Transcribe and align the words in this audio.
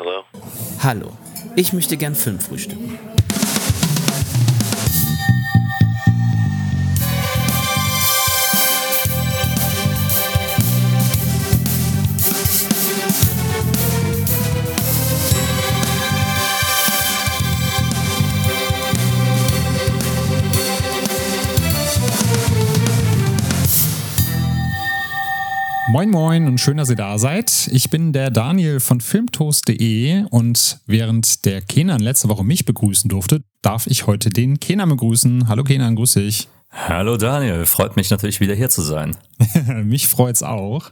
Hello? 0.00 0.24
Hallo, 0.82 1.10
ich 1.56 1.74
möchte 1.74 1.98
gern 1.98 2.14
Film 2.14 2.40
frühstücken. 2.40 2.98
Moin 26.00 26.10
Moin 26.12 26.46
und 26.46 26.58
schön, 26.58 26.78
dass 26.78 26.88
ihr 26.88 26.96
da 26.96 27.18
seid. 27.18 27.68
Ich 27.72 27.90
bin 27.90 28.14
der 28.14 28.30
Daniel 28.30 28.80
von 28.80 29.02
filmtoast.de 29.02 30.24
und 30.30 30.80
während 30.86 31.44
der 31.44 31.60
Kenan 31.60 32.00
letzte 32.00 32.30
Woche 32.30 32.42
mich 32.42 32.64
begrüßen 32.64 33.10
durfte, 33.10 33.42
darf 33.60 33.86
ich 33.86 34.06
heute 34.06 34.30
den 34.30 34.58
Kenan 34.58 34.88
begrüßen. 34.88 35.46
Hallo 35.46 35.62
Kenan, 35.62 35.96
grüß 35.96 36.14
dich. 36.14 36.48
Hallo 36.70 37.18
Daniel, 37.18 37.66
freut 37.66 37.96
mich 37.96 38.08
natürlich 38.08 38.40
wieder 38.40 38.54
hier 38.54 38.70
zu 38.70 38.80
sein. 38.80 39.14
mich 39.84 40.08
freut's 40.08 40.42
auch. 40.42 40.90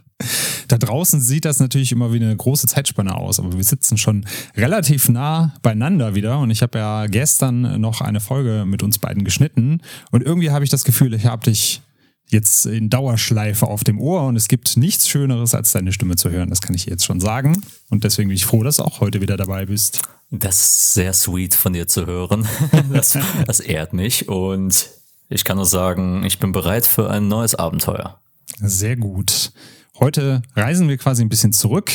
Da 0.67 0.77
draußen 0.77 1.19
sieht 1.19 1.45
das 1.45 1.59
natürlich 1.59 1.91
immer 1.91 2.13
wie 2.13 2.17
eine 2.17 2.37
große 2.37 2.67
Zeitspanne 2.67 3.15
aus, 3.15 3.39
aber 3.39 3.57
wir 3.57 3.63
sitzen 3.63 3.97
schon 3.97 4.27
relativ 4.55 5.09
nah 5.09 5.55
beieinander 5.63 6.13
wieder 6.13 6.37
und 6.37 6.51
ich 6.51 6.61
habe 6.61 6.77
ja 6.77 7.07
gestern 7.07 7.81
noch 7.81 8.01
eine 8.01 8.19
Folge 8.19 8.65
mit 8.67 8.83
uns 8.83 8.99
beiden 8.99 9.23
geschnitten 9.23 9.81
und 10.11 10.23
irgendwie 10.23 10.51
habe 10.51 10.63
ich 10.63 10.69
das 10.69 10.83
Gefühl, 10.83 11.15
ich 11.15 11.25
habe 11.25 11.45
dich 11.45 11.81
jetzt 12.29 12.65
in 12.65 12.89
Dauerschleife 12.89 13.67
auf 13.67 13.83
dem 13.83 13.99
Ohr 13.99 14.27
und 14.27 14.35
es 14.35 14.47
gibt 14.47 14.77
nichts 14.77 15.09
Schöneres, 15.09 15.55
als 15.55 15.71
deine 15.71 15.91
Stimme 15.91 16.15
zu 16.15 16.29
hören. 16.29 16.49
Das 16.49 16.61
kann 16.61 16.75
ich 16.75 16.85
jetzt 16.85 17.05
schon 17.05 17.19
sagen. 17.19 17.61
Und 17.89 18.03
deswegen 18.03 18.29
bin 18.29 18.35
ich 18.35 18.45
froh, 18.45 18.63
dass 18.63 18.77
du 18.77 18.83
auch 18.83 18.99
heute 18.99 19.21
wieder 19.21 19.37
dabei 19.37 19.65
bist. 19.65 20.01
Das 20.31 20.59
ist 20.59 20.93
sehr 20.93 21.13
sweet 21.13 21.55
von 21.55 21.73
dir 21.73 21.87
zu 21.87 22.05
hören. 22.05 22.47
Das, 22.93 23.17
das 23.45 23.59
ehrt 23.59 23.93
mich 23.93 24.27
und 24.29 24.89
ich 25.29 25.43
kann 25.43 25.57
nur 25.57 25.65
sagen, 25.65 26.23
ich 26.23 26.39
bin 26.39 26.51
bereit 26.51 26.85
für 26.85 27.09
ein 27.09 27.27
neues 27.27 27.55
Abenteuer. 27.55 28.19
Sehr 28.61 28.95
gut. 28.95 29.51
Heute 29.99 30.41
reisen 30.55 30.87
wir 30.87 30.97
quasi 30.97 31.21
ein 31.21 31.29
bisschen 31.29 31.53
zurück 31.53 31.91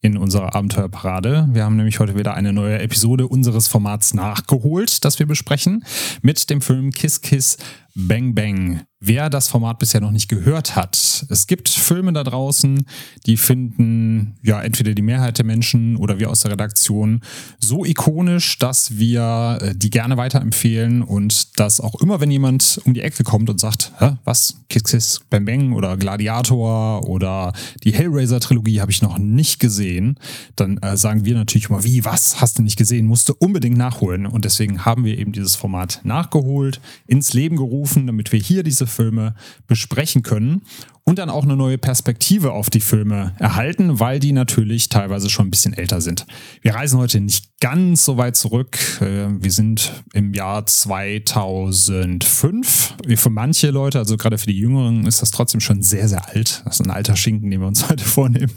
in 0.00 0.16
unserer 0.18 0.54
Abenteuerparade. 0.54 1.48
Wir 1.52 1.64
haben 1.64 1.76
nämlich 1.76 1.98
heute 1.98 2.14
wieder 2.14 2.34
eine 2.34 2.52
neue 2.52 2.78
Episode 2.78 3.26
unseres 3.26 3.68
Formats 3.68 4.12
nachgeholt, 4.12 5.04
das 5.04 5.18
wir 5.18 5.26
besprechen, 5.26 5.84
mit 6.20 6.50
dem 6.50 6.60
Film 6.60 6.92
Kiss 6.92 7.22
Kiss 7.22 7.56
Bang 7.94 8.34
Bang. 8.34 8.82
Wer 9.06 9.30
das 9.30 9.48
Format 9.48 9.78
bisher 9.78 10.00
noch 10.00 10.10
nicht 10.10 10.28
gehört 10.28 10.76
hat, 10.76 11.26
es 11.28 11.46
gibt 11.46 11.68
Filme 11.68 12.12
da 12.12 12.24
draußen, 12.24 12.86
die 13.26 13.36
finden 13.36 14.36
ja 14.42 14.60
entweder 14.62 14.94
die 14.94 15.02
Mehrheit 15.02 15.38
der 15.38 15.44
Menschen 15.44 15.96
oder 15.96 16.18
wir 16.18 16.30
aus 16.30 16.40
der 16.40 16.52
Redaktion 16.52 17.20
so 17.58 17.84
ikonisch, 17.84 18.58
dass 18.58 18.98
wir 18.98 19.58
äh, 19.60 19.74
die 19.74 19.90
gerne 19.90 20.16
weiterempfehlen 20.16 21.02
und 21.02 21.58
dass 21.60 21.80
auch 21.80 22.00
immer, 22.00 22.20
wenn 22.20 22.30
jemand 22.30 22.80
um 22.84 22.94
die 22.94 23.02
Ecke 23.02 23.24
kommt 23.24 23.50
und 23.50 23.60
sagt, 23.60 23.92
Hä, 23.98 24.16
was, 24.24 24.56
Kiss 24.68 24.84
Kiss 24.84 25.20
Bang 25.30 25.44
Bang 25.44 25.72
oder 25.72 25.96
Gladiator 25.96 27.06
oder 27.08 27.52
die 27.82 27.92
Hellraiser-Trilogie 27.92 28.80
habe 28.80 28.90
ich 28.90 29.02
noch 29.02 29.18
nicht 29.18 29.60
gesehen, 29.60 30.18
dann 30.56 30.78
äh, 30.78 30.96
sagen 30.96 31.24
wir 31.24 31.34
natürlich 31.34 31.68
immer, 31.68 31.84
wie, 31.84 32.04
was, 32.04 32.40
hast 32.40 32.58
du 32.58 32.62
nicht 32.62 32.76
gesehen, 32.76 33.06
musst 33.06 33.28
du 33.28 33.34
unbedingt 33.38 33.76
nachholen. 33.76 34.26
Und 34.26 34.44
deswegen 34.44 34.84
haben 34.84 35.04
wir 35.04 35.18
eben 35.18 35.32
dieses 35.32 35.56
Format 35.56 36.00
nachgeholt, 36.04 36.80
ins 37.06 37.34
Leben 37.34 37.56
gerufen 37.56 37.74
rufen, 37.74 38.06
damit 38.06 38.32
wir 38.32 38.40
hier 38.40 38.62
diese 38.62 38.86
Filme 38.94 39.34
besprechen 39.66 40.22
können 40.22 40.62
und 41.04 41.18
dann 41.18 41.28
auch 41.28 41.42
eine 41.44 41.56
neue 41.56 41.76
Perspektive 41.76 42.52
auf 42.52 42.70
die 42.70 42.80
Filme 42.80 43.34
erhalten, 43.38 44.00
weil 44.00 44.18
die 44.18 44.32
natürlich 44.32 44.88
teilweise 44.88 45.28
schon 45.28 45.48
ein 45.48 45.50
bisschen 45.50 45.74
älter 45.74 46.00
sind. 46.00 46.24
Wir 46.62 46.74
reisen 46.74 46.98
heute 46.98 47.20
nicht 47.20 47.60
ganz 47.60 48.06
so 48.06 48.16
weit 48.16 48.36
zurück. 48.36 48.78
Äh, 49.00 49.26
wir 49.28 49.52
sind 49.52 50.02
im 50.14 50.32
Jahr 50.32 50.64
2005. 50.64 52.94
Für 53.16 53.30
manche 53.30 53.70
Leute, 53.70 53.98
also 53.98 54.16
gerade 54.16 54.38
für 54.38 54.46
die 54.46 54.58
Jüngeren, 54.58 55.06
ist 55.06 55.20
das 55.20 55.30
trotzdem 55.30 55.60
schon 55.60 55.82
sehr, 55.82 56.08
sehr 56.08 56.26
alt. 56.28 56.62
Das 56.64 56.80
ist 56.80 56.86
ein 56.86 56.90
alter 56.90 57.16
Schinken, 57.16 57.50
den 57.50 57.60
wir 57.60 57.68
uns 57.68 57.86
heute 57.90 58.04
vornehmen. 58.04 58.52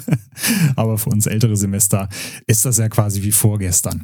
Aber 0.75 0.97
für 0.97 1.09
uns 1.09 1.25
ältere 1.25 1.57
Semester 1.57 2.07
ist 2.45 2.63
das 2.65 2.77
ja 2.77 2.87
quasi 2.87 3.23
wie 3.23 3.33
vorgestern. 3.33 4.03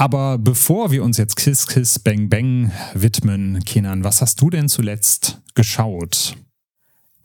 Aber 0.00 0.38
bevor 0.38 0.90
wir 0.90 1.04
uns 1.04 1.18
jetzt 1.18 1.36
Kiss 1.36 1.66
Kiss 1.66 1.98
Bang 1.98 2.30
Bang 2.30 2.72
widmen, 2.94 3.62
Kenan, 3.66 4.02
was 4.02 4.22
hast 4.22 4.40
du 4.40 4.48
denn 4.48 4.70
zuletzt 4.70 5.42
geschaut? 5.54 6.36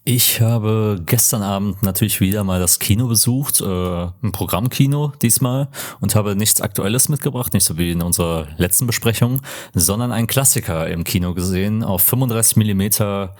Ich 0.04 0.42
habe 0.42 1.02
gestern 1.06 1.42
Abend 1.42 1.84
natürlich 1.84 2.20
wieder 2.20 2.44
mal 2.44 2.60
das 2.60 2.80
Kino 2.80 3.08
besucht, 3.08 3.62
äh, 3.62 3.66
ein 4.22 4.34
Programmkino 4.34 5.14
diesmal 5.22 5.70
und 6.02 6.16
habe 6.16 6.36
nichts 6.36 6.60
Aktuelles 6.60 7.08
mitgebracht, 7.08 7.54
nicht 7.54 7.64
so 7.64 7.78
wie 7.78 7.92
in 7.92 8.02
unserer 8.02 8.50
letzten 8.58 8.88
Besprechung, 8.88 9.42
sondern 9.74 10.12
einen 10.12 10.28
Klassiker 10.28 10.90
im 10.90 11.06
Kino 11.06 11.34
gesehen 11.34 11.82
auf 11.82 12.02
35 12.02 12.58
Millimeter. 12.58 13.38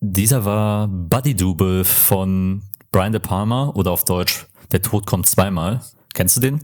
Dieser 0.00 0.44
war 0.44 0.88
Buddy 0.88 1.34
Double 1.34 1.84
von 1.84 2.60
Brian 2.92 3.12
De 3.12 3.20
Palma 3.22 3.70
oder 3.70 3.92
auf 3.92 4.04
Deutsch 4.04 4.46
Der 4.72 4.82
Tod 4.82 5.06
kommt 5.06 5.26
zweimal. 5.26 5.80
Kennst 6.12 6.36
du 6.36 6.42
den? 6.42 6.60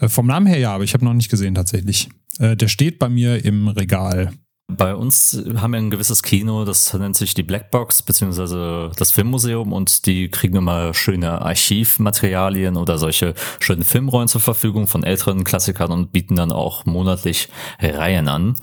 Äh, 0.00 0.08
vom 0.08 0.26
Namen 0.26 0.46
her 0.46 0.58
ja, 0.58 0.74
aber 0.74 0.84
ich 0.84 0.94
habe 0.94 1.04
noch 1.04 1.14
nicht 1.14 1.30
gesehen 1.30 1.54
tatsächlich. 1.54 2.08
Äh, 2.38 2.56
der 2.56 2.68
steht 2.68 2.98
bei 2.98 3.08
mir 3.08 3.44
im 3.44 3.68
Regal. 3.68 4.32
Bei 4.70 4.94
uns 4.94 5.42
haben 5.56 5.70
wir 5.72 5.78
ein 5.78 5.88
gewisses 5.88 6.22
Kino, 6.22 6.66
das 6.66 6.92
nennt 6.92 7.16
sich 7.16 7.32
die 7.32 7.42
Blackbox 7.42 8.02
beziehungsweise 8.02 8.90
das 8.96 9.12
Filmmuseum 9.12 9.72
und 9.72 10.04
die 10.04 10.28
kriegen 10.28 10.56
immer 10.56 10.92
schöne 10.92 11.40
Archivmaterialien 11.40 12.76
oder 12.76 12.98
solche 12.98 13.32
schönen 13.60 13.82
Filmrollen 13.82 14.28
zur 14.28 14.42
Verfügung 14.42 14.86
von 14.86 15.04
älteren 15.04 15.42
Klassikern 15.44 15.90
und 15.90 16.12
bieten 16.12 16.36
dann 16.36 16.52
auch 16.52 16.84
monatlich 16.84 17.48
Reihen 17.80 18.28
an. 18.28 18.56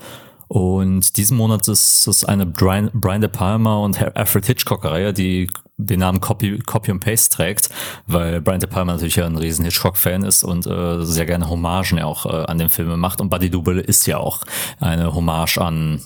Und 0.46 1.16
diesen 1.16 1.36
Monat 1.36 1.66
ist 1.66 2.06
es 2.06 2.24
eine 2.24 2.46
Brian, 2.46 2.90
Brian 2.94 3.20
De 3.20 3.28
Palma 3.28 3.78
und 3.78 4.00
Alfred 4.00 4.46
Hitchcock-Reihe, 4.46 5.12
die 5.12 5.50
den 5.78 6.00
Namen 6.00 6.20
Copy, 6.20 6.58
Copy 6.58 6.90
and 6.90 7.04
Paste 7.04 7.36
trägt, 7.36 7.68
weil 8.06 8.40
Brian 8.40 8.60
De 8.60 8.68
Palma 8.68 8.92
natürlich 8.92 9.16
ja 9.16 9.26
ein 9.26 9.36
riesen 9.36 9.64
Hitchcock-Fan 9.64 10.22
ist 10.22 10.42
und 10.42 10.66
äh, 10.66 11.04
sehr 11.04 11.26
gerne 11.26 11.50
Hommagen 11.50 12.00
auch 12.00 12.26
äh, 12.26 12.44
an 12.46 12.58
den 12.58 12.68
Filmen 12.68 12.98
macht. 12.98 13.20
Und 13.20 13.28
Buddy 13.28 13.50
Double 13.50 13.78
ist 13.78 14.06
ja 14.06 14.18
auch 14.18 14.42
eine 14.80 15.14
Hommage 15.14 15.58
an 15.58 16.00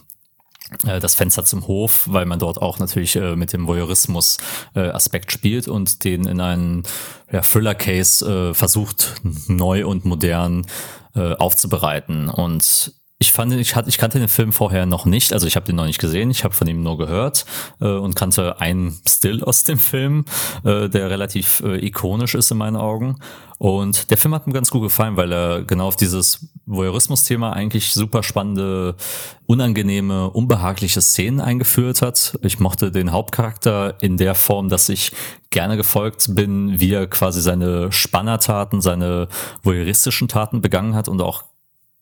äh, 0.86 1.00
das 1.00 1.14
Fenster 1.14 1.44
zum 1.44 1.66
Hof, 1.66 2.06
weil 2.10 2.26
man 2.26 2.38
dort 2.38 2.60
auch 2.60 2.78
natürlich 2.78 3.16
äh, 3.16 3.36
mit 3.36 3.52
dem 3.52 3.66
Voyeurismus-Aspekt 3.66 5.30
äh, 5.30 5.32
spielt 5.32 5.68
und 5.68 6.04
den 6.04 6.26
in 6.26 6.40
einen 6.40 6.82
ja, 7.30 7.40
Thriller-Case 7.40 8.50
äh, 8.50 8.54
versucht, 8.54 9.14
neu 9.46 9.86
und 9.86 10.04
modern 10.04 10.66
äh, 11.14 11.34
aufzubereiten. 11.34 12.28
Und 12.28 12.94
ich 13.22 13.32
fand, 13.32 13.52
ich, 13.52 13.76
hatte, 13.76 13.90
ich 13.90 13.98
kannte 13.98 14.18
den 14.18 14.28
Film 14.28 14.50
vorher 14.50 14.86
noch 14.86 15.04
nicht, 15.04 15.34
also 15.34 15.46
ich 15.46 15.54
habe 15.54 15.66
den 15.66 15.76
noch 15.76 15.84
nicht 15.84 16.00
gesehen, 16.00 16.30
ich 16.30 16.42
habe 16.42 16.54
von 16.54 16.66
ihm 16.66 16.82
nur 16.82 16.96
gehört 16.96 17.44
äh, 17.78 17.84
und 17.84 18.16
kannte 18.16 18.62
einen 18.62 18.98
Still 19.06 19.44
aus 19.44 19.62
dem 19.62 19.78
Film, 19.78 20.24
äh, 20.64 20.88
der 20.88 21.10
relativ 21.10 21.60
äh, 21.60 21.84
ikonisch 21.84 22.34
ist 22.34 22.50
in 22.50 22.56
meinen 22.56 22.76
Augen. 22.76 23.18
Und 23.58 24.10
der 24.10 24.16
Film 24.16 24.34
hat 24.34 24.46
mir 24.46 24.54
ganz 24.54 24.70
gut 24.70 24.80
gefallen, 24.80 25.18
weil 25.18 25.30
er 25.34 25.64
genau 25.64 25.88
auf 25.88 25.96
dieses 25.96 26.46
Voyeurismus-Thema 26.64 27.52
eigentlich 27.52 27.92
super 27.92 28.22
spannende, 28.22 28.96
unangenehme, 29.44 30.30
unbehagliche 30.30 31.02
Szenen 31.02 31.42
eingeführt 31.42 32.00
hat. 32.00 32.38
Ich 32.40 32.58
mochte 32.58 32.90
den 32.90 33.12
Hauptcharakter 33.12 33.98
in 34.00 34.16
der 34.16 34.34
Form, 34.34 34.70
dass 34.70 34.88
ich 34.88 35.12
gerne 35.50 35.76
gefolgt 35.76 36.34
bin, 36.34 36.80
wie 36.80 36.94
er 36.94 37.06
quasi 37.06 37.42
seine 37.42 37.92
Spannertaten, 37.92 38.80
seine 38.80 39.28
voyeuristischen 39.62 40.28
Taten 40.28 40.62
begangen 40.62 40.94
hat 40.94 41.06
und 41.06 41.20
auch 41.20 41.44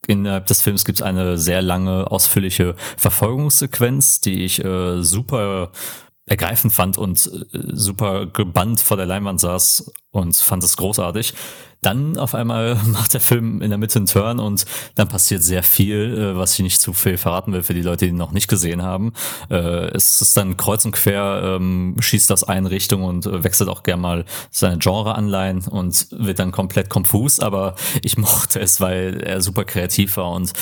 innerhalb 0.08 0.46
des 0.46 0.62
Films 0.62 0.84
gibt 0.84 0.98
es 0.98 1.02
eine 1.02 1.38
sehr 1.38 1.62
lange, 1.62 2.10
ausführliche 2.10 2.74
Verfolgungssequenz, 2.96 4.20
die 4.20 4.44
ich 4.44 4.64
äh, 4.64 5.02
super 5.02 5.70
ergreifend 6.28 6.72
fand 6.72 6.98
und 6.98 7.26
äh, 7.26 7.58
super 7.72 8.26
gebannt 8.26 8.80
vor 8.80 8.96
der 8.96 9.06
Leinwand 9.06 9.40
saß 9.40 9.90
und 10.10 10.36
fand 10.36 10.62
es 10.64 10.76
großartig. 10.76 11.34
Dann 11.80 12.18
auf 12.18 12.34
einmal 12.34 12.74
macht 12.86 13.14
der 13.14 13.20
Film 13.20 13.62
in 13.62 13.70
der 13.70 13.78
Mitte 13.78 13.98
einen 13.98 14.06
Turn 14.06 14.40
und 14.40 14.66
dann 14.96 15.08
passiert 15.08 15.42
sehr 15.42 15.62
viel, 15.62 16.18
äh, 16.18 16.36
was 16.36 16.54
ich 16.54 16.60
nicht 16.60 16.80
zu 16.80 16.92
viel 16.92 17.16
verraten 17.16 17.52
will 17.52 17.62
für 17.62 17.74
die 17.74 17.82
Leute, 17.82 18.06
die 18.06 18.10
ihn 18.10 18.16
noch 18.16 18.32
nicht 18.32 18.48
gesehen 18.48 18.82
haben. 18.82 19.12
Äh, 19.50 19.88
es 19.94 20.20
ist 20.20 20.36
dann 20.36 20.56
kreuz 20.56 20.84
und 20.84 20.92
quer, 20.92 21.42
ähm, 21.44 21.96
schießt 21.98 22.32
aus 22.32 22.44
einen 22.44 22.66
Richtung 22.66 23.04
und 23.04 23.26
wechselt 23.44 23.68
auch 23.68 23.82
gern 23.82 24.00
mal 24.00 24.24
seine 24.50 24.78
Genre-Anleihen 24.78 25.66
und 25.68 26.08
wird 26.10 26.38
dann 26.38 26.52
komplett 26.52 26.88
konfus, 26.90 27.40
aber 27.40 27.74
ich 28.02 28.18
mochte 28.18 28.60
es, 28.60 28.80
weil 28.80 29.22
er 29.22 29.40
super 29.40 29.64
kreativ 29.64 30.16
war 30.16 30.32
und 30.32 30.52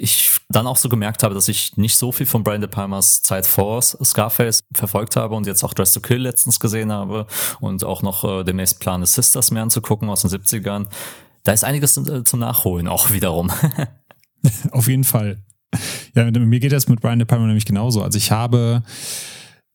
ich 0.00 0.30
dann 0.48 0.66
auch 0.66 0.76
so 0.76 0.88
gemerkt 0.88 1.22
habe, 1.22 1.34
dass 1.34 1.48
ich 1.48 1.76
nicht 1.76 1.96
so 1.96 2.12
viel 2.12 2.26
von 2.26 2.44
Brian 2.44 2.60
De 2.60 2.70
Palmas 2.70 3.22
Zeit 3.22 3.46
vor 3.46 3.82
Scarface 3.82 4.64
verfolgt 4.72 5.16
habe 5.16 5.34
und 5.34 5.46
jetzt 5.46 5.62
auch 5.64 5.74
Dress 5.74 5.92
to 5.92 6.00
Kill 6.00 6.18
letztens 6.18 6.60
gesehen 6.60 6.92
habe 6.92 7.26
und 7.60 7.84
auch 7.84 8.02
noch 8.02 8.24
äh, 8.24 8.44
demnächst 8.44 8.80
plane 8.80 9.06
Sisters 9.06 9.50
mehr 9.50 9.62
anzugucken 9.62 10.08
aus 10.08 10.22
den 10.22 10.30
70ern. 10.30 10.86
Da 11.44 11.52
ist 11.52 11.64
einiges 11.64 11.96
äh, 11.96 12.24
zum 12.24 12.40
Nachholen 12.40 12.88
auch 12.88 13.10
wiederum. 13.12 13.50
Auf 14.70 14.88
jeden 14.88 15.04
Fall. 15.04 15.42
Ja, 16.14 16.30
mir 16.30 16.60
geht 16.60 16.72
das 16.72 16.88
mit 16.88 17.00
Brian 17.00 17.18
De 17.18 17.26
Palma 17.26 17.46
nämlich 17.46 17.66
genauso. 17.66 18.02
Also 18.02 18.16
ich 18.16 18.30
habe 18.30 18.82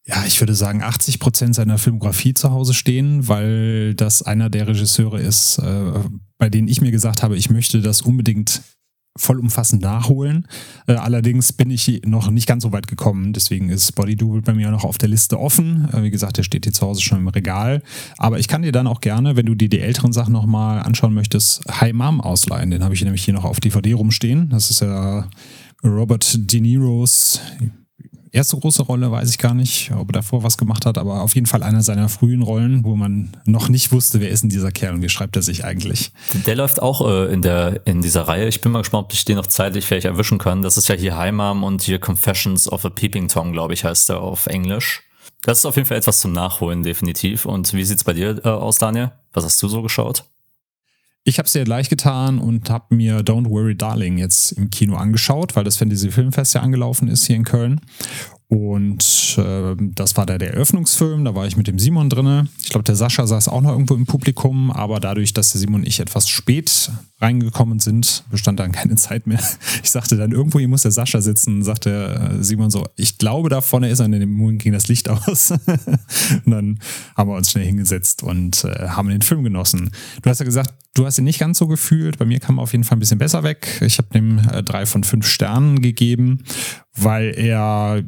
ja, 0.05 0.25
ich 0.25 0.41
würde 0.41 0.53
sagen, 0.53 0.83
80 0.83 1.19
Prozent 1.19 1.55
seiner 1.55 1.77
Filmografie 1.77 2.33
zu 2.33 2.51
Hause 2.51 2.73
stehen, 2.73 3.27
weil 3.29 3.95
das 3.95 4.21
einer 4.21 4.49
der 4.49 4.67
Regisseure 4.67 5.21
ist, 5.21 5.59
äh, 5.59 5.91
bei 6.37 6.49
denen 6.49 6.67
ich 6.67 6.81
mir 6.81 6.91
gesagt 6.91 7.23
habe, 7.23 7.37
ich 7.37 7.49
möchte 7.49 7.81
das 7.81 8.01
unbedingt 8.01 8.61
vollumfassend 9.17 9.81
nachholen. 9.81 10.47
Äh, 10.87 10.93
allerdings 10.93 11.53
bin 11.53 11.69
ich 11.69 12.01
noch 12.05 12.31
nicht 12.31 12.47
ganz 12.47 12.63
so 12.63 12.71
weit 12.71 12.87
gekommen. 12.87 13.33
Deswegen 13.33 13.69
ist 13.69 13.93
Body 13.93 14.15
Double 14.15 14.41
bei 14.41 14.53
mir 14.53 14.71
noch 14.71 14.83
auf 14.83 14.97
der 14.97 15.09
Liste 15.09 15.39
offen. 15.39 15.87
Äh, 15.93 16.03
wie 16.03 16.09
gesagt, 16.09 16.37
der 16.37 16.43
steht 16.43 16.65
hier 16.65 16.73
zu 16.73 16.85
Hause 16.85 17.01
schon 17.01 17.19
im 17.19 17.27
Regal. 17.27 17.83
Aber 18.17 18.39
ich 18.39 18.47
kann 18.47 18.63
dir 18.63 18.71
dann 18.71 18.87
auch 18.87 19.01
gerne, 19.01 19.35
wenn 19.35 19.45
du 19.45 19.55
dir 19.55 19.69
die 19.69 19.79
älteren 19.79 20.13
Sachen 20.13 20.33
nochmal 20.33 20.81
anschauen 20.81 21.13
möchtest, 21.13 21.61
High 21.69 21.93
Mom 21.93 22.21
ausleihen. 22.21 22.71
Den 22.71 22.83
habe 22.83 22.95
ich 22.95 23.03
nämlich 23.03 23.23
hier 23.23 23.33
noch 23.33 23.45
auf 23.45 23.59
DVD 23.59 23.93
rumstehen. 23.93 24.49
Das 24.49 24.71
ist 24.71 24.81
ja 24.81 25.29
Robert 25.83 26.51
De 26.51 26.59
Niros 26.59 27.39
erste 28.33 28.57
große 28.57 28.83
Rolle, 28.83 29.11
weiß 29.11 29.29
ich 29.29 29.37
gar 29.37 29.53
nicht, 29.53 29.91
ob 29.91 30.09
er 30.09 30.13
davor 30.13 30.43
was 30.43 30.57
gemacht 30.57 30.85
hat, 30.85 30.97
aber 30.97 31.21
auf 31.21 31.35
jeden 31.35 31.47
Fall 31.47 31.63
einer 31.63 31.81
seiner 31.81 32.09
frühen 32.09 32.41
Rollen, 32.41 32.83
wo 32.83 32.95
man 32.95 33.37
noch 33.45 33.69
nicht 33.69 33.91
wusste, 33.91 34.19
wer 34.19 34.29
ist 34.29 34.41
denn 34.41 34.49
dieser 34.49 34.71
Kerl 34.71 34.95
und 34.95 35.01
wie 35.01 35.09
schreibt 35.09 35.35
er 35.35 35.41
sich 35.41 35.63
eigentlich. 35.63 36.11
Der 36.45 36.55
läuft 36.55 36.81
auch 36.81 37.07
äh, 37.07 37.31
in, 37.31 37.41
der, 37.41 37.85
in 37.85 38.01
dieser 38.01 38.23
Reihe. 38.23 38.47
Ich 38.47 38.61
bin 38.61 38.71
mal 38.71 38.79
gespannt, 38.79 39.05
ob 39.05 39.13
ich 39.13 39.23
den 39.23 39.37
noch 39.37 39.47
zeitlich 39.47 39.85
vielleicht 39.85 40.05
erwischen 40.05 40.39
kann. 40.39 40.61
Das 40.61 40.77
ist 40.77 40.89
ja 40.89 40.95
hier 40.95 41.17
Heimam 41.17 41.63
und 41.63 41.83
hier 41.83 41.99
Confessions 41.99 42.69
of 42.71 42.83
a 42.85 42.89
Peeping 42.89 43.27
Tom, 43.27 43.53
glaube 43.53 43.73
ich, 43.73 43.85
heißt 43.85 44.09
er 44.09 44.21
auf 44.21 44.47
Englisch. 44.47 45.03
Das 45.43 45.59
ist 45.59 45.65
auf 45.65 45.75
jeden 45.75 45.87
Fall 45.87 45.97
etwas 45.97 46.19
zum 46.19 46.31
Nachholen, 46.31 46.83
definitiv. 46.83 47.45
Und 47.45 47.73
wie 47.73 47.83
sieht's 47.83 48.03
bei 48.03 48.13
dir 48.13 48.43
äh, 48.43 48.49
aus, 48.49 48.77
Daniel? 48.77 49.11
Was 49.33 49.43
hast 49.43 49.61
du 49.61 49.67
so 49.67 49.81
geschaut? 49.81 50.25
Ich 51.25 51.37
habe 51.37 51.45
es 51.45 51.53
sehr 51.53 51.65
leicht 51.65 51.89
getan 51.89 52.37
und 52.37 52.69
habe 52.69 52.93
mir 52.95 53.19
Don't 53.19 53.49
Worry 53.49 53.75
Darling 53.75 54.17
jetzt 54.17 54.51
im 54.51 54.69
Kino 54.69 54.97
angeschaut, 54.97 55.55
weil 55.55 55.63
das 55.63 55.77
Fantasy 55.77 56.11
Filmfest 56.11 56.53
ja 56.53 56.61
angelaufen 56.61 57.07
ist 57.07 57.25
hier 57.25 57.37
in 57.37 57.45
Köln. 57.45 57.79
Und 58.49 59.37
äh, 59.39 59.75
das 59.79 60.15
war 60.15 60.25
da 60.25 60.37
der 60.37 60.53
Eröffnungsfilm, 60.53 61.25
da 61.25 61.33
war 61.33 61.47
ich 61.47 61.57
mit 61.57 61.65
dem 61.65 61.79
Simon 61.79 62.09
drinne. 62.09 62.49
Ich 62.61 62.69
glaube, 62.69 62.83
der 62.83 62.95
Sascha 62.95 63.25
saß 63.25 63.47
auch 63.47 63.61
noch 63.61 63.71
irgendwo 63.71 63.95
im 63.95 64.05
Publikum, 64.05 64.69
aber 64.69 64.99
dadurch, 64.99 65.33
dass 65.33 65.53
der 65.53 65.59
Simon 65.59 65.81
und 65.81 65.87
ich 65.87 65.99
etwas 65.99 66.27
spät 66.27 66.91
reingekommen 67.19 67.79
sind, 67.79 68.25
bestand 68.29 68.59
dann 68.59 68.71
keine 68.73 68.95
Zeit 68.95 69.25
mehr. 69.25 69.39
Ich 69.81 69.89
sagte 69.89 70.17
dann, 70.17 70.33
irgendwo 70.33 70.59
hier 70.59 70.67
muss 70.67 70.83
der 70.83 70.91
Sascha 70.91 71.21
sitzen, 71.21 71.63
sagte 71.63 72.35
äh, 72.39 72.43
Simon 72.43 72.69
so, 72.69 72.85
ich 72.95 73.17
glaube, 73.17 73.49
da 73.49 73.61
vorne 73.61 73.89
ist 73.89 73.99
er, 73.99 74.05
in 74.05 74.11
dem 74.11 74.33
Moment 74.33 74.61
ging 74.61 74.73
das 74.73 74.87
Licht 74.87 75.09
aus. 75.09 75.51
und 76.45 76.51
dann 76.51 76.79
haben 77.15 77.29
wir 77.29 77.37
uns 77.37 77.49
schnell 77.49 77.65
hingesetzt 77.65 78.21
und 78.21 78.65
äh, 78.65 78.89
haben 78.89 79.09
den 79.09 79.21
Film 79.21 79.43
genossen. 79.43 79.89
Du 80.21 80.29
hast 80.29 80.39
ja 80.39 80.45
gesagt, 80.45 80.73
du 80.93 81.05
hast 81.05 81.17
ihn 81.17 81.23
nicht 81.23 81.39
ganz 81.39 81.57
so 81.57 81.67
gefühlt. 81.67 82.17
Bei 82.17 82.25
mir 82.25 82.39
kam 82.39 82.59
er 82.59 82.63
auf 82.63 82.71
jeden 82.71 82.83
Fall 82.83 82.97
ein 82.97 82.99
bisschen 82.99 83.17
besser 83.17 83.43
weg. 83.43 83.81
Ich 83.81 83.97
habe 83.97 84.09
dem 84.13 84.39
äh, 84.39 84.63
drei 84.63 84.85
von 84.85 85.03
fünf 85.03 85.25
Sternen 85.27 85.81
gegeben, 85.81 86.43
weil 86.95 87.33
er 87.35 88.03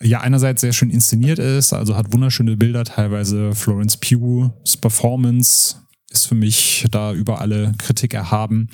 ja 0.00 0.20
einerseits 0.20 0.60
sehr 0.60 0.72
schön 0.72 0.90
inszeniert 0.90 1.38
ist, 1.38 1.72
also 1.72 1.96
hat 1.96 2.12
wunderschöne 2.12 2.56
Bilder, 2.56 2.84
teilweise 2.84 3.52
Florence 3.54 3.96
Pugh's 3.96 4.76
Performance 4.76 5.76
ist 6.10 6.26
für 6.26 6.36
mich 6.36 6.86
da 6.90 7.12
über 7.12 7.40
alle 7.40 7.74
Kritik 7.78 8.14
erhaben. 8.14 8.68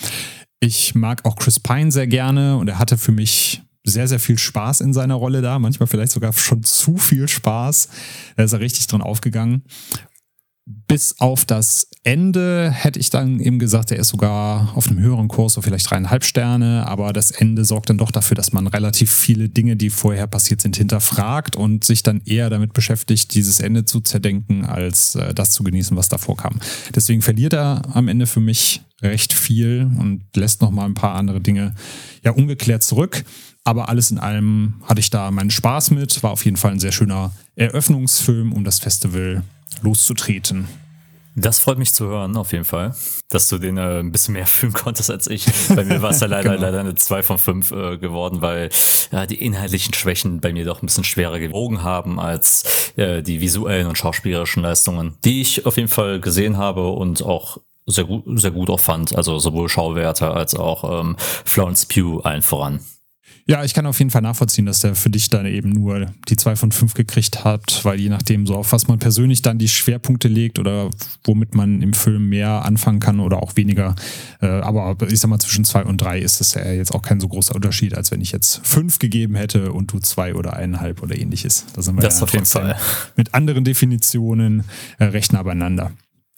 Ich 0.61 0.95
mag 0.95 1.25
auch 1.25 1.37
Chris 1.37 1.59
Pine 1.59 1.91
sehr 1.91 2.07
gerne 2.07 2.59
und 2.59 2.69
er 2.69 2.79
hatte 2.79 2.99
für 2.99 3.13
mich 3.13 3.63
sehr, 3.85 4.09
sehr 4.09 4.21
viel 4.21 4.39
Spaß 4.39 4.81
in 4.81 4.93
seiner 4.93 5.15
Rolle 5.15 5.43
da, 5.43 5.59
manchmal 5.59 5.87
vielleicht 5.87 6.13
sogar 6.13 6.33
schon 6.33 6.63
zu 6.63 6.97
viel 6.97 7.29
Spaß. 7.29 7.89
Da 8.37 8.45
ist 8.45 8.53
er 8.53 8.61
richtig 8.61 8.87
drin 8.87 9.03
aufgegangen 9.03 9.63
bis 10.67 11.21
auf 11.21 11.45
das 11.45 11.89
Ende 12.05 12.71
hätte 12.71 12.99
ich 12.99 13.11
dann 13.11 13.39
eben 13.39 13.59
gesagt, 13.59 13.91
er 13.91 13.99
ist 13.99 14.09
sogar 14.09 14.73
auf 14.75 14.89
einem 14.89 14.99
höheren 14.99 15.29
Kurs, 15.29 15.55
so 15.55 15.63
vielleicht 15.63 15.91
dreieinhalb 15.91 16.25
Sterne, 16.25 16.87
aber 16.87 17.13
das 17.13 17.31
Ende 17.31 17.67
sorgt 17.67 17.91
dann 17.91 17.99
doch 17.99 18.11
dafür, 18.11 18.35
dass 18.35 18.53
man 18.53 18.67
relativ 18.67 19.11
viele 19.11 19.51
Dinge, 19.51 19.77
die 19.77 19.91
vorher 19.91 20.27
passiert 20.27 20.63
sind, 20.63 20.77
hinterfragt 20.77 21.57
und 21.57 21.85
sich 21.85 22.03
dann 22.03 22.23
eher 22.25 22.49
damit 22.49 22.73
beschäftigt, 22.73 23.35
dieses 23.35 23.61
Ende 23.61 23.85
zu 23.85 24.01
zerdenken, 24.01 24.65
als 24.65 25.17
äh, 25.17 25.35
das 25.35 25.51
zu 25.51 25.65
genießen, 25.65 25.97
was 25.99 26.09
davor 26.09 26.37
kam. 26.37 26.59
Deswegen 26.95 27.21
verliert 27.21 27.53
er 27.53 27.83
am 27.95 28.09
Ende 28.09 28.27
für 28.27 28.41
mich 28.41 28.81
recht 29.03 29.35
viel 29.35 29.91
und 29.99 30.23
lässt 30.35 30.63
noch 30.63 30.71
mal 30.71 30.87
ein 30.87 30.95
paar 30.95 31.15
andere 31.15 31.43
Dinge 31.43 31.75
ja 32.23 32.31
ungeklärt 32.33 32.83
zurück. 32.83 33.25
Aber 33.65 33.89
alles 33.89 34.11
in 34.11 34.19
allem 34.19 34.75
hatte 34.85 35.01
ich 35.01 35.09
da 35.09 35.31
meinen 35.31 35.51
Spaß 35.51 35.91
mit. 35.91 36.23
War 36.23 36.31
auf 36.31 36.45
jeden 36.45 36.59
Fall 36.59 36.73
ein 36.73 36.81
sehr 36.81 36.93
schöner 36.93 37.33
Eröffnungsfilm, 37.57 38.53
um 38.53 38.63
das 38.63 38.79
Festival 38.79 39.43
loszutreten. 39.83 40.69
Das 41.37 41.59
freut 41.59 41.79
mich 41.79 41.93
zu 41.93 42.07
hören, 42.07 42.37
auf 42.37 42.53
jeden 42.53 42.65
Fall, 42.65 42.95
dass 43.29 43.49
du 43.49 43.59
den 43.59 43.77
äh, 43.77 43.99
ein 43.99 44.13
bisschen 44.13 44.35
mehr 44.35 44.47
fühlen 44.47 44.73
konntest 44.73 45.11
als 45.11 45.27
ich. 45.27 45.47
Bei 45.75 45.85
mir 45.85 46.01
war 46.01 46.11
es 46.11 46.21
ja 46.21 46.27
leider, 46.29 46.51
genau. 46.51 46.63
leider 46.63 46.81
eine 46.81 46.95
2 46.95 47.23
von 47.25 47.39
5 47.39 47.71
äh, 47.73 47.99
geworden, 47.99 48.41
weil 48.41 48.71
ja, 49.11 49.27
die 49.27 49.45
inhaltlichen 49.45 49.95
Schwächen 49.95 50.41
bei 50.41 50.53
mir 50.53 50.65
doch 50.65 50.83
ein 50.83 50.87
bisschen 50.87 51.05
schwerer 51.05 51.41
gewogen 51.41 51.83
haben 51.83 52.21
als 52.21 52.93
äh, 52.97 53.23
die 53.23 53.41
visuellen 53.41 53.89
und 53.89 53.99
schauspielerischen 53.99 54.63
Leistungen, 54.63 55.17
die 55.25 55.41
ich 55.41 55.67
auf 55.67 55.77
jeden 55.77 55.89
Fall 55.89 56.21
gesehen 56.21 56.57
habe 56.57 56.89
und 56.89 57.23
auch 57.23 57.59
sehr 57.87 58.05
gut, 58.05 58.25
sehr 58.41 58.53
gut 58.53 58.71
auch 58.71 58.81
fand. 58.81 59.17
Also 59.17 59.39
sowohl 59.41 59.69
Schauwerte 59.69 60.31
als 60.31 60.55
auch 60.55 61.01
ähm, 61.01 61.17
Florence 61.19 61.87
Pugh 61.87 62.25
allen 62.25 62.43
voran. 62.43 62.81
Ja, 63.47 63.63
ich 63.63 63.75
kann 63.75 63.85
auf 63.85 63.99
jeden 63.99 64.11
Fall 64.11 64.23
nachvollziehen, 64.23 64.65
dass 64.65 64.81
der 64.81 64.95
für 64.95 65.11
dich 65.11 65.29
dann 65.29 65.45
eben 65.45 65.69
nur 65.69 66.07
die 66.29 66.37
zwei 66.37 66.57
von 66.57 66.73
fünf 66.73 66.95
gekriegt 66.95 67.45
hat, 67.45 67.85
weil 67.85 68.01
je 68.01 68.09
nachdem 68.09 68.47
so 68.47 68.55
auf 68.55 68.73
was 68.73 68.89
man 68.89 68.99
persönlich 68.99 69.43
dann 69.43 69.59
die 69.59 69.69
Schwerpunkte 69.69 70.29
legt 70.29 70.59
oder 70.59 70.89
womit 71.25 71.55
man 71.55 71.83
im 71.83 71.93
Film 71.93 72.31
mehr 72.31 72.65
anfangen 72.65 73.01
kann 73.01 73.21
oder 73.21 73.43
auch 73.43 73.57
weniger. 73.57 73.97
Äh, 74.41 74.47
aber 74.47 74.97
ich 75.11 75.21
sag 75.21 75.29
mal, 75.29 75.39
zwischen 75.39 75.67
zwei 75.67 75.85
und 75.85 76.01
drei 76.01 76.21
ist 76.21 76.41
es 76.41 76.55
ja 76.55 76.65
jetzt 76.73 76.95
auch 76.95 77.03
kein 77.03 77.21
so 77.21 77.29
großer 77.29 77.55
Unterschied, 77.55 77.95
als 77.95 78.11
wenn 78.11 78.23
ich 78.23 78.33
jetzt 78.33 78.67
fünf 78.67 78.99
gegeben 78.99 79.35
hätte 79.35 79.73
und 79.73 79.93
du 79.93 79.99
zwei 79.99 80.35
oder 80.35 80.55
eineinhalb 80.55 81.03
oder 81.03 81.15
ähnliches. 81.15 81.67
Da 81.75 81.83
sind 81.83 81.97
wir 81.97 82.01
das 82.01 82.21
ja 82.21 82.23
auf 82.25 82.33
jeden 82.33 82.47
Fall. 82.47 82.77
mit 83.15 83.35
anderen 83.35 83.65
Definitionen 83.65 84.65
äh, 84.99 85.05
recht 85.05 85.35
nah 85.35 85.43
beieinander. 85.43 85.93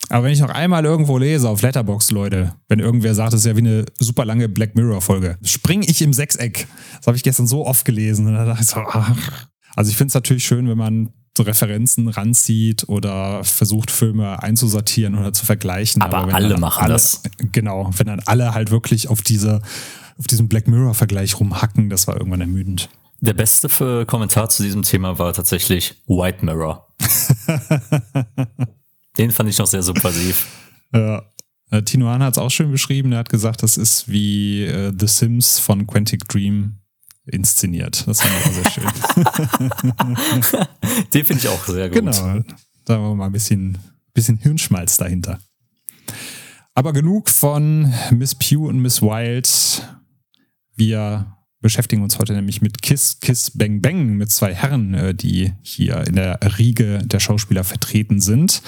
Aber 0.09 0.25
wenn 0.25 0.33
ich 0.33 0.41
noch 0.41 0.51
einmal 0.51 0.85
irgendwo 0.85 1.19
lese 1.19 1.49
auf 1.49 1.63
Letterbox, 1.63 2.11
Leute, 2.13 2.55
wenn 2.69 2.79
irgendwer 2.79 3.15
sagt, 3.15 3.33
das 3.33 3.41
ist 3.41 3.47
ja 3.47 3.57
wie 3.57 3.61
eine 3.61 3.87
super 3.99 4.25
lange 4.25 4.49
Black 4.49 4.77
Mirror-Folge, 4.77 5.37
spring 5.43 5.83
ich 5.83 6.01
im 6.03 6.13
Sechseck. 6.13 6.69
Das 6.99 7.09
habe 7.09 7.17
ich 7.17 7.25
gestern 7.25 7.47
so 7.47 7.67
oft 7.67 7.85
gelesen. 7.85 8.27
Und 8.29 8.35
da 8.35 8.45
dachte 8.45 8.63
ich 8.63 8.69
so, 8.69 8.81
ach. 8.81 9.49
Also 9.75 9.91
ich 9.91 9.97
finde 9.97 10.09
es 10.09 10.15
natürlich 10.15 10.47
schön, 10.47 10.69
wenn 10.69 10.79
man 10.79 11.11
so 11.37 11.43
Referenzen 11.43 12.09
ranzieht 12.09 12.89
oder 12.89 13.45
versucht, 13.45 13.91
Filme 13.91 14.43
einzusortieren 14.43 15.19
oder 15.19 15.33
zu 15.33 15.45
vergleichen. 15.45 16.01
Aber, 16.03 16.19
Aber 16.19 16.35
alle 16.35 16.57
machen 16.57 16.85
alle, 16.85 16.95
das. 16.95 17.23
Genau, 17.53 17.91
wenn 17.97 18.07
dann 18.07 18.21
alle 18.25 18.55
halt 18.55 18.71
wirklich 18.71 19.09
auf 19.09 19.23
diese, 19.23 19.61
auf 20.19 20.27
diesem 20.27 20.49
Black 20.49 20.67
Mirror-Vergleich 20.67 21.39
rumhacken, 21.39 21.91
das 21.91 22.07
war 22.07 22.17
irgendwann 22.17 22.41
ermüdend. 22.41 22.89
Der 23.21 23.35
beste 23.35 24.07
Kommentar 24.07 24.49
zu 24.49 24.63
diesem 24.63 24.83
Thema 24.83 25.19
war 25.19 25.33
tatsächlich 25.33 26.03
White 26.07 26.45
Mirror. 26.45 26.87
Den 29.19 29.31
fand 29.31 29.49
ich 29.49 29.59
noch 29.59 29.67
sehr 29.67 29.83
subversiv. 29.83 30.47
ja. 30.93 31.23
Äh, 31.71 31.83
Tino 31.83 32.07
Hahn 32.07 32.23
hat 32.23 32.35
es 32.35 32.39
auch 32.39 32.51
schön 32.51 32.71
beschrieben. 32.71 33.13
Er 33.13 33.19
hat 33.19 33.29
gesagt, 33.29 33.63
das 33.63 33.77
ist 33.77 34.09
wie 34.09 34.65
äh, 34.65 34.93
The 34.97 35.07
Sims 35.07 35.59
von 35.59 35.87
Quantic 35.87 36.29
Dream 36.29 36.79
inszeniert. 37.27 38.07
Das 38.07 38.23
fand 38.23 38.35
ich 38.39 38.47
auch 38.47 38.53
sehr 38.53 38.71
schön. 38.71 38.85
Den 41.13 41.25
finde 41.25 41.43
ich 41.43 41.49
auch 41.49 41.67
sehr 41.67 41.89
gut. 41.89 41.99
Genau. 41.99 42.13
Sagen 42.13 42.45
wir 42.87 43.15
mal 43.17 43.27
ein 43.27 43.33
bisschen, 43.33 43.79
bisschen 44.15 44.37
Hirnschmalz 44.37 44.97
dahinter. 44.97 45.41
Aber 46.75 46.93
genug 46.93 47.31
von 47.31 47.93
Miss 48.13 48.35
Pugh 48.35 48.69
und 48.69 48.81
Miss 48.81 49.03
Wild. 49.03 49.83
Wir 50.77 51.36
beschäftigen 51.61 52.03
uns 52.03 52.19
heute 52.19 52.35
nämlich 52.35 52.61
mit 52.61 52.83
Kiss, 52.83 53.19
Kiss, 53.21 53.51
Bang, 53.51 53.81
Bang, 53.81 54.17
mit 54.17 54.31
zwei 54.31 54.55
Herren, 54.55 54.95
äh, 54.95 55.15
die 55.15 55.53
hier 55.63 56.07
in 56.07 56.15
der 56.15 56.39
Riege 56.59 56.99
der 57.05 57.21
Schauspieler 57.21 57.65
vertreten 57.65 58.21
sind. 58.21 58.63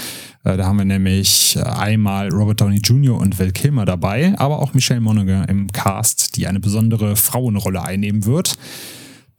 Äh, 0.44 0.56
da 0.56 0.66
haben 0.66 0.78
wir 0.78 0.84
nämlich 0.84 1.58
einmal 1.62 2.28
Robert 2.30 2.60
Downey 2.60 2.78
Jr. 2.78 3.18
und 3.18 3.38
Val 3.38 3.52
Kilmer 3.52 3.84
dabei, 3.84 4.38
aber 4.38 4.60
auch 4.60 4.74
Michelle 4.74 5.00
Monaghan 5.00 5.48
im 5.48 5.70
Cast, 5.72 6.36
die 6.36 6.46
eine 6.46 6.60
besondere 6.60 7.16
Frauenrolle 7.16 7.82
einnehmen 7.82 8.24
wird. 8.24 8.54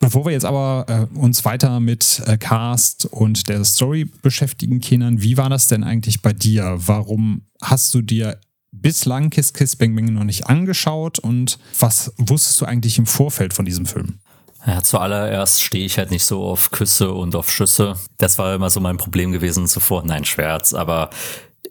Bevor 0.01 0.25
wir 0.25 0.32
jetzt 0.32 0.46
aber 0.46 0.86
äh, 0.88 1.18
uns 1.18 1.44
weiter 1.44 1.82
mit 1.82 2.24
Cast 2.39 3.06
und 3.06 3.50
der 3.50 3.65
Story 3.65 4.06
beschäftigen, 4.06 4.79
Kenan, 4.79 5.22
wie 5.22 5.36
war 5.36 5.50
das 5.50 5.68
denn 5.68 5.84
eigentlich 5.84 6.22
bei 6.22 6.32
dir? 6.32 6.75
Warum 6.77 7.41
hast 7.62 7.94
du 7.94 8.01
dir 8.01 8.39
bislang 8.71 9.29
Kiss 9.29 9.53
Kiss 9.53 9.75
Bang 9.75 9.95
Bang 9.95 10.05
noch 10.13 10.23
nicht 10.23 10.47
angeschaut 10.47 11.19
und 11.19 11.59
was 11.79 12.13
wusstest 12.17 12.61
du 12.61 12.65
eigentlich 12.65 12.97
im 12.97 13.05
Vorfeld 13.05 13.53
von 13.53 13.65
diesem 13.65 13.85
Film? 13.85 14.19
Ja, 14.65 14.83
zuallererst 14.83 15.63
stehe 15.63 15.85
ich 15.85 15.97
halt 15.97 16.11
nicht 16.11 16.25
so 16.25 16.43
auf 16.43 16.71
Küsse 16.71 17.13
und 17.13 17.33
auf 17.35 17.49
Schüsse. 17.49 17.95
Das 18.17 18.38
war 18.38 18.53
immer 18.53 18.69
so 18.69 18.81
mein 18.81 18.97
Problem 18.97 19.31
gewesen 19.31 19.67
zuvor. 19.67 20.03
Nein, 20.03 20.25
Schwärz, 20.25 20.73
aber 20.73 21.09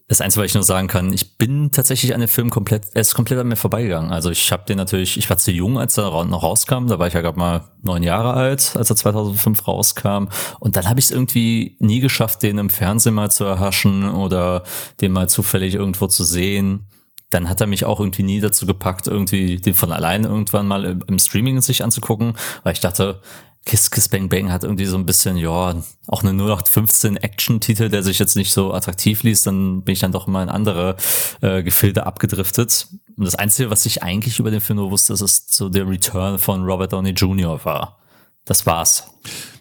das 0.08 0.22
Einzige, 0.22 0.42
was 0.42 0.50
ich 0.50 0.54
nur 0.54 0.64
sagen 0.64 0.88
kann, 0.88 1.12
ich 1.12 1.36
bin 1.36 1.70
tatsächlich 1.70 2.14
an 2.14 2.20
dem 2.20 2.30
Film 2.30 2.48
komplett, 2.48 2.86
er 2.94 3.02
ist 3.02 3.14
komplett 3.14 3.38
an 3.38 3.46
mir 3.46 3.56
vorbeigegangen. 3.56 4.10
Also 4.10 4.30
ich 4.30 4.50
habe 4.50 4.64
den 4.64 4.78
natürlich, 4.78 5.18
ich 5.18 5.28
war 5.28 5.36
zu 5.36 5.52
jung, 5.52 5.78
als 5.78 5.98
er 5.98 6.24
noch 6.24 6.42
rauskam. 6.42 6.86
Da 6.86 6.98
war 6.98 7.08
ich 7.08 7.12
ja 7.12 7.20
gerade 7.20 7.38
mal 7.38 7.64
neun 7.82 8.02
Jahre 8.02 8.32
alt, 8.32 8.74
als 8.74 8.88
er 8.88 8.96
2005 8.96 9.68
rauskam. 9.68 10.28
Und 10.60 10.76
dann 10.76 10.88
habe 10.88 10.98
ich 10.98 11.06
es 11.06 11.10
irgendwie 11.10 11.76
nie 11.78 12.00
geschafft, 12.00 12.42
den 12.42 12.56
im 12.56 12.70
Fernsehen 12.70 13.14
mal 13.14 13.30
zu 13.30 13.44
erhaschen 13.44 14.08
oder 14.08 14.62
den 15.02 15.12
mal 15.12 15.28
zufällig 15.28 15.74
irgendwo 15.74 16.06
zu 16.06 16.24
sehen 16.24 16.86
dann 17.30 17.48
hat 17.48 17.60
er 17.60 17.66
mich 17.66 17.84
auch 17.84 18.00
irgendwie 18.00 18.22
nie 18.22 18.40
dazu 18.40 18.64
gepackt, 18.64 19.06
irgendwie 19.06 19.56
den 19.56 19.74
von 19.74 19.92
alleine 19.92 20.28
irgendwann 20.28 20.66
mal 20.66 20.98
im 21.06 21.18
Streaming 21.18 21.60
sich 21.60 21.84
anzugucken, 21.84 22.34
weil 22.62 22.72
ich 22.72 22.80
dachte, 22.80 23.20
Kiss 23.64 23.90
Kiss 23.90 24.08
Bang 24.08 24.28
Bang 24.28 24.50
hat 24.50 24.64
irgendwie 24.64 24.86
so 24.86 24.96
ein 24.96 25.04
bisschen, 25.04 25.36
ja, 25.36 25.74
auch 26.06 26.22
eine 26.22 26.30
0815 26.30 27.16
Action-Titel, 27.16 27.88
der 27.88 28.02
sich 28.02 28.18
jetzt 28.18 28.36
nicht 28.36 28.52
so 28.52 28.72
attraktiv 28.72 29.22
liest, 29.22 29.46
dann 29.46 29.82
bin 29.82 29.92
ich 29.92 30.00
dann 30.00 30.12
doch 30.12 30.26
mal 30.26 30.42
in 30.42 30.48
andere 30.48 30.96
äh, 31.42 31.62
Gefilde 31.62 32.06
abgedriftet. 32.06 32.86
Und 33.16 33.24
das 33.24 33.34
Einzige, 33.34 33.70
was 33.70 33.84
ich 33.84 34.02
eigentlich 34.02 34.38
über 34.38 34.50
den 34.50 34.60
Film 34.60 34.78
nur 34.78 34.90
wusste, 34.90 35.12
ist, 35.12 35.22
dass 35.22 35.32
es 35.32 35.56
so 35.56 35.68
der 35.68 35.88
Return 35.88 36.38
von 36.38 36.64
Robert 36.64 36.92
Downey 36.92 37.10
Jr. 37.10 37.62
war. 37.64 37.98
Das 38.44 38.64
war's. 38.64 39.10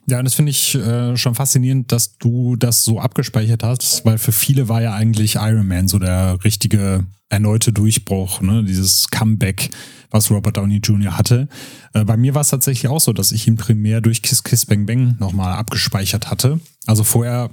Ja, 0.09 0.19
und 0.19 0.25
das 0.25 0.35
finde 0.35 0.51
ich 0.51 0.73
äh, 0.75 1.17
schon 1.17 1.35
faszinierend, 1.35 1.91
dass 1.91 2.17
du 2.17 2.55
das 2.55 2.85
so 2.85 2.99
abgespeichert 2.99 3.61
hast, 3.63 4.05
weil 4.05 4.17
für 4.17 4.31
viele 4.31 4.69
war 4.69 4.81
ja 4.81 4.93
eigentlich 4.93 5.35
Iron 5.35 5.67
Man 5.67 5.89
so 5.89 5.99
der 5.99 6.43
richtige 6.45 7.05
erneute 7.29 7.73
Durchbruch, 7.73 8.39
ne? 8.39 8.63
dieses 8.63 9.09
Comeback, 9.09 9.69
was 10.09 10.31
Robert 10.31 10.55
Downey 10.55 10.77
Jr. 10.77 11.17
hatte. 11.17 11.49
Äh, 11.93 12.05
bei 12.05 12.15
mir 12.15 12.33
war 12.33 12.41
es 12.41 12.49
tatsächlich 12.49 12.89
auch 12.89 13.01
so, 13.01 13.11
dass 13.11 13.33
ich 13.33 13.47
ihn 13.47 13.57
primär 13.57 13.99
durch 13.99 14.21
Kiss 14.21 14.43
Kiss 14.43 14.65
Bang 14.65 14.85
Bang 14.85 15.17
nochmal 15.19 15.53
abgespeichert 15.55 16.31
hatte. 16.31 16.61
Also 16.85 17.03
vorher, 17.03 17.49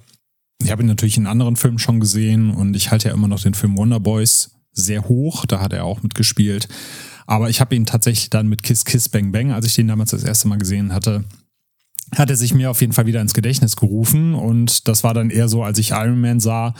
ich 0.62 0.70
habe 0.70 0.84
ihn 0.84 0.88
natürlich 0.88 1.16
in 1.16 1.26
anderen 1.26 1.56
Filmen 1.56 1.80
schon 1.80 1.98
gesehen 1.98 2.50
und 2.50 2.76
ich 2.76 2.92
halte 2.92 3.08
ja 3.08 3.14
immer 3.14 3.26
noch 3.26 3.42
den 3.42 3.54
Film 3.54 3.76
Wonder 3.76 3.98
Boys 3.98 4.52
sehr 4.70 5.08
hoch, 5.08 5.44
da 5.46 5.60
hat 5.60 5.72
er 5.72 5.84
auch 5.84 6.04
mitgespielt. 6.04 6.68
Aber 7.26 7.50
ich 7.50 7.60
habe 7.60 7.74
ihn 7.74 7.86
tatsächlich 7.86 8.30
dann 8.30 8.48
mit 8.48 8.62
Kiss 8.62 8.84
Kiss 8.84 9.08
Bang 9.08 9.32
Bang, 9.32 9.50
als 9.50 9.66
ich 9.66 9.74
den 9.74 9.88
damals 9.88 10.10
das 10.10 10.22
erste 10.22 10.46
Mal 10.46 10.58
gesehen 10.58 10.92
hatte, 10.92 11.24
hat 12.16 12.30
er 12.30 12.36
sich 12.36 12.54
mir 12.54 12.70
auf 12.70 12.80
jeden 12.80 12.92
Fall 12.92 13.06
wieder 13.06 13.20
ins 13.20 13.34
Gedächtnis 13.34 13.76
gerufen. 13.76 14.34
Und 14.34 14.88
das 14.88 15.04
war 15.04 15.14
dann 15.14 15.30
eher 15.30 15.48
so, 15.48 15.62
als 15.62 15.78
ich 15.78 15.90
Iron 15.90 16.20
Man 16.20 16.40
sah, 16.40 16.74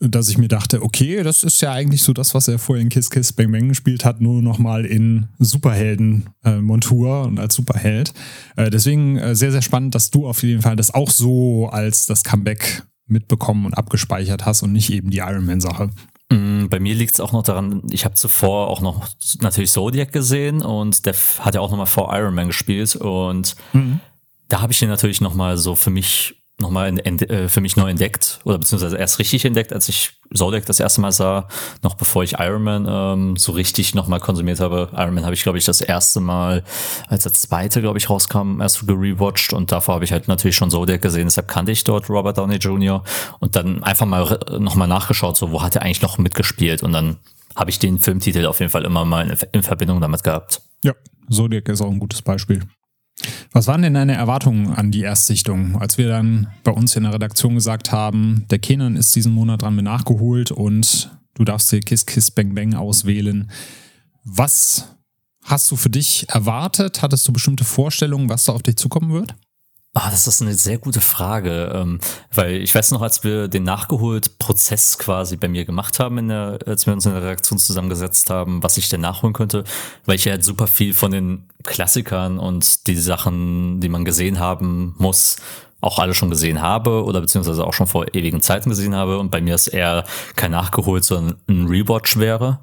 dass 0.00 0.28
ich 0.28 0.38
mir 0.38 0.48
dachte, 0.48 0.82
okay, 0.82 1.22
das 1.22 1.44
ist 1.44 1.60
ja 1.60 1.72
eigentlich 1.72 2.02
so 2.02 2.12
das, 2.12 2.34
was 2.34 2.48
er 2.48 2.58
vorher 2.58 2.82
in 2.82 2.88
Kiss 2.88 3.10
Kiss 3.10 3.32
Bang 3.32 3.52
Bang 3.52 3.68
gespielt 3.68 4.04
hat, 4.04 4.20
nur 4.20 4.42
nochmal 4.42 4.84
in 4.84 5.28
Superhelden-Montur 5.38 7.22
und 7.22 7.38
als 7.38 7.54
Superheld. 7.54 8.12
Äh, 8.56 8.70
deswegen 8.70 9.16
äh, 9.16 9.34
sehr, 9.34 9.52
sehr 9.52 9.62
spannend, 9.62 9.94
dass 9.94 10.10
du 10.10 10.26
auf 10.26 10.42
jeden 10.42 10.62
Fall 10.62 10.76
das 10.76 10.92
auch 10.92 11.10
so 11.10 11.68
als 11.68 12.06
das 12.06 12.24
Comeback 12.24 12.82
mitbekommen 13.06 13.66
und 13.66 13.74
abgespeichert 13.74 14.46
hast 14.46 14.62
und 14.62 14.72
nicht 14.72 14.90
eben 14.90 15.10
die 15.10 15.18
Iron 15.18 15.46
Man-Sache. 15.46 15.90
Mm, 16.30 16.66
bei 16.68 16.80
mir 16.80 16.94
liegt 16.94 17.14
es 17.14 17.20
auch 17.20 17.32
noch 17.32 17.42
daran, 17.42 17.82
ich 17.90 18.04
habe 18.04 18.14
zuvor 18.14 18.68
auch 18.68 18.80
noch 18.80 19.08
natürlich 19.40 19.70
Zodiac 19.70 20.12
gesehen 20.12 20.62
und 20.62 21.06
der 21.06 21.14
hat 21.40 21.54
ja 21.54 21.60
auch 21.60 21.70
nochmal 21.70 21.86
vor 21.86 22.14
Iron 22.16 22.34
Man 22.34 22.48
gespielt 22.48 22.96
und 22.96 23.56
mhm 23.72 24.00
da 24.48 24.60
habe 24.60 24.72
ich 24.72 24.78
den 24.78 24.88
natürlich 24.88 25.20
nochmal 25.20 25.56
so 25.56 25.74
für 25.74 25.90
mich 25.90 26.36
nochmal 26.58 26.96
äh, 26.98 27.48
für 27.48 27.60
mich 27.60 27.76
neu 27.76 27.90
entdeckt 27.90 28.40
oder 28.44 28.58
beziehungsweise 28.58 28.96
erst 28.96 29.18
richtig 29.18 29.44
entdeckt, 29.44 29.72
als 29.72 29.88
ich 29.88 30.12
Zodiac 30.32 30.64
das 30.66 30.78
erste 30.78 31.00
Mal 31.00 31.10
sah, 31.10 31.48
noch 31.82 31.96
bevor 31.96 32.22
ich 32.22 32.34
Iron 32.38 32.62
Man 32.62 32.86
ähm, 32.88 33.36
so 33.36 33.52
richtig 33.52 33.94
nochmal 33.94 34.20
konsumiert 34.20 34.60
habe. 34.60 34.88
Iron 34.92 35.14
Man 35.14 35.24
habe 35.24 35.34
ich, 35.34 35.42
glaube 35.42 35.58
ich, 35.58 35.64
das 35.64 35.80
erste 35.80 36.20
Mal, 36.20 36.62
als 37.08 37.24
der 37.24 37.32
zweite, 37.32 37.80
glaube 37.80 37.98
ich, 37.98 38.08
rauskam, 38.08 38.60
erst 38.60 38.86
gerewatcht 38.86 39.52
und 39.52 39.72
davor 39.72 39.96
habe 39.96 40.04
ich 40.04 40.12
halt 40.12 40.28
natürlich 40.28 40.56
schon 40.56 40.70
Zodiac 40.70 41.02
gesehen, 41.02 41.24
deshalb 41.24 41.48
kannte 41.48 41.72
ich 41.72 41.82
dort 41.82 42.08
Robert 42.08 42.38
Downey 42.38 42.56
Jr. 42.56 43.02
und 43.40 43.56
dann 43.56 43.82
einfach 43.82 44.06
mal 44.06 44.38
nochmal 44.58 44.88
nachgeschaut, 44.88 45.36
so 45.36 45.50
wo 45.50 45.60
hat 45.60 45.74
er 45.74 45.82
eigentlich 45.82 46.02
noch 46.02 46.18
mitgespielt 46.18 46.84
und 46.84 46.92
dann 46.92 47.16
habe 47.56 47.70
ich 47.70 47.78
den 47.80 47.98
Filmtitel 47.98 48.46
auf 48.46 48.60
jeden 48.60 48.70
Fall 48.70 48.84
immer 48.84 49.04
mal 49.04 49.28
in, 49.28 49.36
in 49.52 49.62
Verbindung 49.62 50.00
damit 50.00 50.22
gehabt. 50.22 50.62
Ja, 50.84 50.92
Zodiac 51.30 51.68
ist 51.68 51.80
auch 51.80 51.90
ein 51.90 51.98
gutes 51.98 52.22
Beispiel. 52.22 52.62
Was 53.54 53.68
waren 53.68 53.82
denn 53.82 53.94
deine 53.94 54.14
Erwartungen 54.14 54.72
an 54.74 54.90
die 54.90 55.02
Erstsichtung, 55.02 55.80
als 55.80 55.96
wir 55.96 56.08
dann 56.08 56.48
bei 56.64 56.72
uns 56.72 56.96
in 56.96 57.04
der 57.04 57.14
Redaktion 57.14 57.54
gesagt 57.54 57.92
haben, 57.92 58.46
der 58.50 58.58
Kenan 58.58 58.96
ist 58.96 59.14
diesen 59.14 59.32
Monat 59.32 59.62
dran 59.62 59.76
mit 59.76 59.84
nachgeholt 59.84 60.50
und 60.50 61.16
du 61.34 61.44
darfst 61.44 61.70
dir 61.70 61.78
Kiss 61.78 62.04
Kiss 62.04 62.32
Bang 62.32 62.56
Bang 62.56 62.74
auswählen. 62.74 63.48
Was 64.24 64.88
hast 65.44 65.70
du 65.70 65.76
für 65.76 65.88
dich 65.88 66.28
erwartet? 66.30 67.00
Hattest 67.00 67.28
du 67.28 67.32
bestimmte 67.32 67.62
Vorstellungen, 67.62 68.28
was 68.28 68.44
da 68.44 68.54
auf 68.54 68.62
dich 68.64 68.74
zukommen 68.74 69.12
wird? 69.12 69.36
Ah, 69.96 70.10
das 70.10 70.26
ist 70.26 70.42
eine 70.42 70.54
sehr 70.54 70.78
gute 70.78 71.00
Frage, 71.00 71.70
ähm, 71.72 72.00
weil 72.32 72.56
ich 72.56 72.74
weiß 72.74 72.90
noch, 72.90 73.00
als 73.00 73.22
wir 73.22 73.46
den 73.46 73.62
nachgeholt 73.62 74.40
Prozess 74.40 74.98
quasi 74.98 75.36
bei 75.36 75.46
mir 75.46 75.64
gemacht 75.64 76.00
haben, 76.00 76.18
in 76.18 76.28
der, 76.30 76.58
als 76.66 76.84
wir 76.86 76.92
uns 76.92 77.06
in 77.06 77.12
der 77.12 77.22
Redaktion 77.22 77.60
zusammengesetzt 77.60 78.28
haben, 78.28 78.60
was 78.64 78.76
ich 78.76 78.88
denn 78.88 79.00
nachholen 79.00 79.34
könnte, 79.34 79.62
weil 80.04 80.16
ich 80.16 80.24
ja 80.24 80.32
halt 80.32 80.42
super 80.44 80.66
viel 80.66 80.94
von 80.94 81.12
den 81.12 81.48
Klassikern 81.62 82.40
und 82.40 82.88
die 82.88 82.96
Sachen, 82.96 83.78
die 83.78 83.88
man 83.88 84.04
gesehen 84.04 84.40
haben 84.40 84.96
muss, 84.98 85.36
auch 85.80 86.00
alle 86.00 86.14
schon 86.14 86.30
gesehen 86.30 86.60
habe 86.60 87.04
oder 87.04 87.20
beziehungsweise 87.20 87.64
auch 87.64 87.72
schon 87.72 87.86
vor 87.86 88.16
ewigen 88.16 88.40
Zeiten 88.40 88.70
gesehen 88.70 88.96
habe 88.96 89.20
und 89.20 89.30
bei 89.30 89.40
mir 89.40 89.54
ist 89.54 89.68
eher 89.68 90.04
kein 90.34 90.50
nachgeholt, 90.50 91.04
sondern 91.04 91.36
ein 91.48 91.68
Rewatch 91.68 92.16
wäre. 92.16 92.58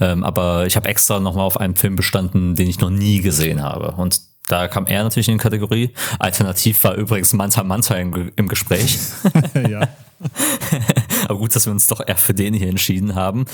Ähm, 0.00 0.24
aber 0.24 0.64
ich 0.64 0.76
habe 0.76 0.88
extra 0.88 1.20
nochmal 1.20 1.44
auf 1.44 1.60
einen 1.60 1.76
Film 1.76 1.94
bestanden, 1.94 2.54
den 2.54 2.70
ich 2.70 2.80
noch 2.80 2.88
nie 2.88 3.20
gesehen 3.20 3.62
habe 3.62 3.92
und 3.92 4.29
da 4.50 4.68
kam 4.68 4.86
er 4.86 5.02
natürlich 5.04 5.28
in 5.28 5.38
die 5.38 5.42
Kategorie. 5.42 5.90
Alternativ 6.18 6.82
war 6.84 6.94
übrigens 6.94 7.32
Manta 7.32 7.62
Manta 7.62 7.94
im, 7.96 8.32
im 8.36 8.48
Gespräch. 8.48 8.98
ja. 9.68 9.88
Aber 11.30 11.38
gut, 11.38 11.54
dass 11.54 11.64
wir 11.64 11.72
uns 11.72 11.86
doch 11.86 12.00
eher 12.04 12.16
für 12.16 12.34
den 12.34 12.54
hier 12.54 12.68
entschieden 12.68 13.14
haben. 13.14 13.44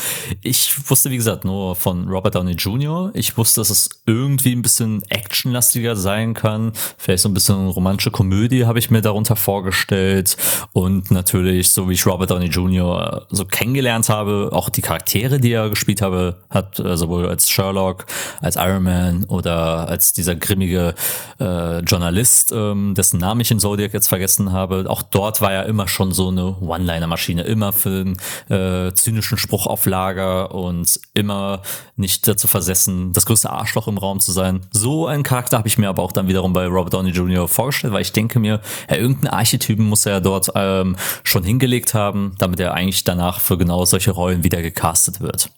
Ich 0.42 0.88
wusste, 0.88 1.11
wie 1.11 1.18
gesagt, 1.18 1.45
nur 1.45 1.76
von 1.76 2.09
Robert 2.09 2.35
Downey 2.35 2.52
Jr. 2.52 3.11
Ich 3.12 3.37
wusste, 3.37 3.61
dass 3.61 3.68
es 3.68 3.90
irgendwie 4.06 4.52
ein 4.52 4.62
bisschen 4.62 5.02
actionlastiger 5.11 5.95
sein 5.95 6.33
kann. 6.33 6.73
Vielleicht 6.97 7.23
so 7.23 7.28
ein 7.28 7.35
bisschen 7.35 7.68
romantische 7.68 8.11
Komödie 8.11 8.64
habe 8.64 8.78
ich 8.78 8.90
mir 8.90 9.02
darunter 9.02 9.37
vorgestellt. 9.37 10.38
Und 10.73 11.11
natürlich, 11.11 11.68
so 11.68 11.90
wie 11.90 11.92
ich 11.92 12.06
Robert 12.06 12.30
Downey 12.30 12.47
Jr. 12.47 13.26
so 13.28 13.45
kennengelernt 13.45 14.09
habe, 14.09 14.49
auch 14.52 14.71
die 14.71 14.80
Charaktere, 14.80 15.38
die 15.38 15.52
er 15.52 15.68
gespielt 15.68 16.00
habe, 16.00 16.38
hat 16.49 16.80
äh, 16.80 16.97
sowohl 16.97 17.28
als 17.28 17.50
Sherlock, 17.50 18.06
als 18.40 18.56
Iron 18.56 18.85
Man 18.85 19.25
oder 19.25 19.87
als 19.87 20.14
dieser 20.14 20.35
grimmige 20.35 20.95
äh, 21.38 21.80
Journalist, 21.80 22.52
ähm, 22.52 22.95
dessen 22.95 23.21
Namen 23.21 23.42
ich 23.42 23.50
in 23.50 23.61
Zodiac 23.61 23.92
jetzt 23.92 24.09
vergessen 24.09 24.52
habe. 24.52 24.87
Auch 24.88 25.02
dort 25.02 25.42
war 25.42 25.52
er 25.52 25.66
immer 25.66 25.88
schon 25.88 26.12
so 26.12 26.28
eine 26.28 26.56
One-Liner-Maschine, 26.62 27.42
immer 27.42 27.65
für 27.73 28.04
den 28.04 28.16
äh, 28.49 28.92
zynischen 28.94 29.38
Spruch 29.38 29.66
auf 29.66 29.87
Lager 29.87 30.54
und 30.54 31.00
immer 31.14 31.62
nicht 31.96 32.26
dazu 32.28 32.49
versessen, 32.49 33.12
das 33.12 33.26
größte 33.26 33.50
Arschloch 33.50 33.88
im 33.88 33.99
Raum 33.99 34.20
zu 34.20 34.32
sein. 34.32 34.61
So 34.70 35.06
einen 35.06 35.23
Charakter 35.23 35.58
habe 35.58 35.68
ich 35.68 35.78
mir 35.78 35.88
aber 35.88 36.02
auch 36.02 36.12
dann 36.12 36.28
wiederum 36.28 36.52
bei 36.52 36.66
Robert 36.66 36.94
Downey 36.94 37.11
Jr. 37.11 37.49
vorgestellt, 37.49 37.92
weil 37.92 38.02
ich 38.02 38.12
denke 38.12 38.38
mir, 38.38 38.61
ja, 38.90 38.96
irgendeinen 38.96 39.32
Archetypen 39.32 39.87
muss 39.87 40.06
er 40.06 40.12
ja 40.12 40.20
dort 40.20 40.50
ähm, 40.54 40.96
schon 41.23 41.44
hingelegt 41.44 41.94
haben, 41.94 42.35
damit 42.38 42.61
er 42.61 42.75
eigentlich 42.75 43.04
danach 43.04 43.40
für 43.40 43.58
genau 43.58 43.85
solche 43.85 44.11
Rollen 44.11 44.44
wieder 44.44 44.62
gecastet 44.62 45.20
wird. 45.20 45.50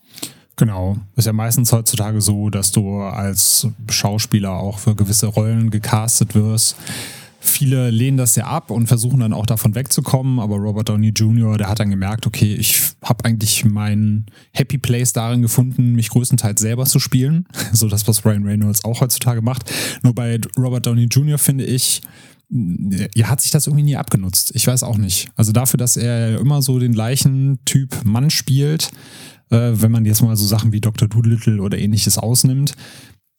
Genau. 0.59 0.97
Ist 1.15 1.27
ja 1.27 1.33
meistens 1.33 1.73
heutzutage 1.73 2.21
so, 2.21 2.51
dass 2.51 2.73
du 2.73 3.01
als 3.01 3.69
Schauspieler 3.89 4.53
auch 4.53 4.81
für 4.81 4.97
gewisse 4.97 5.29
Rollen 5.29 5.71
gecastet 5.71 6.35
wirst. 6.35 6.77
Viele 7.49 7.91
lehnen 7.91 8.17
das 8.17 8.37
ja 8.37 8.47
ab 8.47 8.71
und 8.71 8.87
versuchen 8.87 9.21
dann 9.21 9.33
auch 9.33 9.47
davon 9.47 9.75
wegzukommen, 9.75 10.39
aber 10.39 10.57
Robert 10.57 10.89
Downey 10.89 11.09
Jr., 11.09 11.57
der 11.59 11.69
hat 11.69 11.81
dann 11.81 11.91
gemerkt, 11.91 12.27
okay, 12.27 12.55
ich 12.55 12.81
habe 13.03 13.25
eigentlich 13.25 13.65
meinen 13.65 14.27
Happy 14.53 14.79
Place 14.79 15.13
darin 15.13 15.43
gefunden, 15.43 15.95
mich 15.95 16.11
größtenteils 16.11 16.61
selber 16.61 16.87
zu 16.87 16.99
spielen. 16.99 17.47
So 17.73 17.87
das, 17.89 18.09
was 18.09 18.25
Ryan 18.25 18.45
Reynolds 18.45 18.85
auch 18.85 19.01
heutzutage 19.01 19.43
macht. 19.43 19.71
Nur 20.03 20.15
bei 20.15 20.41
Robert 20.57 20.87
Downey 20.87 21.05
Jr. 21.05 21.39
finde 21.39 21.65
ich, 21.65 22.01
ja, 23.15 23.29
hat 23.29 23.41
sich 23.41 23.51
das 23.51 23.67
irgendwie 23.67 23.85
nie 23.85 23.97
abgenutzt. 23.97 24.53
Ich 24.55 24.67
weiß 24.67 24.83
auch 24.83 24.97
nicht. 24.97 25.29
Also 25.37 25.53
dafür, 25.53 25.77
dass 25.79 25.97
er 25.97 26.41
immer 26.41 26.63
so 26.63 26.79
den 26.79 26.93
gleichen 26.93 27.59
Typ 27.67 28.05
Mann 28.05 28.31
spielt, 28.31 28.91
äh, 29.51 29.73
wenn 29.75 29.93
man 29.93 30.05
jetzt 30.07 30.23
mal 30.23 30.35
so 30.37 30.47
Sachen 30.47 30.73
wie 30.73 30.81
Dr. 30.81 31.09
Doolittle 31.09 31.61
oder 31.61 31.79
ähnliches 31.79 32.19
ausnimmt, 32.19 32.75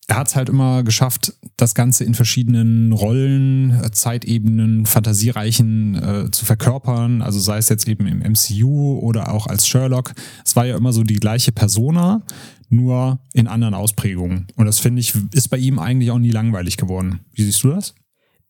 er 0.10 0.16
hat 0.16 0.28
es 0.28 0.36
halt 0.36 0.50
immer 0.50 0.82
geschafft, 0.82 1.34
das 1.56 1.76
Ganze 1.76 2.04
in 2.04 2.16
verschiedenen 2.16 2.92
Rollen, 2.94 3.80
Zeitebenen, 3.92 4.88
fantasiereichen 4.88 5.96
äh, 5.96 6.32
zu 6.32 6.46
verkörpern. 6.46 7.22
Also 7.22 7.40
sei 7.40 7.60
es 7.60 7.70
jetzt 7.70 7.88
eben 7.88 8.08
im 8.08 8.20
MCU 8.20 8.98
oder 9.00 9.32
auch 9.32 9.46
als 9.46 9.68
Sherlock. 9.68 10.14
Es 10.44 10.56
war 10.56 10.66
ja 10.66 10.76
immer 10.76 10.94
so 10.94 11.04
die 11.04 11.18
gleiche 11.18 11.52
Persona, 11.52 12.24
nur 12.70 13.20
in 13.34 13.48
anderen 13.48 13.76
Ausprägungen. 13.76 14.48
Und 14.56 14.66
das 14.66 14.80
finde 14.80 15.00
ich, 15.00 15.14
ist 15.32 15.50
bei 15.50 15.58
ihm 15.58 15.78
eigentlich 15.78 16.10
auch 16.10 16.18
nie 16.18 16.32
langweilig 16.32 16.78
geworden. 16.78 17.20
Wie 17.34 17.44
siehst 17.44 17.64
du 17.64 17.70
das? 17.70 17.94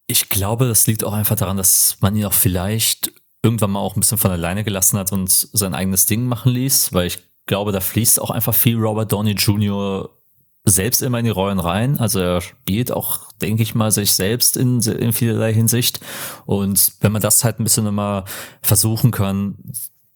Ich 0.08 0.30
glaube, 0.30 0.66
das 0.66 0.88
liegt 0.88 1.04
auch 1.04 1.14
einfach 1.14 1.36
daran, 1.36 1.58
dass 1.58 1.98
man 2.00 2.16
ihn 2.16 2.24
auch 2.24 2.34
vielleicht 2.34 3.12
irgendwann 3.44 3.72
mal 3.72 3.80
auch 3.80 3.98
ein 3.98 4.00
bisschen 4.00 4.18
von 4.18 4.32
alleine 4.32 4.64
gelassen 4.64 4.98
hat 4.98 5.12
und 5.12 5.30
sein 5.30 5.74
eigenes 5.74 6.06
Ding 6.06 6.24
machen 6.24 6.54
ließ, 6.54 6.94
weil 6.94 7.08
ich 7.08 7.20
glaube, 7.48 7.74
da 7.74 7.82
fließt 7.82 8.22
auch 8.22 8.30
einfach 8.30 8.54
viel 8.54 8.78
Robert 8.78 9.12
Downey 9.12 9.32
Jr 9.32 10.10
selbst 10.70 11.02
immer 11.02 11.20
in 11.20 11.26
die 11.26 11.32
Rollen 11.32 11.60
rein. 11.60 11.98
Also 11.98 12.20
er 12.20 12.42
spielt 12.42 12.92
auch, 12.92 13.32
denke 13.42 13.64
ich 13.64 13.76
mal, 13.76 13.92
sich 13.92 14.14
selbst 14.14 14.58
in, 14.58 14.80
in 14.82 15.14
vielerlei 15.14 15.54
Hinsicht. 15.54 16.00
Und 16.46 16.94
wenn 17.02 17.12
man 17.12 17.22
das 17.22 17.44
halt 17.44 17.60
ein 17.60 17.64
bisschen 17.64 17.88
immer 17.88 18.26
versuchen 18.62 19.12
kann, 19.12 19.56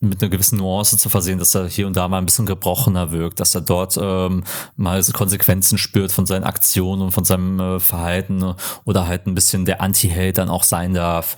mit 0.03 0.22
einer 0.22 0.29
gewissen 0.29 0.57
Nuance 0.57 0.98
zu 0.98 1.10
versehen, 1.10 1.39
dass 1.39 1.55
er 1.55 1.67
hier 1.67 1.88
und 1.88 1.95
da 1.95 2.07
mal 2.07 2.17
ein 2.17 2.25
bisschen 2.25 2.45
gebrochener 2.45 3.12
wirkt, 3.12 3.39
dass 3.39 3.55
er 3.55 3.62
dort 3.62 3.98
ähm, 4.00 4.43
mal 4.75 5.01
Konsequenzen 5.13 5.77
spürt 5.77 6.12
von 6.12 6.25
seinen 6.25 6.43
Aktionen 6.43 7.01
und 7.01 7.12
von 7.12 7.24
seinem 7.24 7.60
äh, 7.60 7.79
Verhalten 7.79 8.53
oder 8.83 9.07
halt 9.07 9.27
ein 9.27 9.36
bisschen 9.36 9.65
der 9.65 9.81
Anti-Held 9.81 10.38
dann 10.38 10.50
auch 10.50 10.63
sein 10.63 10.93
darf 10.93 11.38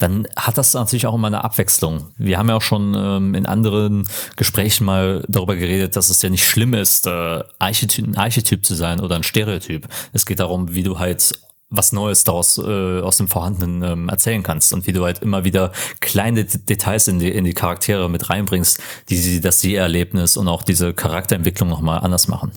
dann 0.00 0.26
hat 0.36 0.58
das 0.58 0.74
natürlich 0.74 1.06
auch 1.06 1.14
immer 1.14 1.28
eine 1.28 1.44
Abwechslung. 1.44 2.08
Wir 2.16 2.38
haben 2.38 2.48
ja 2.48 2.56
auch 2.56 2.62
schon 2.62 2.94
ähm, 2.96 3.34
in 3.34 3.46
anderen 3.46 4.08
Gesprächen 4.36 4.84
mal 4.84 5.24
darüber 5.28 5.56
geredet, 5.56 5.94
dass 5.94 6.08
es 6.08 6.22
ja 6.22 6.30
nicht 6.30 6.48
schlimm 6.48 6.74
ist, 6.74 7.06
äh, 7.06 7.42
Archetyp, 7.58 8.06
ein 8.06 8.16
Archetyp 8.16 8.64
zu 8.64 8.74
sein 8.74 9.00
oder 9.00 9.16
ein 9.16 9.22
Stereotyp. 9.22 9.86
Es 10.12 10.26
geht 10.26 10.40
darum, 10.40 10.74
wie 10.74 10.82
du 10.82 10.98
halt 10.98 11.34
was 11.70 11.92
Neues 11.92 12.24
daraus 12.24 12.58
äh, 12.58 13.00
aus 13.00 13.18
dem 13.18 13.28
Vorhandenen 13.28 13.82
ähm, 13.82 14.08
erzählen 14.08 14.42
kannst 14.42 14.72
und 14.72 14.86
wie 14.86 14.92
du 14.92 15.04
halt 15.04 15.20
immer 15.20 15.44
wieder 15.44 15.70
kleine 16.00 16.44
D 16.44 16.58
Details 16.58 17.06
in 17.06 17.20
die, 17.20 17.28
in 17.28 17.44
die 17.44 17.52
Charaktere 17.54 18.10
mit 18.10 18.28
reinbringst, 18.28 18.80
die 19.08 19.40
das 19.40 19.60
Seherlebnis 19.60 20.36
und 20.36 20.48
auch 20.48 20.64
diese 20.64 20.92
Charakterentwicklung 20.94 21.68
nochmal 21.68 22.00
anders 22.00 22.26
machen. 22.26 22.50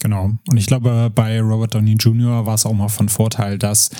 Genau. 0.00 0.30
Und 0.48 0.56
ich 0.56 0.66
glaube, 0.66 1.10
bei 1.14 1.40
Robert 1.40 1.74
Downey 1.74 1.94
Jr. 1.94 2.46
war 2.46 2.54
es 2.54 2.66
auch 2.66 2.72
mal 2.72 2.88
von 2.88 3.08
Vorteil, 3.08 3.58
dass, 3.58 3.90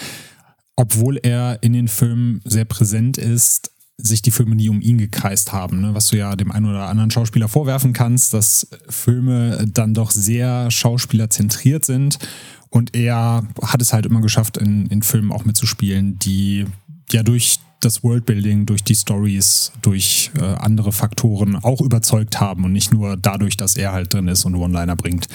obwohl 0.76 1.18
er 1.22 1.62
in 1.62 1.72
den 1.72 1.88
Filmen 1.88 2.40
sehr 2.44 2.66
präsent 2.66 3.18
ist, 3.18 3.72
sich 3.98 4.20
die 4.20 4.30
Filme 4.30 4.54
nie 4.54 4.68
um 4.68 4.82
ihn 4.82 4.98
gekreist 4.98 5.52
haben, 5.52 5.80
ne? 5.80 5.94
was 5.94 6.08
du 6.08 6.18
ja 6.18 6.36
dem 6.36 6.52
einen 6.52 6.66
oder 6.68 6.88
anderen 6.88 7.10
Schauspieler 7.10 7.48
vorwerfen 7.48 7.94
kannst, 7.94 8.34
dass 8.34 8.68
Filme 8.88 9.66
dann 9.72 9.94
doch 9.94 10.10
sehr 10.10 10.70
schauspielerzentriert 10.70 11.84
sind 11.86 12.18
und 12.68 12.94
er 12.94 13.46
hat 13.62 13.80
es 13.80 13.94
halt 13.94 14.04
immer 14.04 14.20
geschafft, 14.20 14.58
in, 14.58 14.86
in 14.86 15.02
Filmen 15.02 15.32
auch 15.32 15.46
mitzuspielen, 15.46 16.18
die 16.18 16.66
ja 17.10 17.22
durch 17.22 17.60
das 17.80 18.02
Worldbuilding, 18.02 18.66
durch 18.66 18.82
die 18.82 18.94
Stories, 18.94 19.72
durch 19.82 20.30
äh, 20.38 20.44
andere 20.44 20.92
Faktoren 20.92 21.56
auch 21.56 21.80
überzeugt 21.80 22.40
haben 22.40 22.64
und 22.64 22.72
nicht 22.72 22.92
nur 22.92 23.16
dadurch, 23.16 23.56
dass 23.56 23.76
er 23.76 23.92
halt 23.92 24.12
drin 24.12 24.28
ist 24.28 24.44
und 24.44 24.54
One-Liner 24.54 24.96
bringt. 24.96 25.26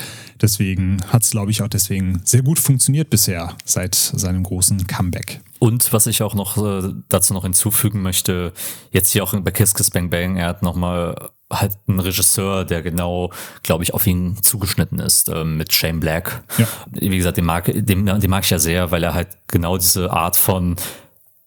Deswegen 0.41 0.97
hat 1.07 1.23
es, 1.23 1.31
glaube 1.31 1.51
ich, 1.51 1.61
auch 1.61 1.67
deswegen 1.67 2.21
sehr 2.23 2.41
gut 2.41 2.59
funktioniert 2.59 3.09
bisher 3.09 3.55
seit 3.65 3.95
seinem 3.95 4.43
großen 4.43 4.87
Comeback. 4.87 5.41
Und 5.59 5.93
was 5.93 6.07
ich 6.07 6.23
auch 6.23 6.33
noch 6.33 6.57
äh, 6.57 6.89
dazu 7.09 7.33
noch 7.33 7.43
hinzufügen 7.43 8.01
möchte, 8.01 8.51
jetzt 8.91 9.11
hier 9.11 9.23
auch 9.23 9.39
bei 9.39 9.51
Kiss 9.51 9.75
Kiss 9.75 9.91
Bang 9.91 10.09
Bang, 10.09 10.37
er 10.37 10.47
hat 10.47 10.63
nochmal 10.63 11.29
halt 11.51 11.77
einen 11.87 11.99
Regisseur, 11.99 12.65
der 12.65 12.81
genau, 12.81 13.31
glaube 13.63 13.83
ich, 13.83 13.93
auf 13.93 14.07
ihn 14.07 14.41
zugeschnitten 14.41 14.99
ist, 14.99 15.29
äh, 15.29 15.43
mit 15.43 15.73
Shane 15.73 15.99
Black. 15.99 16.43
Ja. 16.57 16.67
Wie 16.91 17.15
gesagt, 17.15 17.37
den 17.37 17.45
mag, 17.45 17.65
den, 17.65 18.05
den 18.05 18.29
mag 18.29 18.43
ich 18.43 18.49
ja 18.49 18.59
sehr, 18.59 18.91
weil 18.91 19.03
er 19.03 19.13
halt 19.13 19.29
genau 19.47 19.77
diese 19.77 20.11
Art 20.11 20.37
von 20.37 20.75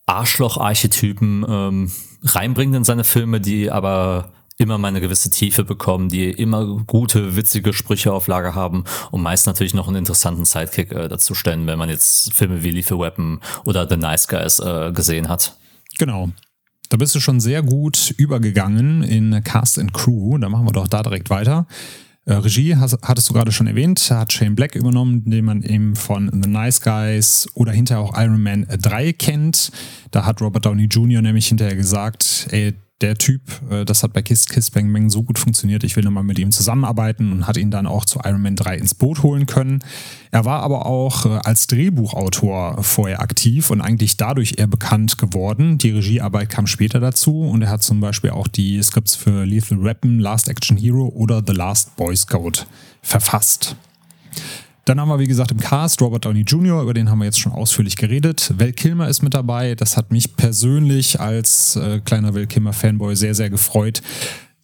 Arschloch-Archetypen 0.06 1.44
ähm, 1.48 1.92
reinbringt 2.22 2.74
in 2.74 2.84
seine 2.84 3.04
Filme, 3.04 3.40
die 3.40 3.70
aber 3.70 4.32
immer 4.56 4.78
mal 4.78 4.88
eine 4.88 5.00
gewisse 5.00 5.30
Tiefe 5.30 5.64
bekommen, 5.64 6.08
die 6.08 6.30
immer 6.30 6.64
gute, 6.86 7.36
witzige 7.36 7.72
Sprüche 7.72 8.12
auf 8.12 8.28
Lager 8.28 8.54
haben 8.54 8.84
und 9.10 9.22
meist 9.22 9.46
natürlich 9.46 9.74
noch 9.74 9.88
einen 9.88 9.96
interessanten 9.96 10.44
Sidekick 10.44 10.92
äh, 10.92 11.08
dazu 11.08 11.34
stellen, 11.34 11.66
wenn 11.66 11.78
man 11.78 11.88
jetzt 11.88 12.32
Filme 12.34 12.62
wie 12.62 12.70
Lethal 12.70 12.98
Weapon 12.98 13.40
oder 13.64 13.88
The 13.88 13.96
Nice 13.96 14.28
Guys 14.28 14.60
äh, 14.60 14.92
gesehen 14.92 15.28
hat. 15.28 15.56
Genau. 15.98 16.30
Da 16.90 16.96
bist 16.96 17.14
du 17.14 17.20
schon 17.20 17.40
sehr 17.40 17.62
gut 17.62 18.14
übergegangen 18.16 19.02
in 19.02 19.42
Cast 19.42 19.78
and 19.78 19.92
Crew. 19.92 20.38
Da 20.38 20.48
machen 20.48 20.66
wir 20.66 20.72
doch 20.72 20.86
da 20.86 21.02
direkt 21.02 21.30
weiter. 21.30 21.66
Äh, 22.26 22.34
Regie 22.34 22.76
hattest 22.76 23.28
du 23.28 23.34
gerade 23.34 23.52
schon 23.52 23.66
erwähnt, 23.66 24.10
hat 24.10 24.32
Shane 24.32 24.54
Black 24.54 24.74
übernommen, 24.74 25.28
den 25.28 25.44
man 25.44 25.62
eben 25.62 25.94
von 25.94 26.30
The 26.32 26.48
Nice 26.48 26.80
Guys 26.80 27.48
oder 27.54 27.72
hinterher 27.72 28.02
auch 28.02 28.18
Iron 28.18 28.42
Man 28.42 28.66
3 28.66 29.12
kennt. 29.12 29.70
Da 30.10 30.24
hat 30.24 30.40
Robert 30.40 30.64
Downey 30.64 30.84
Jr. 30.84 31.20
nämlich 31.20 31.48
hinterher 31.48 31.76
gesagt, 31.76 32.46
ey, 32.50 32.74
der 33.00 33.16
Typ, 33.16 33.42
äh, 33.70 33.84
das 33.84 34.02
hat 34.02 34.12
bei 34.12 34.22
Kiss 34.22 34.46
Kiss 34.46 34.70
Bang 34.70 34.92
Bang 34.92 35.10
so 35.10 35.22
gut 35.22 35.38
funktioniert, 35.38 35.84
ich 35.84 35.96
will 35.96 36.04
nochmal 36.04 36.22
mit 36.22 36.38
ihm 36.38 36.52
zusammenarbeiten 36.52 37.32
und 37.32 37.46
hat 37.46 37.56
ihn 37.56 37.70
dann 37.70 37.86
auch 37.86 38.04
zu 38.04 38.20
Iron 38.24 38.42
Man 38.42 38.56
3 38.56 38.76
ins 38.76 38.94
Boot 38.94 39.22
holen 39.22 39.46
können. 39.46 39.82
Er 40.30 40.44
war 40.44 40.62
aber 40.62 40.86
auch 40.86 41.26
äh, 41.26 41.40
als 41.44 41.66
Drehbuchautor 41.66 42.82
vorher 42.82 43.20
aktiv 43.20 43.70
und 43.70 43.80
eigentlich 43.80 44.16
dadurch 44.16 44.54
eher 44.58 44.66
bekannt 44.66 45.18
geworden. 45.18 45.78
Die 45.78 45.90
Regiearbeit 45.90 46.50
kam 46.50 46.66
später 46.66 47.00
dazu 47.00 47.42
und 47.42 47.62
er 47.62 47.70
hat 47.70 47.82
zum 47.82 48.00
Beispiel 48.00 48.30
auch 48.30 48.48
die 48.48 48.82
Skripts 48.82 49.16
für 49.16 49.44
Lethal 49.44 49.82
Weapon, 49.82 50.18
Last 50.18 50.48
Action 50.48 50.76
Hero 50.76 51.08
oder 51.08 51.42
The 51.46 51.52
Last 51.52 51.96
Boy 51.96 52.16
Scout 52.16 52.66
verfasst. 53.02 53.76
Dann 54.84 55.00
haben 55.00 55.08
wir, 55.08 55.18
wie 55.18 55.26
gesagt, 55.26 55.50
im 55.50 55.58
Cast 55.58 56.02
Robert 56.02 56.26
Downey 56.26 56.42
Jr., 56.42 56.82
über 56.82 56.92
den 56.92 57.08
haben 57.08 57.18
wir 57.18 57.24
jetzt 57.24 57.40
schon 57.40 57.52
ausführlich 57.52 57.96
geredet. 57.96 58.52
Val 58.58 58.72
Kilmer 58.72 59.08
ist 59.08 59.22
mit 59.22 59.32
dabei. 59.32 59.74
Das 59.74 59.96
hat 59.96 60.12
mich 60.12 60.36
persönlich 60.36 61.20
als 61.20 61.76
äh, 61.76 62.00
kleiner 62.00 62.34
Val 62.34 62.46
Kilmer-Fanboy 62.46 63.16
sehr, 63.16 63.34
sehr 63.34 63.48
gefreut, 63.48 64.02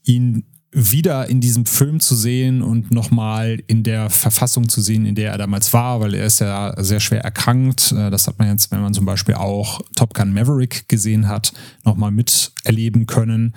ihn 0.04 0.44
wieder 0.72 1.28
in 1.28 1.40
diesem 1.40 1.66
Film 1.66 1.98
zu 1.98 2.14
sehen 2.14 2.62
und 2.62 2.92
nochmal 2.92 3.60
in 3.66 3.82
der 3.82 4.08
Verfassung 4.08 4.68
zu 4.68 4.80
sehen, 4.80 5.04
in 5.04 5.16
der 5.16 5.32
er 5.32 5.38
damals 5.38 5.72
war, 5.72 6.00
weil 6.00 6.14
er 6.14 6.26
ist 6.26 6.40
ja 6.40 6.74
sehr 6.76 7.00
schwer 7.00 7.22
erkrankt. 7.22 7.92
Äh, 7.92 8.10
das 8.10 8.26
hat 8.26 8.38
man 8.38 8.48
jetzt, 8.48 8.70
wenn 8.70 8.82
man 8.82 8.92
zum 8.92 9.06
Beispiel 9.06 9.34
auch 9.34 9.80
Top 9.96 10.12
Gun 10.12 10.34
Maverick 10.34 10.88
gesehen 10.88 11.28
hat, 11.28 11.52
nochmal 11.84 12.10
miterleben 12.10 13.06
können 13.06 13.54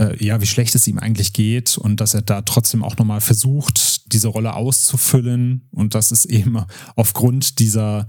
äh, 0.00 0.24
ja, 0.24 0.40
wie 0.40 0.46
schlecht 0.46 0.74
es 0.74 0.88
ihm 0.88 0.98
eigentlich 0.98 1.32
geht 1.32 1.76
und 1.76 2.00
dass 2.00 2.14
er 2.14 2.22
da 2.22 2.42
trotzdem 2.42 2.82
auch 2.82 2.96
nochmal 2.96 3.20
versucht, 3.20 3.99
diese 4.12 4.28
Rolle 4.28 4.54
auszufüllen 4.54 5.68
und 5.70 5.94
das 5.94 6.12
ist 6.12 6.26
eben 6.26 6.58
aufgrund 6.96 7.58
dieser 7.58 8.06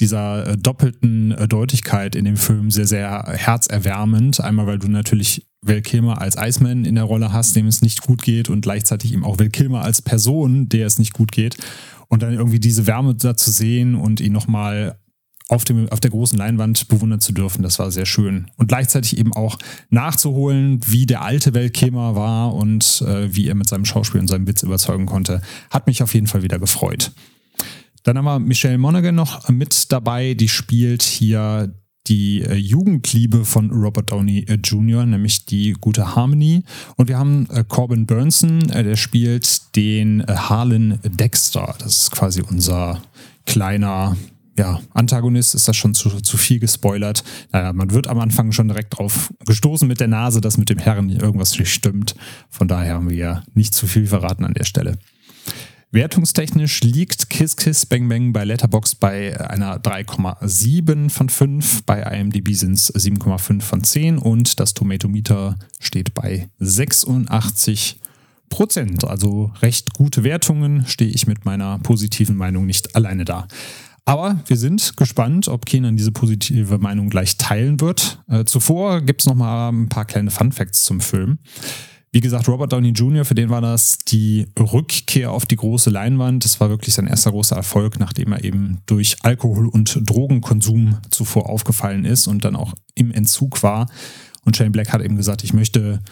dieser 0.00 0.46
äh, 0.46 0.56
doppelten 0.56 1.32
äh, 1.32 1.46
Deutlichkeit 1.46 2.16
in 2.16 2.24
dem 2.24 2.36
Film 2.36 2.70
sehr, 2.70 2.86
sehr 2.86 3.24
herzerwärmend. 3.28 4.40
Einmal, 4.40 4.66
weil 4.66 4.78
du 4.78 4.88
natürlich 4.88 5.46
Val 5.62 5.82
Kilmer 5.82 6.20
als 6.20 6.36
Iceman 6.36 6.84
in 6.84 6.96
der 6.96 7.04
Rolle 7.04 7.32
hast, 7.32 7.56
dem 7.56 7.66
es 7.66 7.80
nicht 7.80 8.02
gut 8.02 8.22
geht 8.22 8.50
und 8.50 8.62
gleichzeitig 8.62 9.12
eben 9.12 9.24
auch 9.24 9.38
Val 9.38 9.50
Kilmer 9.50 9.82
als 9.82 10.02
Person, 10.02 10.68
der 10.68 10.86
es 10.86 10.98
nicht 10.98 11.12
gut 11.12 11.32
geht. 11.32 11.56
Und 12.08 12.22
dann 12.22 12.34
irgendwie 12.34 12.60
diese 12.60 12.86
Wärme 12.86 13.14
da 13.14 13.36
zu 13.36 13.50
sehen 13.50 13.94
und 13.94 14.20
ihn 14.20 14.32
nochmal 14.32 14.98
auf, 15.48 15.64
dem, 15.64 15.88
auf 15.90 16.00
der 16.00 16.10
großen 16.10 16.38
Leinwand 16.38 16.88
bewundern 16.88 17.20
zu 17.20 17.32
dürfen. 17.32 17.62
Das 17.62 17.78
war 17.78 17.90
sehr 17.90 18.06
schön. 18.06 18.50
Und 18.56 18.68
gleichzeitig 18.68 19.18
eben 19.18 19.32
auch 19.32 19.58
nachzuholen, 19.90 20.80
wie 20.86 21.06
der 21.06 21.22
alte 21.22 21.54
Weltkämer 21.54 22.16
war 22.16 22.54
und 22.54 23.04
äh, 23.06 23.34
wie 23.34 23.48
er 23.48 23.54
mit 23.54 23.68
seinem 23.68 23.84
Schauspiel 23.84 24.20
und 24.20 24.28
seinem 24.28 24.46
Witz 24.46 24.62
überzeugen 24.62 25.06
konnte, 25.06 25.42
hat 25.70 25.86
mich 25.86 26.02
auf 26.02 26.14
jeden 26.14 26.26
Fall 26.26 26.42
wieder 26.42 26.58
gefreut. 26.58 27.12
Dann 28.04 28.18
haben 28.18 28.24
wir 28.24 28.38
Michelle 28.38 28.78
Monaghan 28.78 29.14
noch 29.14 29.48
mit 29.48 29.92
dabei, 29.92 30.34
die 30.34 30.48
spielt 30.48 31.02
hier 31.02 31.72
die 32.06 32.42
äh, 32.42 32.54
Jugendliebe 32.54 33.44
von 33.44 33.70
Robert 33.70 34.10
Downey 34.10 34.40
äh, 34.40 34.58
Jr., 34.62 35.06
nämlich 35.06 35.46
die 35.46 35.72
gute 35.72 36.14
Harmony. 36.14 36.62
Und 36.96 37.08
wir 37.08 37.18
haben 37.18 37.48
äh, 37.50 37.64
Corbin 37.66 38.06
Burnson, 38.06 38.68
äh, 38.70 38.84
der 38.84 38.96
spielt 38.96 39.74
den 39.76 40.20
äh, 40.20 40.34
Harlan 40.34 40.98
Dexter. 41.02 41.74
Das 41.78 42.02
ist 42.02 42.10
quasi 42.10 42.42
unser 42.42 43.00
kleiner 43.46 44.16
ja, 44.56 44.80
Antagonist 44.92 45.54
ist 45.54 45.66
das 45.66 45.76
schon 45.76 45.94
zu, 45.94 46.20
zu 46.20 46.36
viel 46.36 46.60
gespoilert. 46.60 47.24
Naja, 47.52 47.72
man 47.72 47.90
wird 47.90 48.06
am 48.06 48.18
Anfang 48.18 48.52
schon 48.52 48.68
direkt 48.68 48.98
drauf 48.98 49.32
gestoßen 49.46 49.88
mit 49.88 50.00
der 50.00 50.08
Nase, 50.08 50.40
dass 50.40 50.58
mit 50.58 50.70
dem 50.70 50.78
Herrn 50.78 51.10
irgendwas 51.10 51.58
nicht 51.58 51.72
stimmt. 51.72 52.14
Von 52.50 52.68
daher 52.68 52.94
haben 52.94 53.10
wir 53.10 53.16
ja 53.16 53.42
nicht 53.54 53.74
zu 53.74 53.86
viel 53.86 54.06
verraten 54.06 54.44
an 54.44 54.54
der 54.54 54.64
Stelle. 54.64 54.98
Wertungstechnisch 55.90 56.80
liegt 56.80 57.30
Kiss 57.30 57.54
Kiss 57.54 57.86
Bang 57.86 58.08
Bang 58.08 58.32
bei 58.32 58.44
Letterbox 58.44 58.96
bei 58.96 59.38
einer 59.48 59.78
3,7 59.78 61.08
von 61.08 61.28
5. 61.28 61.84
Bei 61.84 62.02
IMDb 62.02 62.52
sind 62.54 62.72
es 62.72 62.92
7,5 62.92 63.62
von 63.62 63.84
10 63.84 64.18
und 64.18 64.58
das 64.58 64.74
Tomatometer 64.74 65.56
steht 65.78 66.12
bei 66.12 66.48
86 66.58 68.00
Prozent. 68.48 69.04
Also 69.04 69.52
recht 69.62 69.94
gute 69.94 70.24
Wertungen, 70.24 70.84
stehe 70.86 71.12
ich 71.12 71.28
mit 71.28 71.44
meiner 71.44 71.78
positiven 71.78 72.36
Meinung 72.36 72.66
nicht 72.66 72.96
alleine 72.96 73.24
da. 73.24 73.46
Aber 74.06 74.40
wir 74.46 74.56
sind 74.56 74.96
gespannt, 74.96 75.48
ob 75.48 75.64
Kenan 75.64 75.96
diese 75.96 76.12
positive 76.12 76.78
Meinung 76.78 77.08
gleich 77.08 77.38
teilen 77.38 77.80
wird. 77.80 78.22
Äh, 78.28 78.44
zuvor 78.44 79.00
gibt 79.00 79.22
es 79.22 79.26
noch 79.26 79.34
mal 79.34 79.70
ein 79.70 79.88
paar 79.88 80.04
kleine 80.04 80.30
Fun 80.30 80.52
Facts 80.52 80.84
zum 80.84 81.00
Film. 81.00 81.38
Wie 82.12 82.20
gesagt, 82.20 82.46
Robert 82.46 82.72
Downey 82.72 82.90
Jr., 82.90 83.24
für 83.24 83.34
den 83.34 83.48
war 83.48 83.60
das 83.60 83.98
die 83.98 84.46
Rückkehr 84.56 85.32
auf 85.32 85.46
die 85.46 85.56
große 85.56 85.90
Leinwand. 85.90 86.44
Das 86.44 86.60
war 86.60 86.68
wirklich 86.68 86.94
sein 86.94 87.08
erster 87.08 87.32
großer 87.32 87.56
Erfolg, 87.56 87.98
nachdem 87.98 88.30
er 88.32 88.44
eben 88.44 88.78
durch 88.86 89.16
Alkohol- 89.22 89.68
und 89.68 89.98
Drogenkonsum 90.08 90.98
zuvor 91.10 91.48
aufgefallen 91.48 92.04
ist 92.04 92.28
und 92.28 92.44
dann 92.44 92.54
auch 92.54 92.74
im 92.94 93.10
Entzug 93.10 93.64
war. 93.64 93.88
Und 94.44 94.56
Shane 94.56 94.70
Black 94.70 94.92
hat 94.92 95.02
eben 95.02 95.16
gesagt, 95.16 95.42
ich 95.42 95.54
möchte 95.54 96.02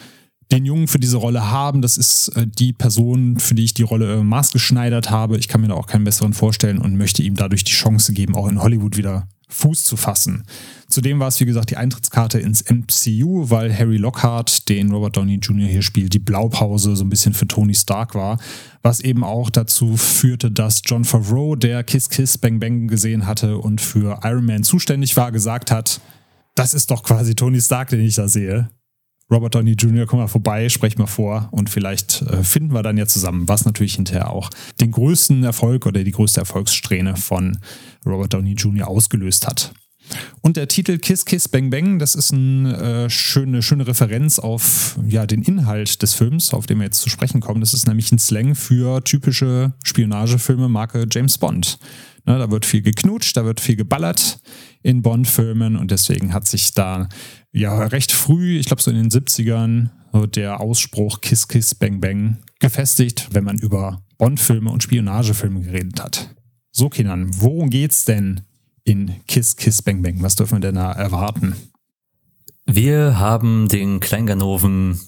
den 0.53 0.67
Jungen 0.67 0.87
für 0.87 0.99
diese 0.99 1.17
Rolle 1.17 1.51
haben. 1.51 1.83
Das 1.83 1.97
ist 1.97 2.29
äh, 2.37 2.47
die 2.47 2.73
Person, 2.73 3.38
für 3.38 3.55
die 3.55 3.65
ich 3.65 3.75
die 3.75 3.83
Rolle 3.83 4.21
äh, 4.21 4.23
maßgeschneidert 4.23 5.11
habe. 5.11 5.38
Ich 5.38 5.49
kann 5.49 5.62
mir 5.62 5.69
da 5.69 5.75
auch 5.75 5.87
keinen 5.87 6.05
besseren 6.05 6.35
vorstellen 6.35 6.79
und 6.79 6.97
möchte 6.97 7.23
ihm 7.23 7.35
dadurch 7.35 7.65
die 7.65 7.73
Chance 7.73 8.12
geben, 8.12 8.37
auch 8.37 8.49
in 8.49 8.62
Hollywood 8.62 8.97
wieder 8.97 9.27
Fuß 9.49 9.85
zu 9.85 9.97
fassen. 9.97 10.45
Zudem 10.88 11.21
war 11.21 11.29
es, 11.29 11.41
wie 11.41 11.45
gesagt, 11.45 11.71
die 11.71 11.77
Eintrittskarte 11.77 12.38
ins 12.38 12.65
MCU, 12.71 13.51
weil 13.51 13.77
Harry 13.77 13.97
Lockhart, 13.97 14.69
den 14.69 14.91
Robert 14.93 15.17
Downey 15.17 15.37
Jr. 15.37 15.69
hier 15.69 15.83
spielt, 15.83 16.15
die 16.15 16.19
Blaupause 16.19 16.97
so 16.97 17.05
ein 17.05 17.11
bisschen 17.11 17.35
für 17.35 17.47
Tony 17.47 17.75
Stark 17.75 18.15
war. 18.15 18.38
Was 18.83 19.01
eben 19.01 19.25
auch 19.25 19.51
dazu 19.51 19.97
führte, 19.97 20.51
dass 20.51 20.83
John 20.85 21.05
Favreau, 21.05 21.55
der 21.55 21.85
Kiss 21.85 22.09
Kiss 22.09 22.38
Bang 22.38 22.61
Bang 22.61 22.88
gesehen 22.88 23.27
hatte 23.27 23.59
und 23.59 23.81
für 23.81 24.21
Iron 24.23 24.47
Man 24.47 24.65
zuständig 24.65 25.17
war, 25.17 25.33
gesagt 25.33 25.71
hat, 25.71 26.01
das 26.55 26.75
ist 26.75 26.91
doch 26.91 27.03
quasi 27.03 27.35
Tony 27.35 27.61
Stark, 27.61 27.91
den 27.91 28.01
ich 28.01 28.15
da 28.15 28.29
sehe. 28.29 28.69
Robert 29.31 29.55
Downey 29.55 29.73
Jr., 29.73 30.07
komm 30.07 30.19
mal 30.19 30.29
vorbei, 30.29 30.69
sprech 30.69 30.99
mal 30.99 31.07
vor 31.07 31.49
und 31.53 31.71
vielleicht 31.71 32.23
äh, 32.23 32.43
finden 32.43 32.75
wir 32.75 32.83
dann 32.83 32.99
ja 32.99 33.07
zusammen, 33.07 33.49
was 33.49 33.65
natürlich 33.65 33.95
hinterher 33.95 34.31
auch 34.31 34.51
den 34.81 34.91
größten 34.91 35.43
Erfolg 35.45 35.87
oder 35.87 36.05
die 36.05 36.11
größte 36.11 36.41
Erfolgssträhne 36.41 37.17
von 37.17 37.59
Robert 38.05 38.35
Downey 38.35 38.53
Jr. 38.53 38.89
ausgelöst 38.89 39.47
hat. 39.47 39.73
Und 40.41 40.57
der 40.57 40.69
Titel 40.69 40.99
Kiss 40.99 41.25
Kiss 41.25 41.49
Bang 41.49 41.71
Bang, 41.71 41.99
das 41.99 42.15
ist 42.15 42.33
eine 42.33 42.77
äh, 42.77 43.11
schöne, 43.11 43.63
schöne 43.63 43.87
Referenz 43.87 44.39
auf 44.39 44.99
ja, 45.07 45.27
den 45.27 45.43
Inhalt 45.43 46.03
des 46.03 46.15
Films, 46.15 46.53
auf 46.53 46.67
den 46.67 46.79
wir 46.79 46.85
jetzt 46.85 47.01
zu 47.01 47.09
sprechen 47.09 47.41
kommen. 47.41 47.61
Das 47.61 47.75
ist 47.75 47.87
nämlich 47.87 48.11
ein 48.13 48.19
Slang 48.19 48.55
für 48.55 49.03
typische 49.05 49.73
Spionagefilme 49.85 50.69
Marke 50.69 51.07
James 51.11 51.39
Bond. 51.39 51.79
Ne, 52.25 52.39
da 52.39 52.51
wird 52.51 52.67
viel 52.67 52.83
geknutscht, 52.83 53.37
da 53.37 53.45
wird 53.45 53.61
viel 53.61 53.77
geballert 53.77 54.41
in 54.83 55.03
Bond-Filmen 55.03 55.77
und 55.77 55.91
deswegen 55.91 56.33
hat 56.33 56.47
sich 56.47 56.73
da 56.73 57.09
ja 57.53 57.85
recht 57.87 58.12
früh, 58.12 58.59
ich 58.59 58.67
glaube 58.67 58.83
so 58.83 58.91
in 58.91 58.97
den 58.97 59.11
70ern, 59.11 59.91
so 60.12 60.27
der 60.27 60.61
Ausspruch 60.61 61.21
Kiss 61.21 61.49
Kiss 61.49 61.75
Bang 61.75 62.01
Bang 62.01 62.38
gefestigt, 62.61 63.29
wenn 63.33 63.45
man 63.45 63.59
über 63.59 64.03
Bond-Filme 64.19 64.71
und 64.71 64.83
Spionagefilme 64.83 65.61
geredet 65.61 66.01
hat. 66.01 66.35
So, 66.71 66.88
Kinan, 66.88 67.31
worum 67.41 67.71
geht's 67.71 68.05
denn 68.05 68.43
in 68.85 69.15
Kiss 69.27 69.57
Kiss 69.57 69.83
Bang 69.83 70.03
Bang? 70.03 70.23
Was 70.23 70.37
dürfen 70.37 70.57
wir 70.57 70.61
denn 70.61 70.77
da 70.77 70.93
erwarten? 70.93 71.55
Wir 72.67 73.19
haben 73.19 73.69
den 73.69 74.01
Kleinganoven 74.01 75.01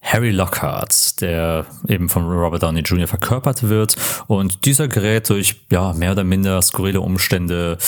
Harry 0.00 0.30
Lockhart, 0.30 1.20
der 1.20 1.66
eben 1.88 2.08
von 2.08 2.24
Robert 2.24 2.62
Downey 2.62 2.80
Jr. 2.80 3.08
verkörpert 3.08 3.68
wird 3.68 3.96
und 4.28 4.64
dieser 4.64 4.86
gerät 4.86 5.28
durch 5.28 5.56
ja 5.70 5.92
mehr 5.92 6.12
oder 6.12 6.24
minder 6.24 6.62
skurrile 6.62 7.00
Umstände 7.00 7.78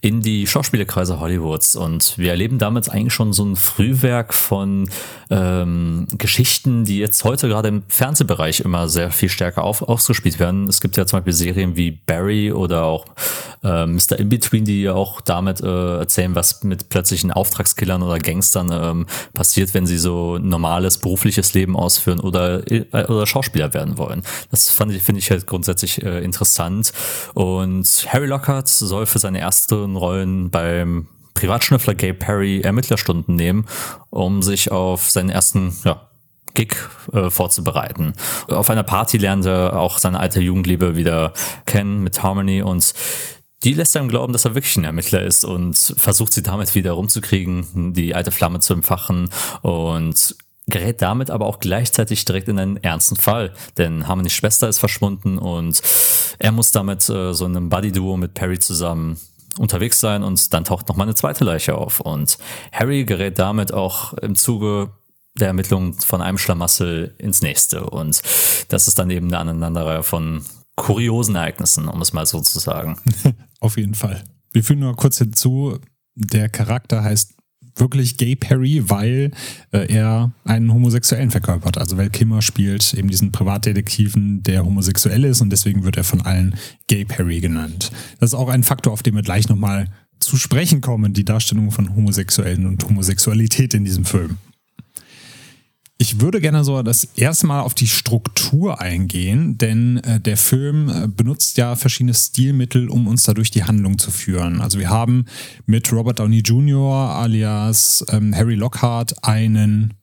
in 0.00 0.22
die 0.22 0.46
Schauspielerkreise 0.46 1.20
Hollywoods 1.20 1.76
und 1.76 2.16
wir 2.16 2.30
erleben 2.30 2.58
damit 2.58 2.88
eigentlich 2.88 3.12
schon 3.12 3.32
so 3.32 3.44
ein 3.44 3.54
Frühwerk 3.54 4.32
von 4.32 4.88
ähm, 5.30 6.06
Geschichten, 6.16 6.84
die 6.84 6.98
jetzt 6.98 7.22
heute 7.24 7.48
gerade 7.48 7.68
im 7.68 7.82
Fernsehbereich 7.88 8.60
immer 8.60 8.88
sehr 8.88 9.10
viel 9.10 9.28
stärker 9.28 9.62
auf, 9.62 9.82
ausgespielt 9.82 10.40
werden. 10.40 10.68
Es 10.68 10.80
gibt 10.80 10.96
ja 10.96 11.06
zum 11.06 11.18
Beispiel 11.18 11.34
Serien 11.34 11.76
wie 11.76 11.90
Barry 11.90 12.50
oder 12.50 12.84
auch 12.84 13.04
äh, 13.62 13.86
Mr. 13.86 14.18
Inbetween, 14.18 14.64
die 14.64 14.82
ja 14.82 14.94
auch 14.94 15.20
damit 15.20 15.60
äh, 15.60 15.98
erzählen, 15.98 16.34
was 16.34 16.64
mit 16.64 16.88
plötzlichen 16.88 17.30
Auftragskillern 17.30 18.02
oder 18.02 18.18
Gangstern 18.18 18.70
ähm, 18.72 19.06
passiert, 19.34 19.74
wenn 19.74 19.86
sie 19.86 19.98
so 19.98 20.38
normales 20.38 20.98
berufliches 20.98 21.54
Leben 21.54 21.57
ausführen 21.66 22.20
oder, 22.20 22.70
äh, 22.70 22.84
oder 22.92 23.26
Schauspieler 23.26 23.74
werden 23.74 23.98
wollen. 23.98 24.22
Das 24.50 24.70
fand 24.70 24.92
ich, 24.92 25.02
finde 25.02 25.20
ich 25.20 25.30
halt 25.30 25.46
grundsätzlich 25.46 26.02
äh, 26.02 26.22
interessant. 26.22 26.92
Und 27.34 28.06
Harry 28.08 28.26
Lockhart 28.26 28.68
soll 28.68 29.06
für 29.06 29.18
seine 29.18 29.40
ersten 29.40 29.96
Rollen 29.96 30.50
beim 30.50 31.08
Privatschnüffler 31.34 31.94
Gay 31.94 32.12
Perry 32.12 32.60
Ermittlerstunden 32.60 33.36
nehmen, 33.36 33.66
um 34.10 34.42
sich 34.42 34.72
auf 34.72 35.08
seinen 35.08 35.30
ersten 35.30 35.76
ja, 35.84 36.08
Gig 36.54 36.74
äh, 37.12 37.30
vorzubereiten. 37.30 38.14
Auf 38.48 38.70
einer 38.70 38.82
Party 38.82 39.18
lernt 39.18 39.46
er 39.46 39.78
auch 39.78 39.98
seine 39.98 40.18
alte 40.18 40.40
Jugendliebe 40.40 40.96
wieder 40.96 41.32
kennen 41.66 42.02
mit 42.02 42.22
Harmony 42.22 42.62
und 42.62 42.92
die 43.64 43.74
lässt 43.74 43.96
einem 43.96 44.08
glauben, 44.08 44.32
dass 44.32 44.44
er 44.44 44.54
wirklich 44.54 44.76
ein 44.76 44.84
Ermittler 44.84 45.22
ist 45.22 45.44
und 45.44 45.76
versucht 45.76 46.32
sie 46.32 46.42
damit 46.42 46.74
wieder 46.74 46.92
rumzukriegen, 46.92 47.92
die 47.92 48.14
alte 48.14 48.30
Flamme 48.30 48.60
zu 48.60 48.72
empfachen 48.72 49.30
und 49.62 50.36
gerät 50.68 51.02
damit 51.02 51.30
aber 51.30 51.46
auch 51.46 51.58
gleichzeitig 51.58 52.24
direkt 52.24 52.48
in 52.48 52.58
einen 52.58 52.76
ernsten 52.76 53.16
Fall, 53.16 53.52
denn 53.76 54.06
Harmonys 54.06 54.32
Schwester 54.32 54.68
ist 54.68 54.78
verschwunden 54.78 55.38
und 55.38 55.80
er 56.38 56.52
muss 56.52 56.70
damit 56.72 57.08
äh, 57.08 57.32
so 57.32 57.44
einem 57.44 57.68
Buddy-Duo 57.68 58.16
mit 58.16 58.34
Perry 58.34 58.58
zusammen 58.58 59.18
unterwegs 59.58 59.98
sein 59.98 60.22
und 60.22 60.52
dann 60.54 60.64
taucht 60.64 60.88
noch 60.88 60.96
mal 60.96 61.04
eine 61.04 61.14
zweite 61.14 61.44
Leiche 61.44 61.74
auf 61.74 62.00
und 62.00 62.38
Harry 62.72 63.04
gerät 63.04 63.38
damit 63.38 63.72
auch 63.72 64.12
im 64.14 64.36
Zuge 64.36 64.90
der 65.38 65.48
Ermittlung 65.48 65.94
von 65.94 66.20
einem 66.20 66.38
Schlamassel 66.38 67.14
ins 67.18 67.42
nächste 67.42 67.84
und 67.88 68.20
das 68.68 68.88
ist 68.88 68.98
dann 68.98 69.10
eben 69.10 69.28
eine 69.28 69.38
Aneinanderreihe 69.38 70.02
von 70.02 70.44
kuriosen 70.76 71.34
Ereignissen, 71.34 71.88
um 71.88 72.00
es 72.02 72.12
mal 72.12 72.26
so 72.26 72.40
zu 72.40 72.58
sagen. 72.60 72.98
Auf 73.60 73.76
jeden 73.76 73.94
Fall. 73.94 74.22
Wir 74.52 74.62
fügen 74.62 74.80
nur 74.80 74.96
kurz 74.96 75.18
hinzu, 75.18 75.78
der 76.14 76.48
Charakter 76.48 77.02
heißt 77.02 77.37
wirklich 77.80 78.16
Gay 78.16 78.36
Perry, 78.36 78.82
weil 78.88 79.30
äh, 79.72 79.92
er 79.92 80.32
einen 80.44 80.72
Homosexuellen 80.72 81.30
verkörpert. 81.30 81.78
Also 81.78 81.96
Val 81.96 82.10
Kimmer 82.10 82.42
spielt 82.42 82.94
eben 82.94 83.08
diesen 83.08 83.32
Privatdetektiven, 83.32 84.42
der 84.42 84.64
homosexuell 84.64 85.24
ist 85.24 85.40
und 85.40 85.50
deswegen 85.50 85.84
wird 85.84 85.96
er 85.96 86.04
von 86.04 86.22
allen 86.22 86.54
Gay 86.86 87.04
Perry 87.04 87.40
genannt. 87.40 87.90
Das 88.20 88.30
ist 88.30 88.34
auch 88.34 88.48
ein 88.48 88.64
Faktor, 88.64 88.92
auf 88.92 89.02
den 89.02 89.14
wir 89.14 89.22
gleich 89.22 89.48
nochmal 89.48 89.86
zu 90.20 90.36
sprechen 90.36 90.80
kommen, 90.80 91.12
die 91.12 91.24
Darstellung 91.24 91.70
von 91.70 91.94
Homosexuellen 91.94 92.66
und 92.66 92.84
Homosexualität 92.84 93.74
in 93.74 93.84
diesem 93.84 94.04
Film. 94.04 94.38
Ich 96.00 96.20
würde 96.20 96.40
gerne 96.40 96.62
so 96.62 96.80
das 96.82 97.08
erste 97.16 97.48
Mal 97.48 97.60
auf 97.62 97.74
die 97.74 97.88
Struktur 97.88 98.80
eingehen, 98.80 99.58
denn 99.58 99.96
äh, 99.98 100.20
der 100.20 100.36
Film 100.36 100.88
äh, 100.88 101.08
benutzt 101.08 101.58
ja 101.58 101.74
verschiedene 101.74 102.14
Stilmittel, 102.14 102.88
um 102.88 103.08
uns 103.08 103.24
da 103.24 103.34
durch 103.34 103.50
die 103.50 103.64
Handlung 103.64 103.98
zu 103.98 104.12
führen. 104.12 104.60
Also 104.60 104.78
wir 104.78 104.90
haben 104.90 105.24
mit 105.66 105.92
Robert 105.92 106.20
Downey 106.20 106.38
Jr. 106.38 107.16
alias 107.16 108.04
ähm, 108.10 108.32
Harry 108.32 108.54
Lockhart 108.54 109.24
einen 109.24 109.94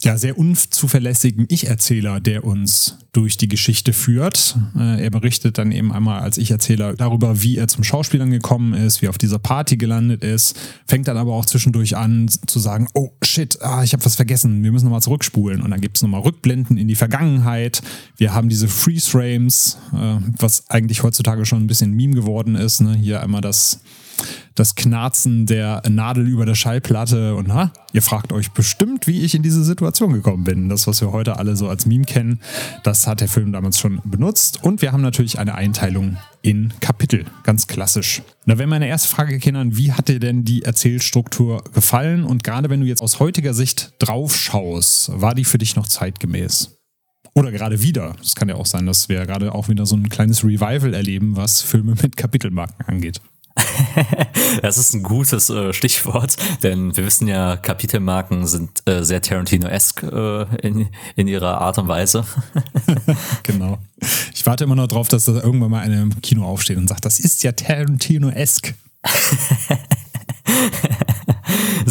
ja, 0.00 0.18
sehr 0.18 0.36
unzuverlässigen 0.36 1.46
Ich-Erzähler, 1.48 2.20
der 2.20 2.44
uns 2.44 2.98
durch 3.12 3.38
die 3.38 3.48
Geschichte 3.48 3.94
führt. 3.94 4.54
Äh, 4.76 5.02
er 5.04 5.10
berichtet 5.10 5.56
dann 5.56 5.72
eben 5.72 5.90
einmal 5.90 6.20
als 6.20 6.36
Ich-Erzähler 6.36 6.92
darüber, 6.92 7.40
wie 7.42 7.56
er 7.56 7.66
zum 7.66 7.82
Schauspielern 7.82 8.30
gekommen 8.30 8.74
ist, 8.74 9.00
wie 9.00 9.06
er 9.06 9.10
auf 9.10 9.16
dieser 9.16 9.38
Party 9.38 9.78
gelandet 9.78 10.22
ist, 10.22 10.58
fängt 10.86 11.08
dann 11.08 11.16
aber 11.16 11.32
auch 11.32 11.46
zwischendurch 11.46 11.96
an 11.96 12.28
zu 12.28 12.58
sagen, 12.58 12.88
oh 12.92 13.10
shit, 13.24 13.58
ah, 13.62 13.82
ich 13.84 13.94
habe 13.94 14.04
was 14.04 14.16
vergessen, 14.16 14.62
wir 14.62 14.70
müssen 14.70 14.84
nochmal 14.84 15.00
zurückspulen. 15.00 15.62
Und 15.62 15.70
dann 15.70 15.80
gibt 15.80 15.96
es 15.96 16.02
nochmal 16.02 16.20
Rückblenden 16.20 16.76
in 16.76 16.88
die 16.88 16.94
Vergangenheit. 16.94 17.80
Wir 18.18 18.34
haben 18.34 18.50
diese 18.50 18.68
Freeze-Frames, 18.68 19.78
äh, 19.94 20.18
was 20.38 20.68
eigentlich 20.68 21.02
heutzutage 21.04 21.46
schon 21.46 21.62
ein 21.62 21.68
bisschen 21.68 21.92
Meme 21.92 22.14
geworden 22.14 22.54
ist. 22.54 22.82
Ne? 22.82 22.94
Hier 22.94 23.22
einmal 23.22 23.40
das 23.40 23.80
das 24.54 24.74
Knarzen 24.74 25.46
der 25.46 25.82
Nadel 25.88 26.26
über 26.26 26.46
der 26.46 26.54
Schallplatte 26.54 27.34
und 27.34 27.52
ha, 27.52 27.72
ihr 27.92 28.02
fragt 28.02 28.32
euch 28.32 28.52
bestimmt, 28.52 29.06
wie 29.06 29.22
ich 29.22 29.34
in 29.34 29.42
diese 29.42 29.62
Situation 29.64 30.12
gekommen 30.12 30.44
bin. 30.44 30.68
Das, 30.68 30.86
was 30.86 31.00
wir 31.00 31.12
heute 31.12 31.38
alle 31.38 31.56
so 31.56 31.68
als 31.68 31.86
Meme 31.86 32.04
kennen, 32.04 32.40
das 32.82 33.06
hat 33.06 33.20
der 33.20 33.28
Film 33.28 33.52
damals 33.52 33.78
schon 33.78 34.00
benutzt. 34.04 34.62
Und 34.62 34.82
wir 34.82 34.92
haben 34.92 35.02
natürlich 35.02 35.38
eine 35.38 35.54
Einteilung 35.54 36.16
in 36.42 36.72
Kapitel, 36.80 37.24
ganz 37.42 37.66
klassisch. 37.66 38.22
Da 38.46 38.58
wäre 38.58 38.68
meine 38.68 38.88
erste 38.88 39.08
Frage, 39.08 39.38
Kindern, 39.38 39.76
wie 39.76 39.92
hat 39.92 40.08
dir 40.08 40.20
denn 40.20 40.44
die 40.44 40.62
Erzählstruktur 40.62 41.62
gefallen? 41.74 42.24
Und 42.24 42.44
gerade 42.44 42.70
wenn 42.70 42.80
du 42.80 42.86
jetzt 42.86 43.02
aus 43.02 43.20
heutiger 43.20 43.52
Sicht 43.52 43.92
drauf 43.98 44.36
schaust, 44.36 45.10
war 45.20 45.34
die 45.34 45.44
für 45.44 45.58
dich 45.58 45.76
noch 45.76 45.88
zeitgemäß? 45.88 46.76
Oder 47.34 47.52
gerade 47.52 47.82
wieder. 47.82 48.16
Es 48.22 48.34
kann 48.34 48.48
ja 48.48 48.54
auch 48.54 48.64
sein, 48.64 48.86
dass 48.86 49.10
wir 49.10 49.26
gerade 49.26 49.54
auch 49.54 49.68
wieder 49.68 49.84
so 49.84 49.94
ein 49.94 50.08
kleines 50.08 50.42
Revival 50.42 50.94
erleben, 50.94 51.36
was 51.36 51.60
Filme 51.60 51.94
mit 52.00 52.16
Kapitelmarken 52.16 52.86
angeht. 52.86 53.20
das 54.62 54.78
ist 54.78 54.94
ein 54.94 55.02
gutes 55.02 55.50
äh, 55.50 55.72
Stichwort, 55.72 56.36
denn 56.62 56.96
wir 56.96 57.04
wissen 57.04 57.28
ja, 57.28 57.56
Kapitelmarken 57.56 58.46
sind 58.46 58.82
äh, 58.86 59.02
sehr 59.02 59.22
Tarantino-esque 59.22 60.02
äh, 60.04 60.66
in, 60.66 60.88
in 61.16 61.28
ihrer 61.28 61.60
Art 61.60 61.78
und 61.78 61.88
Weise. 61.88 62.24
genau. 63.42 63.78
Ich 64.34 64.44
warte 64.44 64.64
immer 64.64 64.76
noch 64.76 64.88
drauf, 64.88 65.08
dass 65.08 65.24
da 65.24 65.32
irgendwann 65.32 65.70
mal 65.70 65.80
einer 65.80 66.02
im 66.02 66.20
Kino 66.20 66.44
aufsteht 66.44 66.76
und 66.76 66.88
sagt, 66.88 67.04
das 67.04 67.18
ist 67.18 67.42
ja 67.42 67.52
Tarantino-esque. 67.52 68.74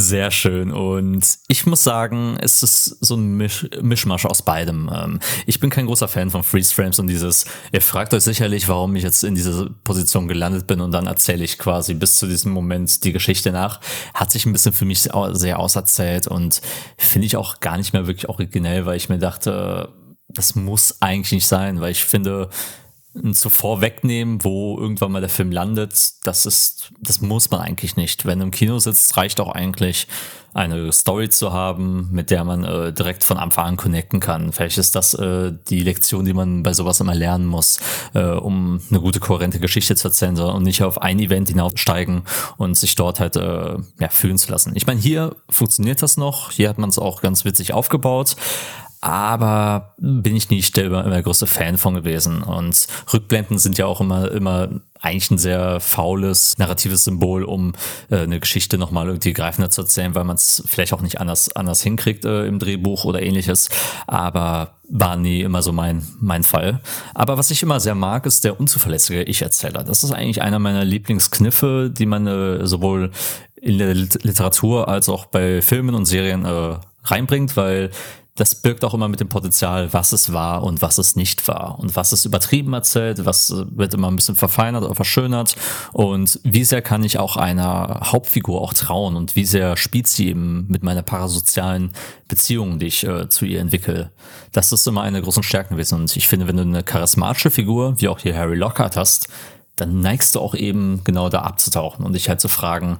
Sehr 0.05 0.29
schön. 0.29 0.71
Und 0.71 1.39
ich 1.47 1.65
muss 1.65 1.83
sagen, 1.83 2.37
es 2.39 2.61
ist 2.61 2.85
so 3.03 3.15
ein 3.15 3.37
Misch 3.37 3.67
Mischmasch 3.81 4.27
aus 4.27 4.43
beidem. 4.43 4.87
Ähm, 4.93 5.19
ich 5.47 5.59
bin 5.59 5.71
kein 5.71 5.87
großer 5.87 6.07
Fan 6.07 6.29
von 6.29 6.43
Freeze 6.43 6.75
Frames 6.75 6.99
und 6.99 7.07
dieses, 7.07 7.45
ihr 7.71 7.81
fragt 7.81 8.13
euch 8.13 8.21
sicherlich, 8.21 8.69
warum 8.69 8.95
ich 8.95 9.01
jetzt 9.01 9.23
in 9.23 9.33
dieser 9.33 9.67
Position 9.83 10.27
gelandet 10.27 10.67
bin 10.67 10.79
und 10.79 10.91
dann 10.91 11.07
erzähle 11.07 11.43
ich 11.43 11.57
quasi 11.57 11.95
bis 11.95 12.17
zu 12.17 12.27
diesem 12.27 12.51
Moment 12.51 13.03
die 13.03 13.13
Geschichte 13.13 13.51
nach. 13.51 13.81
Hat 14.13 14.31
sich 14.31 14.45
ein 14.45 14.53
bisschen 14.53 14.73
für 14.73 14.85
mich 14.85 15.09
sehr 15.31 15.57
auserzählt 15.57 16.27
und 16.27 16.61
finde 16.97 17.25
ich 17.25 17.35
auch 17.35 17.59
gar 17.59 17.77
nicht 17.77 17.93
mehr 17.93 18.05
wirklich 18.05 18.29
originell, 18.29 18.85
weil 18.85 18.97
ich 18.97 19.09
mir 19.09 19.17
dachte, 19.17 19.89
das 20.27 20.53
muss 20.53 21.01
eigentlich 21.01 21.31
nicht 21.31 21.47
sein, 21.47 21.81
weil 21.81 21.91
ich 21.91 22.05
finde, 22.05 22.49
so 23.31 23.49
vorwegnehmen, 23.49 24.43
wo 24.43 24.77
irgendwann 24.77 25.11
mal 25.11 25.21
der 25.21 25.29
Film 25.29 25.51
landet, 25.51 26.13
das 26.23 26.45
ist, 26.45 26.91
das 26.99 27.21
muss 27.21 27.49
man 27.49 27.61
eigentlich 27.61 27.95
nicht. 27.95 28.25
Wenn 28.25 28.41
im 28.41 28.51
Kino 28.51 28.79
sitzt, 28.79 29.15
reicht 29.17 29.39
auch 29.39 29.53
eigentlich 29.53 30.07
eine 30.55 30.89
Story 30.93 31.27
zu 31.27 31.51
haben, 31.51 32.07
mit 32.11 32.31
der 32.31 32.45
man 32.45 32.63
äh, 32.63 32.93
direkt 32.93 33.25
von 33.25 33.37
Anfang 33.37 33.65
an 33.65 33.77
connecten 33.77 34.21
kann. 34.21 34.53
Vielleicht 34.53 34.77
ist 34.77 34.95
das 34.95 35.13
äh, 35.13 35.51
die 35.67 35.81
Lektion, 35.81 36.23
die 36.23 36.33
man 36.33 36.63
bei 36.63 36.71
sowas 36.71 37.01
immer 37.01 37.13
lernen 37.13 37.45
muss, 37.45 37.79
äh, 38.13 38.21
um 38.21 38.79
eine 38.89 39.01
gute, 39.01 39.19
kohärente 39.19 39.59
Geschichte 39.59 39.97
zu 39.97 40.07
erzählen 40.07 40.39
und 40.39 40.63
nicht 40.63 40.81
auf 40.81 41.01
ein 41.01 41.19
Event 41.19 41.49
hinaufsteigen 41.49 42.23
und 42.55 42.77
sich 42.77 42.95
dort 42.95 43.19
halt 43.19 43.35
äh, 43.35 43.75
ja, 43.99 44.09
fühlen 44.09 44.37
zu 44.37 44.49
lassen. 44.49 44.71
Ich 44.75 44.87
meine, 44.87 45.01
hier 45.01 45.35
funktioniert 45.49 46.01
das 46.01 46.15
noch, 46.15 46.51
hier 46.51 46.69
hat 46.69 46.77
man 46.77 46.89
es 46.89 46.99
auch 46.99 47.21
ganz 47.21 47.43
witzig 47.43 47.73
aufgebaut, 47.73 48.37
aber 49.05 49.93
bin 49.99 50.35
ich 50.35 50.49
nicht 50.49 50.75
der, 50.77 50.85
immer 50.85 51.03
der 51.03 51.21
größte 51.21 51.45
Fan 51.45 51.77
von 51.77 51.93
gewesen. 51.93 52.41
Und 52.41 52.87
Rückblenden 53.13 53.59
sind 53.59 53.77
ja 53.77 53.85
auch 53.85 54.01
immer, 54.01 54.31
immer 54.31 54.67
eigentlich 54.99 55.29
ein 55.29 55.37
sehr 55.37 55.79
faules, 55.79 56.57
narratives 56.57 57.03
Symbol, 57.03 57.43
um 57.43 57.73
äh, 58.09 58.21
eine 58.21 58.39
Geschichte 58.39 58.79
nochmal 58.79 59.05
irgendwie 59.05 59.33
greifender 59.33 59.69
zu 59.69 59.81
erzählen, 59.81 60.15
weil 60.15 60.23
man 60.23 60.37
es 60.37 60.63
vielleicht 60.65 60.91
auch 60.91 61.03
nicht 61.03 61.21
anders, 61.21 61.55
anders 61.55 61.83
hinkriegt 61.83 62.25
äh, 62.25 62.47
im 62.47 62.57
Drehbuch 62.57 63.05
oder 63.05 63.21
ähnliches. 63.21 63.69
Aber 64.07 64.71
war 64.89 65.17
nie 65.17 65.41
immer 65.41 65.61
so 65.61 65.71
mein, 65.71 66.01
mein 66.19 66.43
Fall. 66.43 66.79
Aber 67.13 67.37
was 67.37 67.51
ich 67.51 67.61
immer 67.61 67.79
sehr 67.79 67.93
mag, 67.93 68.25
ist 68.25 68.43
der 68.43 68.59
unzuverlässige 68.59 69.21
Ich-Erzähler. 69.21 69.83
Das 69.83 70.03
ist 70.03 70.13
eigentlich 70.13 70.41
einer 70.41 70.57
meiner 70.57 70.83
Lieblingskniffe, 70.83 71.91
die 71.95 72.07
man 72.07 72.25
äh, 72.25 72.65
sowohl 72.65 73.11
in 73.61 73.77
der 73.77 73.93
Literatur 73.93 74.87
als 74.87 75.09
auch 75.09 75.27
bei 75.27 75.61
Filmen 75.61 75.93
und 75.93 76.05
Serien 76.05 76.43
äh, 76.43 76.77
reinbringt, 77.03 77.55
weil 77.55 77.91
das 78.35 78.53
birgt 78.53 78.83
auch 78.83 78.93
immer 78.93 79.07
mit 79.07 79.21
dem 79.21 79.29
Potenzial, 79.29 79.93
was 79.93 80.11
es 80.11 80.33
war 80.33 80.63
und 80.63 80.81
was 80.81 80.97
es 80.97 81.15
nicht 81.15 81.47
war. 81.47 81.79
Und 81.79 81.95
was 81.95 82.11
es 82.11 82.25
übertrieben 82.25 82.73
erzählt, 82.73 83.23
was 83.23 83.53
wird 83.55 83.93
immer 83.93 84.11
ein 84.11 84.17
bisschen 84.17 84.35
verfeinert 84.35 84.83
oder 84.83 84.93
verschönert. 84.93 85.55
Und 85.93 86.41
wie 86.43 86.65
sehr 86.65 86.81
kann 86.81 87.05
ich 87.05 87.17
auch 87.17 87.37
einer 87.37 88.01
Hauptfigur 88.11 88.61
auch 88.61 88.73
trauen 88.73 89.15
und 89.15 89.37
wie 89.37 89.45
sehr 89.45 89.77
spielt 89.77 90.07
sie 90.07 90.27
eben 90.27 90.67
mit 90.67 90.83
meiner 90.83 91.01
parasozialen 91.01 91.93
Beziehung, 92.27 92.77
die 92.77 92.87
ich 92.87 93.05
äh, 93.05 93.29
zu 93.29 93.45
ihr 93.45 93.61
entwickle. 93.61 94.11
Das 94.51 94.73
ist 94.73 94.85
immer 94.85 95.03
eine 95.03 95.21
große 95.21 95.41
Stärke 95.41 95.69
gewesen. 95.69 96.01
Und 96.01 96.17
ich 96.17 96.27
finde, 96.27 96.45
wenn 96.49 96.57
du 96.57 96.63
eine 96.63 96.83
charismatische 96.83 97.51
Figur, 97.51 98.01
wie 98.01 98.09
auch 98.09 98.19
hier 98.19 98.35
Harry 98.35 98.57
Lockhart 98.57 98.97
hast, 98.97 99.29
dann 99.77 100.01
neigst 100.01 100.35
du 100.35 100.41
auch 100.41 100.55
eben 100.55 101.01
genau 101.05 101.29
da 101.29 101.41
abzutauchen 101.43 102.05
und 102.05 102.13
dich 102.13 102.27
halt 102.27 102.41
zu 102.41 102.49
fragen, 102.49 102.99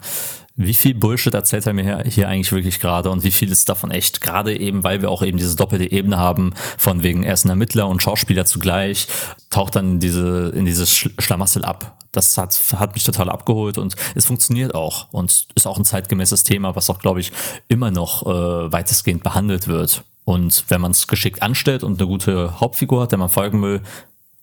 wie 0.57 0.73
viel 0.73 0.95
Bullshit 0.95 1.33
erzählt 1.33 1.67
er 1.67 1.73
mir 1.73 2.03
hier 2.05 2.29
eigentlich 2.29 2.51
wirklich 2.53 2.79
gerade 2.79 3.09
und 3.09 3.23
wie 3.23 3.31
viel 3.31 3.51
ist 3.51 3.67
davon 3.67 3.91
echt? 3.91 4.21
Gerade 4.21 4.57
eben, 4.57 4.83
weil 4.83 5.01
wir 5.01 5.09
auch 5.11 5.21
eben 5.21 5.37
diese 5.37 5.55
doppelte 5.55 5.91
Ebene 5.91 6.17
haben, 6.17 6.53
von 6.77 7.03
wegen 7.03 7.23
er 7.23 7.33
ist 7.33 7.43
ein 7.43 7.49
Ermittler 7.49 7.87
und 7.89 8.01
Schauspieler 8.01 8.45
zugleich, 8.45 9.07
taucht 9.49 9.75
dann 9.75 9.93
in 9.93 9.99
diese, 9.99 10.53
in 10.55 10.65
dieses 10.65 10.95
Schlamassel 10.95 11.65
ab. 11.65 11.97
Das 12.13 12.37
hat, 12.37 12.57
hat 12.77 12.93
mich 12.93 13.03
total 13.03 13.29
abgeholt 13.29 13.77
und 13.77 13.95
es 14.15 14.25
funktioniert 14.25 14.73
auch 14.73 15.11
und 15.11 15.47
ist 15.55 15.67
auch 15.67 15.77
ein 15.77 15.83
zeitgemäßes 15.83 16.43
Thema, 16.43 16.73
was 16.75 16.89
auch, 16.89 16.99
glaube 16.99 17.19
ich, 17.19 17.33
immer 17.67 17.91
noch 17.91 18.25
äh, 18.25 18.71
weitestgehend 18.71 19.23
behandelt 19.23 19.67
wird. 19.67 20.05
Und 20.23 20.63
wenn 20.69 20.79
man 20.79 20.91
es 20.91 21.07
geschickt 21.07 21.41
anstellt 21.41 21.83
und 21.83 21.99
eine 21.99 22.07
gute 22.07 22.61
Hauptfigur 22.61 23.01
hat, 23.01 23.11
der 23.11 23.19
man 23.19 23.29
folgen 23.29 23.61
will, 23.61 23.81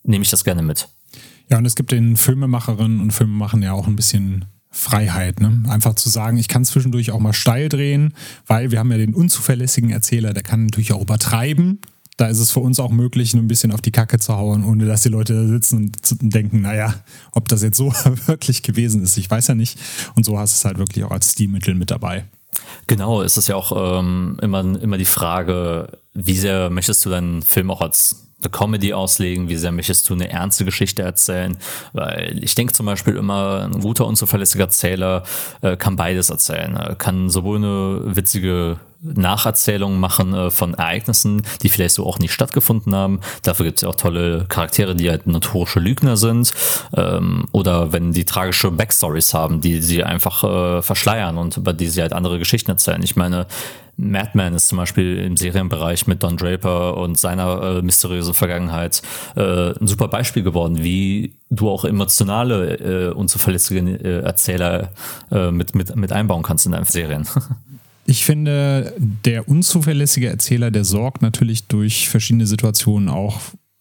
nehme 0.03 0.22
ich 0.22 0.31
das 0.31 0.44
gerne 0.44 0.62
mit. 0.62 0.88
Ja, 1.48 1.57
und 1.57 1.64
es 1.64 1.75
gibt 1.75 1.90
den 1.90 2.18
Filmemacherinnen 2.18 3.01
und 3.01 3.12
Filmemachern 3.12 3.62
ja 3.62 3.72
auch 3.72 3.87
ein 3.87 3.96
bisschen 3.96 4.44
Freiheit. 4.72 5.40
Ne? 5.40 5.62
Einfach 5.68 5.94
zu 5.94 6.08
sagen, 6.08 6.38
ich 6.38 6.48
kann 6.48 6.64
zwischendurch 6.64 7.12
auch 7.12 7.20
mal 7.20 7.35
steil 7.35 7.68
drehen, 7.68 8.14
weil 8.46 8.70
wir 8.70 8.78
haben 8.78 8.90
ja 8.90 8.98
den 8.98 9.14
unzuverlässigen 9.14 9.90
Erzähler, 9.90 10.32
der 10.32 10.42
kann 10.42 10.64
natürlich 10.64 10.92
auch 10.92 11.02
übertreiben. 11.02 11.80
Da 12.16 12.26
ist 12.28 12.38
es 12.38 12.50
für 12.50 12.61
uns 12.61 12.80
auch 12.80 12.90
möglich, 12.90 13.35
ein 13.35 13.48
bisschen 13.48 13.72
auf 13.72 13.80
die 13.80 13.90
Kacke 13.90 14.18
zu 14.18 14.35
hauen, 14.37 14.64
ohne 14.64 14.87
dass 14.87 15.02
die 15.02 15.08
Leute 15.08 15.35
da 15.35 15.46
sitzen 15.46 15.92
und 16.20 16.35
denken, 16.35 16.62
naja, 16.62 16.94
ob 17.32 17.48
das 17.48 17.62
jetzt 17.62 17.76
so 17.76 17.92
wirklich 18.26 18.62
gewesen 18.62 19.02
ist, 19.02 19.16
ich 19.16 19.30
weiß 19.30 19.48
ja 19.48 19.54
nicht. 19.54 19.78
Und 20.14 20.24
so 20.24 20.38
hast 20.38 20.54
du 20.54 20.56
es 20.58 20.64
halt 20.64 20.78
wirklich 20.78 21.04
auch 21.04 21.11
als 21.11 21.32
Stilmittel 21.32 21.74
mit 21.74 21.90
dabei. 21.90 22.24
Genau, 22.87 23.22
es 23.22 23.37
ist 23.37 23.48
ja 23.48 23.56
auch 23.56 24.00
ähm, 24.00 24.38
immer, 24.42 24.61
immer 24.61 24.98
die 24.98 25.04
Frage, 25.04 25.98
wie 26.14 26.37
sehr 26.37 26.70
möchtest 26.70 27.04
du 27.04 27.11
deinen 27.11 27.42
Film 27.42 27.70
auch 27.70 27.80
als 27.80 28.28
eine 28.42 28.50
Comedy 28.50 28.92
auslegen, 28.92 29.48
wie 29.48 29.57
sehr 29.57 29.72
möchtest 29.72 30.09
du 30.09 30.14
eine 30.14 30.31
ernste 30.31 30.64
Geschichte 30.64 31.02
erzählen, 31.02 31.57
weil 31.92 32.38
ich 32.42 32.55
denke 32.55 32.72
zum 32.72 32.87
Beispiel 32.87 33.16
immer, 33.16 33.68
ein 33.72 33.81
guter 33.81 34.07
und 34.07 34.16
zuverlässiger 34.16 34.64
Erzähler 34.64 35.24
äh, 35.61 35.76
kann 35.76 35.96
beides 35.96 36.31
erzählen, 36.31 36.76
er 36.76 36.94
kann 36.94 37.31
sowohl 37.31 37.57
eine 37.57 38.16
witzige 38.16 38.78
Nacherzählung 39.02 39.98
machen 39.98 40.33
äh, 40.33 40.50
von 40.50 40.74
Ereignissen, 40.74 41.42
die 41.62 41.68
vielleicht 41.68 41.94
so 41.94 42.07
auch 42.07 42.18
nicht 42.18 42.33
stattgefunden 42.33 42.94
haben. 42.94 43.20
Dafür 43.42 43.66
gibt 43.66 43.78
es 43.78 43.83
ja 43.83 43.88
auch 43.88 43.96
tolle 43.96 44.46
Charaktere, 44.48 44.94
die 44.94 45.11
halt 45.11 45.26
notorische 45.26 45.81
Lügner 45.81 46.16
sind. 46.16 46.52
Ähm, 46.96 47.48
oder 47.52 47.92
wenn 47.92 48.12
die 48.12 48.24
tragische 48.24 48.70
Backstories 48.70 49.35
haben, 49.35 49.61
die 49.61 49.83
sie 49.83 50.05
einfach 50.05 50.44
äh, 50.44 50.83
verschleiern 50.83 51.37
und 51.37 51.57
über 51.57 51.72
die 51.72 51.88
sie 51.88 52.00
halt 52.00 52.12
andere 52.12 52.38
Geschichten 52.38 52.70
erzählen. 52.70 53.02
Ich 53.02 53.16
meine, 53.16 53.46
Madman 53.96 54.55
ist 54.55 54.68
zum 54.68 54.78
Beispiel 54.78 55.18
im 55.18 55.37
Serienbereich 55.37 56.07
mit 56.07 56.22
Don 56.22 56.37
Draper 56.37 56.96
und 56.96 57.18
seiner 57.18 57.62
äh, 57.62 57.83
mysteriösen 57.83 58.35
Vergangenheit 58.35 59.02
äh, 59.37 59.78
ein 59.78 59.87
super 59.87 60.09
Beispiel 60.09 60.42
geworden, 60.42 60.83
wie 60.83 61.35
du 61.50 61.68
auch 61.68 61.85
emotionale, 61.85 63.11
äh, 63.11 63.12
unzuverlässige 63.12 63.81
äh, 63.81 64.22
Erzähler 64.24 64.92
äh, 65.31 65.50
mit, 65.50 65.74
mit, 65.74 65.94
mit 65.94 66.12
einbauen 66.12 66.42
kannst 66.42 66.66
in 66.66 66.72
deinen 66.72 66.85
Serien. 66.85 67.26
Ich 68.05 68.24
finde, 68.24 68.94
der 68.98 69.48
unzuverlässige 69.48 70.28
Erzähler, 70.28 70.72
der 70.72 70.85
sorgt 70.85 71.22
natürlich 71.22 71.68
durch 71.68 72.09
verschiedene 72.09 72.48
Situationen 72.48 73.09
auch 73.09 73.38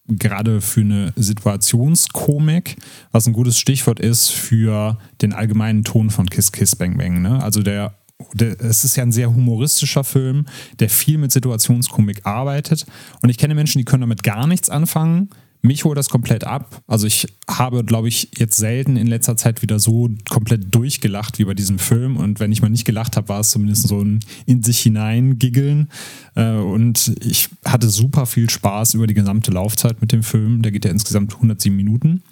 gerade 0.08 0.60
für 0.60 0.80
eine 0.80 1.12
Situationskomik, 1.16 2.76
was 3.10 3.26
ein 3.26 3.32
gutes 3.32 3.58
Stichwort 3.58 4.00
ist 4.00 4.30
für 4.30 4.98
den 5.20 5.32
allgemeinen 5.32 5.84
Ton 5.84 6.10
von 6.10 6.28
Kiss 6.28 6.52
Kiss 6.52 6.76
Bang 6.76 6.96
Bang. 6.98 7.22
Ne? 7.22 7.42
Also 7.42 7.62
der 7.62 7.94
es 8.34 8.84
ist 8.84 8.96
ja 8.96 9.02
ein 9.02 9.12
sehr 9.12 9.34
humoristischer 9.34 10.04
Film, 10.04 10.46
der 10.80 10.88
viel 10.88 11.18
mit 11.18 11.32
Situationskomik 11.32 12.26
arbeitet. 12.26 12.86
Und 13.22 13.28
ich 13.28 13.38
kenne 13.38 13.54
Menschen, 13.54 13.78
die 13.78 13.84
können 13.84 14.02
damit 14.02 14.22
gar 14.22 14.46
nichts 14.46 14.70
anfangen. 14.70 15.30
Mich 15.64 15.84
holt 15.84 15.96
das 15.96 16.08
komplett 16.08 16.42
ab. 16.42 16.82
Also 16.88 17.06
ich 17.06 17.28
habe, 17.48 17.84
glaube 17.84 18.08
ich, 18.08 18.30
jetzt 18.36 18.56
selten 18.56 18.96
in 18.96 19.06
letzter 19.06 19.36
Zeit 19.36 19.62
wieder 19.62 19.78
so 19.78 20.10
komplett 20.28 20.74
durchgelacht 20.74 21.38
wie 21.38 21.44
bei 21.44 21.54
diesem 21.54 21.78
Film. 21.78 22.16
Und 22.16 22.40
wenn 22.40 22.50
ich 22.50 22.62
mal 22.62 22.68
nicht 22.68 22.84
gelacht 22.84 23.16
habe, 23.16 23.28
war 23.28 23.40
es 23.40 23.50
zumindest 23.50 23.86
so 23.86 24.02
ein 24.02 24.20
in 24.44 24.64
sich 24.64 24.80
hinein 24.80 25.38
giggeln. 25.38 25.88
Äh, 26.34 26.56
und 26.56 27.14
ich 27.20 27.48
hatte 27.64 27.88
super 27.88 28.26
viel 28.26 28.50
Spaß 28.50 28.94
über 28.94 29.06
die 29.06 29.14
gesamte 29.14 29.52
Laufzeit 29.52 30.00
mit 30.00 30.10
dem 30.10 30.24
Film. 30.24 30.62
Der 30.62 30.72
geht 30.72 30.84
ja 30.84 30.90
insgesamt 30.90 31.32
107 31.32 31.76
Minuten. 31.76 32.24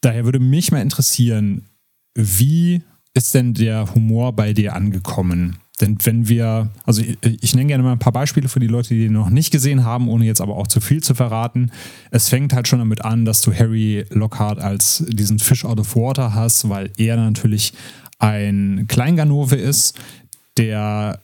Daher 0.00 0.24
würde 0.24 0.40
mich 0.40 0.72
mal 0.72 0.82
interessieren, 0.82 1.62
wie 2.14 2.82
ist 3.14 3.34
denn 3.34 3.54
der 3.54 3.94
Humor 3.94 4.32
bei 4.32 4.52
dir 4.52 4.74
angekommen? 4.74 5.58
Denn 5.80 5.98
wenn 6.04 6.28
wir, 6.28 6.70
also 6.84 7.02
ich, 7.02 7.18
ich, 7.22 7.54
nenne 7.54 7.66
gerne 7.66 7.82
mal 7.82 7.92
ein 7.92 7.98
paar 7.98 8.12
Beispiele 8.12 8.48
für 8.48 8.60
die 8.60 8.68
Leute, 8.68 8.90
die 8.90 9.04
den 9.04 9.14
noch 9.14 9.30
nicht 9.30 9.50
gesehen 9.50 9.84
haben, 9.84 10.08
ohne 10.08 10.24
jetzt 10.24 10.40
aber 10.40 10.56
auch 10.56 10.68
zu 10.68 10.80
viel 10.80 11.02
zu 11.02 11.14
verraten. 11.14 11.72
Es 12.10 12.28
fängt 12.28 12.52
halt 12.52 12.68
schon 12.68 12.78
damit 12.78 13.04
an, 13.04 13.24
dass 13.24 13.40
du 13.40 13.52
Harry 13.52 14.04
Lockhart 14.10 14.60
als 14.60 15.04
diesen 15.08 15.38
Fish 15.38 15.64
out 15.64 15.80
of 15.80 15.96
water 15.96 16.34
hast, 16.34 16.68
weil 16.68 16.90
er 16.98 17.16
natürlich 17.16 17.72
ein 18.18 18.84
Kleinganove 18.86 19.56
ist, 19.56 19.98
der 20.56 21.18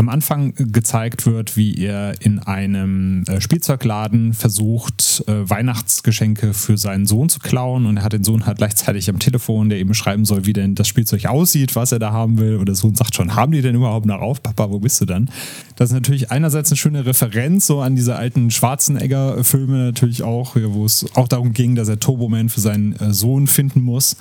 am 0.00 0.08
Anfang 0.08 0.54
gezeigt 0.54 1.26
wird, 1.26 1.58
wie 1.58 1.76
er 1.76 2.14
in 2.22 2.38
einem 2.38 3.22
äh, 3.28 3.38
Spielzeugladen 3.38 4.32
versucht, 4.32 5.22
äh, 5.26 5.48
Weihnachtsgeschenke 5.48 6.54
für 6.54 6.78
seinen 6.78 7.04
Sohn 7.04 7.28
zu 7.28 7.38
klauen. 7.38 7.84
Und 7.84 7.98
er 7.98 8.04
hat 8.04 8.14
den 8.14 8.24
Sohn 8.24 8.46
halt 8.46 8.56
gleichzeitig 8.56 9.10
am 9.10 9.18
Telefon, 9.18 9.68
der 9.68 9.78
eben 9.78 9.92
schreiben 9.92 10.24
soll, 10.24 10.46
wie 10.46 10.54
denn 10.54 10.74
das 10.74 10.88
Spielzeug 10.88 11.26
aussieht, 11.26 11.76
was 11.76 11.92
er 11.92 11.98
da 11.98 12.12
haben 12.12 12.38
will. 12.38 12.56
Und 12.56 12.66
der 12.66 12.76
Sohn 12.76 12.94
sagt 12.94 13.14
schon, 13.14 13.36
haben 13.36 13.52
die 13.52 13.60
denn 13.60 13.74
überhaupt 13.74 14.06
noch 14.06 14.22
auf? 14.22 14.42
Papa, 14.42 14.70
wo 14.70 14.78
bist 14.78 15.02
du 15.02 15.04
dann? 15.04 15.28
Das 15.76 15.90
ist 15.90 15.94
natürlich 15.94 16.30
einerseits 16.30 16.70
eine 16.70 16.78
schöne 16.78 17.04
Referenz 17.04 17.66
so 17.66 17.82
an 17.82 17.94
diese 17.94 18.16
alten 18.16 18.50
Schwarzenegger-Filme 18.50 19.76
natürlich 19.84 20.22
auch, 20.22 20.56
wo 20.56 20.86
es 20.86 21.04
auch 21.14 21.28
darum 21.28 21.52
ging, 21.52 21.74
dass 21.74 21.88
er 21.88 22.00
Turboman 22.00 22.48
für 22.48 22.60
seinen 22.60 22.94
äh, 22.96 23.12
Sohn 23.12 23.46
finden 23.46 23.82
muss. 23.82 24.16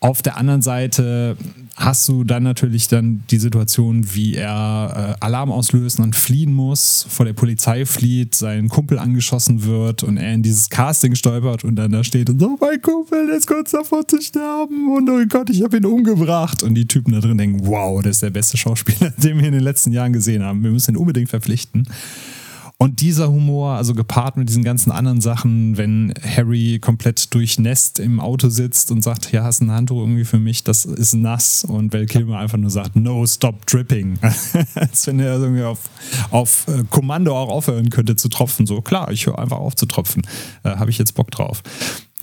Auf 0.00 0.20
der 0.20 0.36
anderen 0.36 0.60
Seite 0.60 1.38
hast 1.76 2.08
du 2.08 2.24
dann 2.24 2.42
natürlich 2.42 2.88
dann 2.88 3.22
die 3.30 3.38
Situation, 3.38 4.14
wie 4.14 4.34
er 4.34 5.16
äh, 5.20 5.24
Alarm 5.24 5.50
auslösen 5.50 6.02
und 6.02 6.14
fliehen 6.14 6.52
muss, 6.52 7.06
vor 7.08 7.24
der 7.24 7.32
Polizei 7.32 7.86
flieht, 7.86 8.34
sein 8.34 8.68
Kumpel 8.68 8.98
angeschossen 8.98 9.64
wird 9.64 10.02
und 10.02 10.16
er 10.16 10.34
in 10.34 10.42
dieses 10.42 10.68
Casting 10.70 11.14
stolpert 11.14 11.64
und 11.64 11.76
dann 11.76 11.92
da 11.92 12.04
steht 12.04 12.28
und 12.30 12.38
so, 12.38 12.56
mein 12.60 12.80
Kumpel 12.82 13.28
ist 13.30 13.46
kurz 13.46 13.70
davor 13.70 14.06
zu 14.06 14.20
sterben 14.20 14.94
und 14.94 15.08
oh 15.08 15.24
Gott, 15.28 15.50
ich 15.50 15.62
habe 15.62 15.78
ihn 15.78 15.86
umgebracht. 15.86 16.62
Und 16.62 16.74
die 16.74 16.86
Typen 16.86 17.12
da 17.12 17.20
drin 17.20 17.38
denken, 17.38 17.66
wow, 17.66 18.02
das 18.02 18.16
ist 18.16 18.22
der 18.22 18.30
beste 18.30 18.56
Schauspieler, 18.56 19.10
den 19.16 19.38
wir 19.38 19.46
in 19.46 19.52
den 19.52 19.62
letzten 19.62 19.92
Jahren 19.92 20.12
gesehen 20.12 20.42
haben. 20.42 20.62
Wir 20.62 20.70
müssen 20.70 20.94
ihn 20.94 20.96
unbedingt 20.96 21.30
verpflichten. 21.30 21.88
Und 22.82 23.00
dieser 23.00 23.30
Humor, 23.30 23.74
also 23.74 23.94
gepaart 23.94 24.36
mit 24.36 24.48
diesen 24.48 24.64
ganzen 24.64 24.90
anderen 24.90 25.20
Sachen, 25.20 25.76
wenn 25.76 26.12
Harry 26.20 26.80
komplett 26.80 27.32
durchnässt 27.32 28.00
im 28.00 28.18
Auto 28.18 28.48
sitzt 28.48 28.90
und 28.90 29.02
sagt, 29.02 29.26
hier 29.26 29.44
hast 29.44 29.60
ein 29.60 29.70
Handtuch 29.70 30.00
irgendwie 30.00 30.24
für 30.24 30.40
mich, 30.40 30.64
das 30.64 30.84
ist 30.84 31.14
nass. 31.14 31.62
Und 31.62 31.92
Val 31.92 32.06
Kilmer 32.06 32.38
einfach 32.38 32.58
nur 32.58 32.70
sagt, 32.70 32.96
no, 32.96 33.24
stop 33.24 33.66
dripping. 33.66 34.18
Als 34.74 35.06
wenn 35.06 35.20
er 35.20 35.38
irgendwie 35.38 35.62
auf, 35.62 35.90
auf 36.32 36.66
äh, 36.66 36.82
Kommando 36.90 37.38
auch 37.38 37.50
aufhören 37.50 37.88
könnte 37.88 38.16
zu 38.16 38.28
tropfen. 38.28 38.66
So, 38.66 38.82
klar, 38.82 39.12
ich 39.12 39.26
höre 39.26 39.38
einfach 39.38 39.58
auf 39.58 39.76
zu 39.76 39.86
tropfen. 39.86 40.22
Äh, 40.64 40.70
Habe 40.70 40.90
ich 40.90 40.98
jetzt 40.98 41.14
Bock 41.14 41.30
drauf 41.30 41.62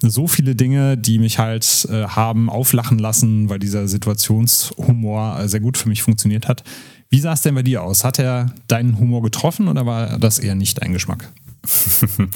so 0.02 0.28
viele 0.28 0.56
Dinge, 0.56 0.98
die 0.98 1.20
mich 1.20 1.40
halt 1.40 1.86
äh, 1.92 2.06
haben 2.06 2.50
auflachen 2.50 3.00
lassen, 3.00 3.50
weil 3.50 3.60
dieser 3.60 3.88
Situationshumor 3.88 5.42
äh, 5.42 5.50
sehr 5.50 5.60
gut 5.60 5.78
für 5.78 5.90
mich 5.90 6.04
funktioniert 6.04 6.48
hat. 6.48 6.64
Wie 7.10 7.20
sah 7.20 7.34
es 7.34 7.42
denn 7.42 7.56
bei 7.56 7.64
dir 7.64 7.84
aus? 7.84 8.04
Hat 8.04 8.20
er 8.20 8.54
deinen 8.68 9.00
Humor 9.00 9.24
getroffen 9.24 9.68
oder 9.68 9.86
war 9.86 10.20
das 10.20 10.40
eher 10.40 10.56
nicht 10.56 10.82
dein 10.82 10.94
Geschmack? 10.94 11.30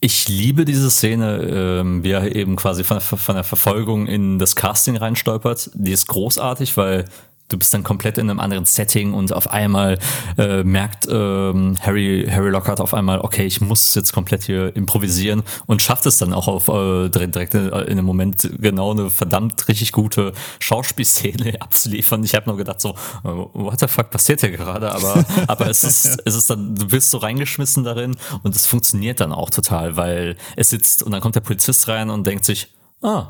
Ich 0.00 0.28
liebe 0.28 0.66
diese 0.66 0.90
Szene, 0.90 1.38
ähm, 1.80 2.04
wie 2.04 2.10
er 2.10 2.36
eben 2.36 2.56
quasi 2.56 2.84
von, 2.84 3.00
von 3.00 3.36
der 3.36 3.42
Verfolgung 3.42 4.06
in 4.06 4.38
das 4.38 4.54
Casting 4.54 4.96
reinstolpert. 4.96 5.70
Die 5.72 5.92
ist 5.92 6.08
großartig, 6.08 6.76
weil 6.76 7.06
du 7.48 7.58
bist 7.58 7.74
dann 7.74 7.82
komplett 7.82 8.16
in 8.18 8.30
einem 8.30 8.40
anderen 8.40 8.64
Setting 8.64 9.12
und 9.12 9.32
auf 9.32 9.50
einmal 9.50 9.98
äh, 10.38 10.64
merkt 10.64 11.06
ähm, 11.10 11.76
Harry 11.80 12.26
Harry 12.30 12.50
Lockhart 12.50 12.80
auf 12.80 12.94
einmal, 12.94 13.20
okay, 13.20 13.44
ich 13.44 13.60
muss 13.60 13.94
jetzt 13.94 14.12
komplett 14.12 14.44
hier 14.44 14.74
improvisieren 14.74 15.42
und 15.66 15.82
schafft 15.82 16.06
es 16.06 16.18
dann 16.18 16.32
auch 16.32 16.48
auf 16.48 16.68
äh, 16.68 17.08
direkt, 17.10 17.54
in, 17.54 17.68
in 17.68 17.72
einem 17.72 18.04
Moment 18.04 18.50
genau 18.58 18.92
eine 18.92 19.10
verdammt 19.10 19.68
richtig 19.68 19.92
gute 19.92 20.32
Schauspielszene 20.58 21.56
abzuliefern. 21.60 22.24
Ich 22.24 22.34
habe 22.34 22.48
nur 22.48 22.56
gedacht 22.56 22.80
so, 22.80 22.90
äh, 22.90 23.28
what 23.28 23.78
the 23.78 23.88
fuck 23.88 24.10
passiert 24.10 24.40
hier 24.40 24.50
gerade? 24.50 24.92
Aber 24.92 25.24
aber 25.46 25.68
es 25.68 25.84
ist 25.84 26.06
ja. 26.06 26.16
es 26.24 26.34
ist 26.34 26.48
dann 26.48 26.74
du 26.74 26.90
wirst 26.90 27.10
so 27.10 27.18
reingeschmissen 27.18 27.84
darin 27.84 28.16
und 28.42 28.56
es 28.56 28.66
funktioniert 28.66 29.20
dann 29.20 29.32
auch 29.32 29.50
total, 29.50 29.96
weil 29.96 30.36
es 30.56 30.70
sitzt 30.70 31.02
und 31.02 31.12
dann 31.12 31.20
kommt 31.20 31.34
der 31.34 31.40
Polizist 31.40 31.88
rein 31.88 32.08
und 32.08 32.26
denkt 32.26 32.44
sich, 32.46 32.68
ah, 33.02 33.26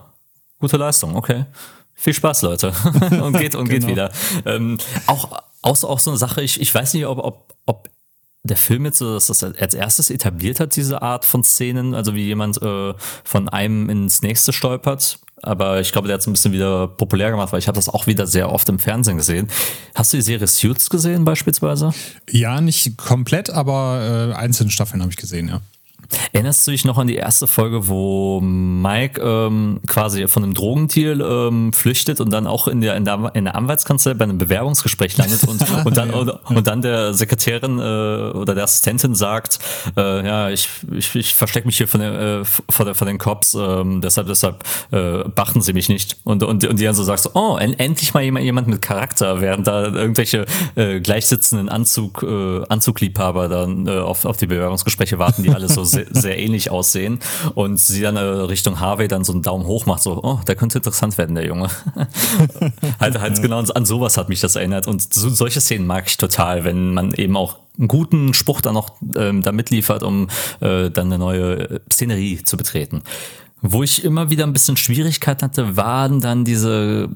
gute 0.61 0.77
Leistung, 0.77 1.17
okay 1.17 1.47
viel 1.95 2.15
Spaß, 2.15 2.43
Leute. 2.43 2.73
und 3.23 3.39
geht 3.39 3.55
und 3.55 3.69
genau. 3.69 3.87
geht 3.87 3.87
wieder. 3.87 4.13
Ähm, 4.45 4.79
auch, 5.07 5.43
auch, 5.63 5.85
auch 5.85 5.99
so 5.99 6.11
eine 6.11 6.19
Sache, 6.19 6.43
ich, 6.43 6.61
ich 6.61 6.75
weiß 6.75 6.95
nicht, 6.95 7.07
ob, 7.07 7.19
ob, 7.19 7.55
ob 7.67 7.89
der 8.45 8.57
Film 8.57 8.85
jetzt 8.85 8.99
so, 8.99 9.15
dass 9.15 9.27
das 9.27 9.43
als 9.43 9.75
erstes 9.75 10.11
etabliert 10.11 10.61
hat, 10.61 10.77
diese 10.77 11.01
Art 11.01 11.25
von 11.25 11.43
Szenen, 11.43 11.95
also 11.95 12.15
wie 12.15 12.25
jemand 12.25 12.61
äh, 12.61 12.95
von 13.25 13.49
einem 13.49 13.89
ins 13.89 14.23
nächste 14.23 14.53
stolpert. 14.53 15.19
Aber 15.43 15.81
ich 15.81 15.93
glaube, 15.93 16.09
der 16.09 16.15
hat 16.15 16.21
es 16.21 16.27
ein 16.27 16.33
bisschen 16.33 16.53
wieder 16.53 16.89
populär 16.89 17.31
gemacht, 17.31 17.53
weil 17.53 17.59
ich 17.59 17.69
habe 17.69 17.77
das 17.77 17.89
auch 17.89 18.07
wieder 18.07 18.27
sehr 18.27 18.51
oft 18.51 18.69
im 18.69 18.79
Fernsehen 18.79 19.17
gesehen. 19.17 19.49
Hast 19.95 20.13
du 20.13 20.17
die 20.17 20.23
Serie 20.23 20.47
Suits 20.47 20.89
gesehen 20.89 21.25
beispielsweise? 21.25 21.93
Ja, 22.31 22.61
nicht 22.61 22.97
komplett, 22.97 23.51
aber 23.51 24.31
äh, 24.33 24.35
einzelne 24.35 24.71
Staffeln 24.71 25.03
habe 25.03 25.11
ich 25.11 25.19
gesehen, 25.19 25.49
ja. 25.49 25.61
Erinnerst 26.33 26.67
du 26.67 26.71
dich 26.71 26.85
noch 26.85 26.99
an 26.99 27.07
die 27.07 27.17
erste 27.17 27.47
Folge, 27.47 27.89
wo 27.89 28.41
Mike 28.41 29.21
ähm, 29.21 29.81
quasi 29.87 30.27
von 30.29 30.43
einem 30.43 30.55
Drogendeal 30.55 31.21
ähm, 31.21 31.73
flüchtet 31.73 32.21
und 32.21 32.33
dann 32.33 32.47
auch 32.47 32.69
in 32.69 32.81
der, 32.81 32.97
in 32.97 33.05
der, 33.05 33.33
in 33.35 33.45
der 33.45 33.55
Anwaltskanzlei 33.55 34.15
bei 34.15 34.25
einem 34.25 34.39
Bewerbungsgespräch 34.39 35.17
landet 35.17 35.45
und, 35.45 35.65
und, 35.85 35.97
dann, 35.97 36.11
und, 36.11 36.29
und 36.29 36.67
dann 36.67 36.83
der 36.83 37.15
Sekretärin 37.15 37.79
äh, 37.79 38.37
oder 38.37 38.55
der 38.55 38.65
Assistentin 38.65 39.15
sagt, 39.15 39.59
äh, 39.97 40.27
ja, 40.27 40.51
ich, 40.51 40.69
ich, 40.93 41.15
ich 41.15 41.35
verstecke 41.35 41.67
mich 41.67 41.77
hier 41.77 41.89
von, 41.89 42.01
der, 42.01 42.41
äh, 42.41 42.45
vor, 42.45 42.85
der, 42.85 42.95
vor 42.95 43.07
den 43.07 43.19
Cops, 43.19 43.55
äh, 43.55 43.85
deshalb, 44.01 44.27
deshalb 44.27 44.65
äh, 44.91 45.29
beachten 45.29 45.61
sie 45.61 45.73
mich 45.73 45.89
nicht. 45.89 46.17
Und, 46.25 46.43
und, 46.43 46.65
und 46.65 46.79
die 46.79 46.85
dann 46.85 46.95
so 46.95 47.05
sagt, 47.05 47.31
oh, 47.35 47.57
endlich 47.57 48.15
mal 48.15 48.23
jemand, 48.23 48.45
jemand 48.45 48.69
mit 48.69 48.83
Charakter, 48.83 49.41
während 49.41 49.67
da 49.67 49.85
irgendwelche 49.85 50.47
äh, 50.75 51.01
gleichsitzenden 51.01 51.69
Anzug, 51.69 52.23
äh, 52.23 52.63
Anzugliebhaber 52.69 53.49
dann 53.49 53.87
äh, 53.87 53.99
auf, 53.99 54.25
auf 54.25 54.37
die 54.37 54.47
Bewerbungsgespräche 54.47 55.19
warten, 55.19 55.43
die 55.43 55.51
alle 55.51 55.69
so 55.69 55.85
sehr, 55.85 56.04
sehr 56.11 56.39
ähnlich 56.39 56.71
aussehen 56.71 57.21
und 57.55 57.79
sie 57.79 58.01
dann 58.01 58.17
äh, 58.17 58.21
Richtung 58.21 58.81
Harvey 58.81 59.09
dann 59.09 59.25
so 59.25 59.33
einen 59.33 59.43
Daumen 59.43 59.67
hoch 59.67 59.87
macht, 59.87 60.03
so, 60.03 60.21
oh, 60.23 60.41
der 60.47 60.57
könnte 60.57 60.79
interessant 60.79 61.19
werden, 61.19 61.35
der 61.35 61.47
Junge. 61.47 61.69
halt, 63.01 63.21
halt 63.21 63.43
genau 63.43 63.61
an 63.61 63.85
sowas 63.85 64.17
hat 64.17 64.29
mich 64.29 64.41
das 64.41 64.57
erinnert 64.57 64.87
und 64.87 65.13
so, 65.13 65.29
solche 65.29 65.61
Szenen 65.61 65.87
mag 65.87 66.05
ich 66.07 66.17
total, 66.17 66.65
wenn 66.65 66.95
man 66.95 67.13
eben 67.15 67.37
auch 67.37 67.59
einen 67.79 67.89
guten 67.89 68.35
Spruch 68.35 68.61
dann 68.61 68.75
noch 68.75 68.93
ähm, 69.17 69.43
da 69.43 69.53
mitliefert, 69.53 70.03
um 70.03 70.29
äh, 70.61 70.91
dann 70.91 71.07
eine 71.07 71.19
neue 71.19 71.81
Szenerie 71.91 72.43
zu 72.45 72.57
betreten. 72.57 73.03
Wo 73.61 73.83
ich 73.83 74.05
immer 74.05 74.31
wieder 74.31 74.45
ein 74.45 74.53
bisschen 74.53 74.77
Schwierigkeiten 74.77 75.43
hatte, 75.43 75.77
waren 75.77 76.21
dann 76.21 76.45
diese 76.45 77.09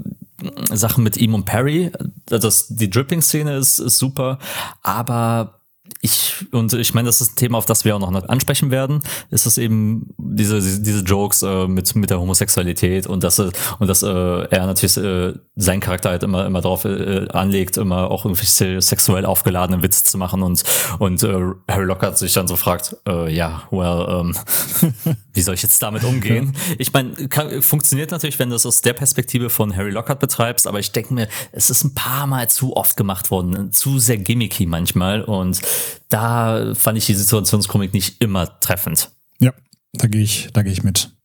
Sachen 0.72 1.04
mit 1.04 1.16
ihm 1.16 1.34
und 1.34 1.44
Perry. 1.44 1.90
Das, 2.26 2.68
die 2.68 2.88
Dripping-Szene 2.88 3.56
ist, 3.56 3.78
ist 3.78 3.98
super, 3.98 4.38
aber 4.82 5.57
ich, 6.00 6.46
und 6.52 6.72
ich 6.72 6.94
meine, 6.94 7.06
das 7.06 7.20
ist 7.20 7.32
ein 7.32 7.36
Thema, 7.36 7.58
auf 7.58 7.66
das 7.66 7.84
wir 7.84 7.96
auch 7.96 7.98
noch 7.98 8.28
ansprechen 8.28 8.70
werden, 8.70 9.02
ist 9.30 9.46
es 9.46 9.58
eben 9.58 10.14
diese, 10.38 10.80
diese 10.80 11.00
Jokes 11.00 11.42
äh, 11.42 11.66
mit, 11.66 11.94
mit 11.94 12.10
der 12.10 12.20
Homosexualität 12.20 13.06
und 13.06 13.24
dass, 13.24 13.38
und 13.38 13.52
dass 13.80 14.02
äh, 14.02 14.08
er 14.08 14.66
natürlich 14.66 14.96
äh, 14.96 15.34
seinen 15.56 15.80
Charakter 15.80 16.10
halt 16.10 16.22
immer, 16.22 16.46
immer 16.46 16.60
darauf 16.60 16.84
äh, 16.84 17.28
anlegt, 17.30 17.76
immer 17.76 18.10
auch 18.10 18.24
irgendwie 18.24 18.80
sexuell 18.80 19.26
aufgeladene 19.26 19.82
Witze 19.82 20.04
zu 20.04 20.18
machen 20.18 20.42
und, 20.42 20.62
und 20.98 21.22
äh, 21.22 21.40
Harry 21.68 21.84
Lockhart 21.84 22.18
sich 22.18 22.32
dann 22.32 22.48
so 22.48 22.56
fragt, 22.56 22.96
äh, 23.06 23.32
ja, 23.32 23.62
well, 23.70 24.06
ähm, 24.08 25.16
wie 25.32 25.42
soll 25.42 25.54
ich 25.54 25.62
jetzt 25.62 25.82
damit 25.82 26.04
umgehen? 26.04 26.54
Ich 26.78 26.92
meine, 26.92 27.14
funktioniert 27.60 28.10
natürlich, 28.10 28.38
wenn 28.38 28.50
du 28.50 28.56
es 28.56 28.64
aus 28.64 28.80
der 28.80 28.92
Perspektive 28.92 29.50
von 29.50 29.76
Harry 29.76 29.90
Lockhart 29.90 30.20
betreibst, 30.20 30.66
aber 30.66 30.78
ich 30.78 30.92
denke 30.92 31.14
mir, 31.14 31.28
es 31.52 31.70
ist 31.70 31.84
ein 31.84 31.94
paar 31.94 32.26
Mal 32.26 32.48
zu 32.48 32.76
oft 32.76 32.96
gemacht 32.96 33.30
worden, 33.30 33.72
zu 33.72 33.98
sehr 33.98 34.18
gimmicky 34.18 34.66
manchmal 34.66 35.22
und 35.22 35.60
da 36.08 36.74
fand 36.74 36.98
ich 36.98 37.06
die 37.06 37.14
Situationskomik 37.14 37.92
nicht 37.92 38.22
immer 38.22 38.60
treffend. 38.60 39.10
Ja, 39.38 39.52
da 39.92 40.06
gehe 40.08 40.22
ich, 40.22 40.48
da 40.52 40.62
gehe 40.62 40.72
ich 40.72 40.82
mit. 40.82 41.16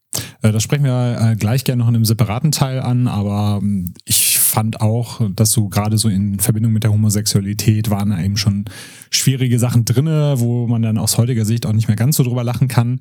Äh, 0.41 0.51
das 0.51 0.63
sprechen 0.63 0.85
wir 0.85 1.17
äh, 1.19 1.35
gleich 1.35 1.63
gerne 1.63 1.81
noch 1.81 1.89
in 1.89 1.95
einem 1.95 2.05
separaten 2.05 2.51
Teil 2.51 2.79
an, 2.79 3.07
aber 3.07 3.59
ähm, 3.61 3.93
ich 4.05 4.37
fand 4.39 4.81
auch, 4.81 5.21
dass 5.31 5.51
so 5.51 5.67
gerade 5.67 5.97
so 5.97 6.09
in 6.09 6.39
Verbindung 6.39 6.73
mit 6.73 6.83
der 6.83 6.91
Homosexualität 6.91 7.89
waren 7.89 8.17
eben 8.23 8.37
schon 8.37 8.65
schwierige 9.09 9.57
Sachen 9.57 9.83
drinne, 9.83 10.35
wo 10.37 10.67
man 10.67 10.83
dann 10.83 10.99
aus 10.99 11.17
heutiger 11.17 11.45
Sicht 11.45 11.65
auch 11.65 11.73
nicht 11.73 11.87
mehr 11.87 11.97
ganz 11.97 12.17
so 12.17 12.23
drüber 12.23 12.43
lachen 12.43 12.67
kann. 12.67 12.99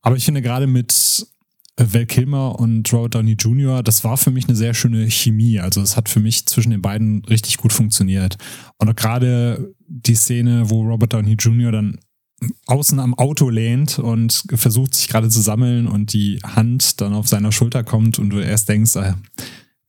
Aber 0.00 0.16
ich 0.16 0.24
finde 0.24 0.40
gerade 0.40 0.66
mit 0.66 1.26
Val 1.76 2.06
Kilmer 2.06 2.58
und 2.58 2.90
Robert 2.92 3.14
Downey 3.14 3.32
Jr., 3.32 3.82
das 3.82 4.04
war 4.04 4.16
für 4.16 4.30
mich 4.30 4.48
eine 4.48 4.56
sehr 4.56 4.72
schöne 4.72 5.10
Chemie. 5.10 5.60
Also 5.60 5.82
es 5.82 5.96
hat 5.96 6.08
für 6.08 6.20
mich 6.20 6.46
zwischen 6.46 6.70
den 6.70 6.82
beiden 6.82 7.24
richtig 7.26 7.58
gut 7.58 7.72
funktioniert. 7.72 8.36
Und 8.78 8.94
gerade 8.96 9.74
die 9.86 10.14
Szene, 10.14 10.70
wo 10.70 10.82
Robert 10.82 11.12
Downey 11.12 11.34
Jr. 11.34 11.72
dann 11.72 11.98
außen 12.66 12.98
am 12.98 13.14
Auto 13.14 13.50
lehnt 13.50 13.98
und 13.98 14.44
versucht 14.54 14.94
sich 14.94 15.08
gerade 15.08 15.28
zu 15.28 15.40
sammeln 15.40 15.86
und 15.86 16.12
die 16.12 16.38
Hand 16.42 17.00
dann 17.00 17.12
auf 17.12 17.28
seiner 17.28 17.52
Schulter 17.52 17.84
kommt 17.84 18.18
und 18.18 18.30
du 18.30 18.38
erst 18.38 18.68
denkst, 18.68 18.96
äh, 18.96 19.12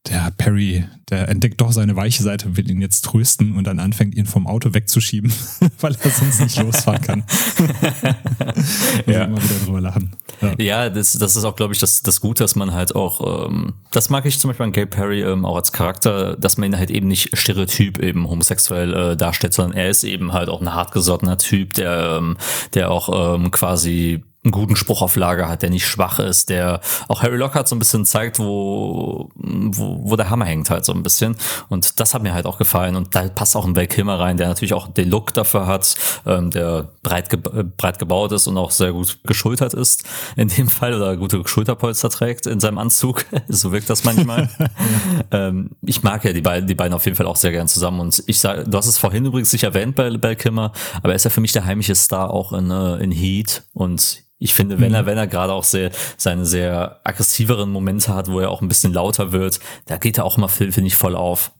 der 0.07 0.31
Perry, 0.35 0.85
der 1.11 1.29
entdeckt 1.29 1.61
doch 1.61 1.71
seine 1.71 1.95
weiche 1.95 2.23
Seite 2.23 2.47
und 2.47 2.57
will 2.57 2.69
ihn 2.71 2.81
jetzt 2.81 3.01
trösten 3.01 3.55
und 3.55 3.67
dann 3.67 3.79
anfängt, 3.79 4.15
ihn 4.15 4.25
vom 4.25 4.47
Auto 4.47 4.73
wegzuschieben, 4.73 5.31
weil 5.79 5.95
er 6.01 6.09
sonst 6.09 6.41
nicht 6.41 6.57
losfahren 6.57 7.01
kann. 7.01 7.23
ja. 9.05 9.25
Immer 9.25 9.43
wieder 9.43 9.65
drüber 9.65 9.81
lachen. 9.81 10.15
Ja, 10.41 10.55
ja 10.57 10.89
das, 10.89 11.13
das 11.13 11.35
ist 11.35 11.43
auch, 11.43 11.55
glaube 11.55 11.73
ich, 11.73 11.79
das, 11.79 12.01
das 12.01 12.19
Gute, 12.19 12.43
dass 12.43 12.55
man 12.55 12.73
halt 12.73 12.95
auch, 12.95 13.47
ähm, 13.47 13.73
das 13.91 14.09
mag 14.09 14.25
ich 14.25 14.39
zum 14.39 14.49
Beispiel 14.49 14.65
an 14.65 14.71
Gabe 14.71 14.87
Perry 14.87 15.21
ähm, 15.21 15.45
auch 15.45 15.55
als 15.55 15.71
Charakter, 15.71 16.35
dass 16.35 16.57
man 16.57 16.71
ihn 16.71 16.77
halt 16.77 16.89
eben 16.89 17.07
nicht 17.07 17.37
stereotyp 17.37 17.99
eben 17.99 18.27
homosexuell 18.27 18.93
äh, 18.93 19.17
darstellt, 19.17 19.53
sondern 19.53 19.77
er 19.77 19.89
ist 19.89 20.03
eben 20.03 20.33
halt 20.33 20.49
auch 20.49 20.61
ein 20.61 20.73
hartgesottener 20.73 21.37
Typ, 21.37 21.73
der, 21.73 22.17
ähm, 22.17 22.37
der 22.73 22.89
auch 22.89 23.35
ähm, 23.35 23.51
quasi 23.51 24.23
einen 24.43 24.51
guten 24.51 24.75
Spruch 24.75 25.03
auf 25.03 25.15
Lager 25.15 25.47
hat, 25.47 25.61
der 25.61 25.69
nicht 25.69 25.85
schwach 25.85 26.17
ist, 26.17 26.49
der 26.49 26.81
auch 27.07 27.21
Harry 27.21 27.37
Lockhart 27.37 27.67
so 27.67 27.75
ein 27.75 27.79
bisschen 27.79 28.05
zeigt, 28.05 28.39
wo, 28.39 29.29
wo, 29.35 29.99
wo 30.03 30.15
der 30.15 30.31
Hammer 30.31 30.45
hängt 30.45 30.71
halt 30.71 30.83
so 30.83 30.93
ein 30.93 31.03
bisschen. 31.03 31.35
Und 31.69 31.99
das 31.99 32.15
hat 32.15 32.23
mir 32.23 32.33
halt 32.33 32.47
auch 32.47 32.57
gefallen. 32.57 32.95
Und 32.95 33.13
da 33.13 33.27
passt 33.29 33.55
auch 33.55 33.65
ein 33.65 33.75
Val 33.75 33.85
Kilmer 33.85 34.19
rein, 34.19 34.37
der 34.37 34.47
natürlich 34.47 34.73
auch 34.73 34.87
den 34.87 35.09
Look 35.09 35.33
dafür 35.35 35.67
hat, 35.67 35.95
ähm, 36.25 36.49
der 36.49 36.89
breit, 37.03 37.29
ge 37.29 37.39
breit 37.77 37.99
gebaut 37.99 38.31
ist 38.31 38.47
und 38.47 38.57
auch 38.57 38.71
sehr 38.71 38.93
gut 38.93 39.19
geschultert 39.25 39.75
ist 39.75 40.05
in 40.35 40.47
dem 40.47 40.69
Fall 40.69 40.95
oder 40.95 41.15
gute 41.17 41.47
Schulterpolster 41.47 42.09
trägt 42.09 42.47
in 42.47 42.59
seinem 42.59 42.79
Anzug. 42.79 43.25
so 43.47 43.71
wirkt 43.71 43.91
das 43.91 44.03
manchmal. 44.05 44.49
ähm, 45.31 45.71
ich 45.83 46.01
mag 46.01 46.25
ja 46.25 46.33
die 46.33 46.41
beiden, 46.41 46.67
die 46.67 46.75
beiden 46.75 46.95
auf 46.95 47.05
jeden 47.05 47.15
Fall 47.15 47.27
auch 47.27 47.35
sehr 47.35 47.51
gern 47.51 47.67
zusammen. 47.67 47.99
Und 47.99 48.23
ich 48.25 48.39
sage, 48.39 48.63
du 48.63 48.75
hast 48.75 48.87
es 48.87 48.97
vorhin 48.97 49.23
übrigens 49.23 49.53
nicht 49.53 49.63
erwähnt 49.63 49.95
bei 49.95 50.11
Val 50.11 50.35
Kilmer, 50.35 50.71
aber 50.97 51.09
er 51.09 51.15
ist 51.15 51.25
ja 51.25 51.29
für 51.29 51.41
mich 51.41 51.51
der 51.51 51.65
heimliche 51.65 51.93
Star 51.93 52.31
auch 52.31 52.53
in, 52.53 52.71
äh, 52.71 52.95
in 52.95 53.11
Heat 53.11 53.63
und 53.73 54.23
ich 54.41 54.55
finde, 54.55 54.79
wenn 54.79 54.93
er, 54.93 55.03
mhm. 55.03 55.05
wenn 55.05 55.17
er 55.19 55.27
gerade 55.27 55.53
auch 55.53 55.63
sehr, 55.63 55.91
seine 56.17 56.45
sehr 56.45 56.99
aggressiveren 57.03 57.69
Momente 57.69 58.15
hat, 58.15 58.27
wo 58.27 58.39
er 58.39 58.49
auch 58.49 58.61
ein 58.61 58.67
bisschen 58.67 58.91
lauter 58.91 59.31
wird, 59.31 59.59
da 59.85 59.97
geht 59.97 60.17
er 60.17 60.25
auch 60.25 60.37
immer, 60.37 60.49
finde 60.49 60.87
ich, 60.87 60.95
voll 60.95 61.15
auf. 61.15 61.51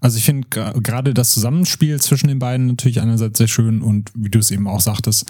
Also 0.00 0.16
ich 0.16 0.24
finde 0.24 0.48
gerade 0.48 1.12
das 1.12 1.32
Zusammenspiel 1.32 2.00
zwischen 2.00 2.28
den 2.28 2.38
beiden 2.38 2.68
natürlich 2.68 3.02
einerseits 3.02 3.36
sehr 3.36 3.48
schön 3.48 3.82
und 3.82 4.10
wie 4.14 4.30
du 4.30 4.38
es 4.38 4.50
eben 4.50 4.66
auch 4.66 4.80
sagtest, 4.80 5.26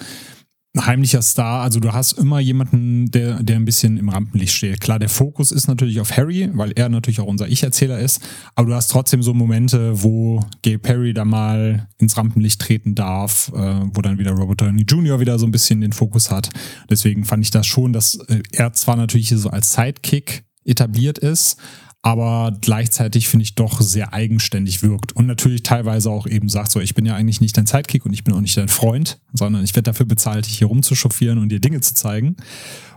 heimlicher 0.81 1.21
Star. 1.21 1.63
Also 1.63 1.81
du 1.81 1.93
hast 1.93 2.13
immer 2.13 2.41
jemanden, 2.41 3.11
der, 3.11 3.43
der 3.43 3.57
ein 3.57 3.65
bisschen 3.65 3.99
im 3.99 4.09
Rampenlicht 4.09 4.55
steht. 4.55 4.81
Klar, 4.81 4.99
der 4.99 5.11
Fokus 5.11 5.53
ist 5.53 5.69
natürlich 5.69 6.01
auf 6.01 6.17
Harry, 6.17 6.49
weil 6.55 6.73
er 6.73 6.89
natürlich 6.89 7.21
auch 7.21 7.27
unser 7.27 7.49
Ich-Erzähler 7.49 7.99
ist. 7.99 8.23
Aber 8.55 8.69
du 8.69 8.75
hast 8.75 8.89
trotzdem 8.89 9.23
so 9.23 9.35
Momente, 9.35 10.03
wo 10.03 10.43
Gay 10.63 10.79
Perry 10.79 11.13
da 11.13 11.25
mal 11.25 11.89
ins 11.99 12.17
Rampenlicht 12.17 12.61
treten 12.61 12.95
darf, 12.95 13.53
äh, 13.55 13.81
wo 13.93 14.01
dann 14.01 14.19
wieder 14.19 14.33
Robert 14.33 14.63
Downey 14.63 14.83
Jr. 14.83 15.21
wieder 15.21 15.39
so 15.39 15.47
ein 15.47 15.53
bisschen 15.53 15.83
den 15.83 15.93
Fokus 15.93 16.31
hat. 16.31 16.49
Deswegen 16.89 17.25
fand 17.25 17.45
ich 17.45 17.51
das 17.51 17.67
schon, 17.67 17.93
dass 17.93 18.15
äh, 18.29 18.43
er 18.53 18.73
zwar 18.73 18.97
natürlich 18.97 19.29
so 19.29 19.51
als 19.51 19.75
Sidekick 19.75 20.45
etabliert 20.65 21.19
ist, 21.19 21.59
aber 22.03 22.57
gleichzeitig 22.61 23.29
finde 23.29 23.45
ich 23.45 23.55
doch 23.55 23.81
sehr 23.81 24.13
eigenständig 24.13 24.83
wirkt 24.83 25.13
und 25.13 25.27
natürlich 25.27 25.63
teilweise 25.63 26.11
auch 26.11 26.27
eben 26.27 26.49
sagt 26.49 26.73
so, 26.73 26.81
ich 26.81 26.95
bin 26.95 27.07
ja 27.07 27.15
eigentlich 27.15 27.41
nicht 27.41 27.57
dein 27.57 27.67
Sidekick 27.67 28.05
und 28.05 28.13
ich 28.13 28.25
bin 28.25 28.35
auch 28.35 28.41
nicht 28.41 28.57
dein 28.57 28.69
Freund, 28.69 29.21
sondern 29.33 29.63
ich 29.63 29.75
werde 29.77 29.91
dafür 29.91 30.07
bezahlt, 30.07 30.47
dich 30.47 30.59
hier 30.59 30.67
rumzuchauffieren 30.67 31.39
und 31.39 31.49
dir 31.51 31.61
Dinge 31.61 31.81
zu 31.81 31.95
zeigen. 31.95 32.37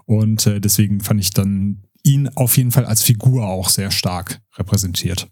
Und 0.05 0.47
äh, 0.47 0.59
deswegen 0.59 1.01
fand 1.01 1.19
ich 1.19 1.31
dann 1.31 1.83
ihn 2.03 2.29
auf 2.29 2.57
jeden 2.57 2.71
Fall 2.71 2.85
als 2.85 3.03
Figur 3.03 3.47
auch 3.47 3.69
sehr 3.69 3.91
stark 3.91 4.41
repräsentiert. 4.57 5.27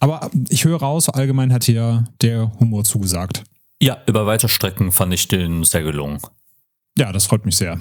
Aber 0.00 0.30
ich 0.48 0.64
höre 0.64 0.80
raus, 0.80 1.08
allgemein 1.08 1.52
hat 1.52 1.64
hier 1.64 2.04
der 2.20 2.52
Humor 2.60 2.84
zugesagt. 2.84 3.44
Ja, 3.80 3.98
über 4.06 4.26
weite 4.26 4.48
Strecken 4.48 4.92
fand 4.92 5.12
ich 5.14 5.28
den 5.28 5.64
sehr 5.64 5.82
gelungen. 5.82 6.20
Ja, 6.96 7.12
das 7.12 7.26
freut 7.26 7.44
mich 7.44 7.56
sehr. 7.56 7.80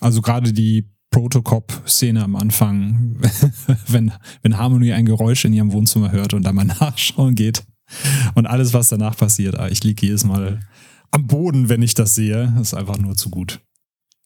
Also 0.00 0.22
gerade 0.22 0.52
die 0.52 0.88
Protocop-Szene 1.14 2.24
am 2.24 2.34
Anfang, 2.34 3.14
wenn, 3.86 4.10
wenn 4.42 4.58
Harmony 4.58 4.92
ein 4.92 5.06
Geräusch 5.06 5.44
in 5.44 5.52
ihrem 5.52 5.70
Wohnzimmer 5.70 6.10
hört 6.10 6.34
und 6.34 6.42
da 6.42 6.52
mal 6.52 6.64
nachschauen 6.80 7.36
geht 7.36 7.62
und 8.34 8.46
alles, 8.46 8.72
was 8.74 8.88
danach 8.88 9.16
passiert. 9.16 9.56
Ah, 9.56 9.68
ich 9.68 9.84
liege 9.84 10.06
jedes 10.06 10.24
Mal 10.24 10.58
am 11.12 11.28
Boden, 11.28 11.68
wenn 11.68 11.82
ich 11.82 11.94
das 11.94 12.16
sehe. 12.16 12.52
Das 12.56 12.72
ist 12.72 12.74
einfach 12.74 12.98
nur 12.98 13.14
zu 13.14 13.30
gut. 13.30 13.60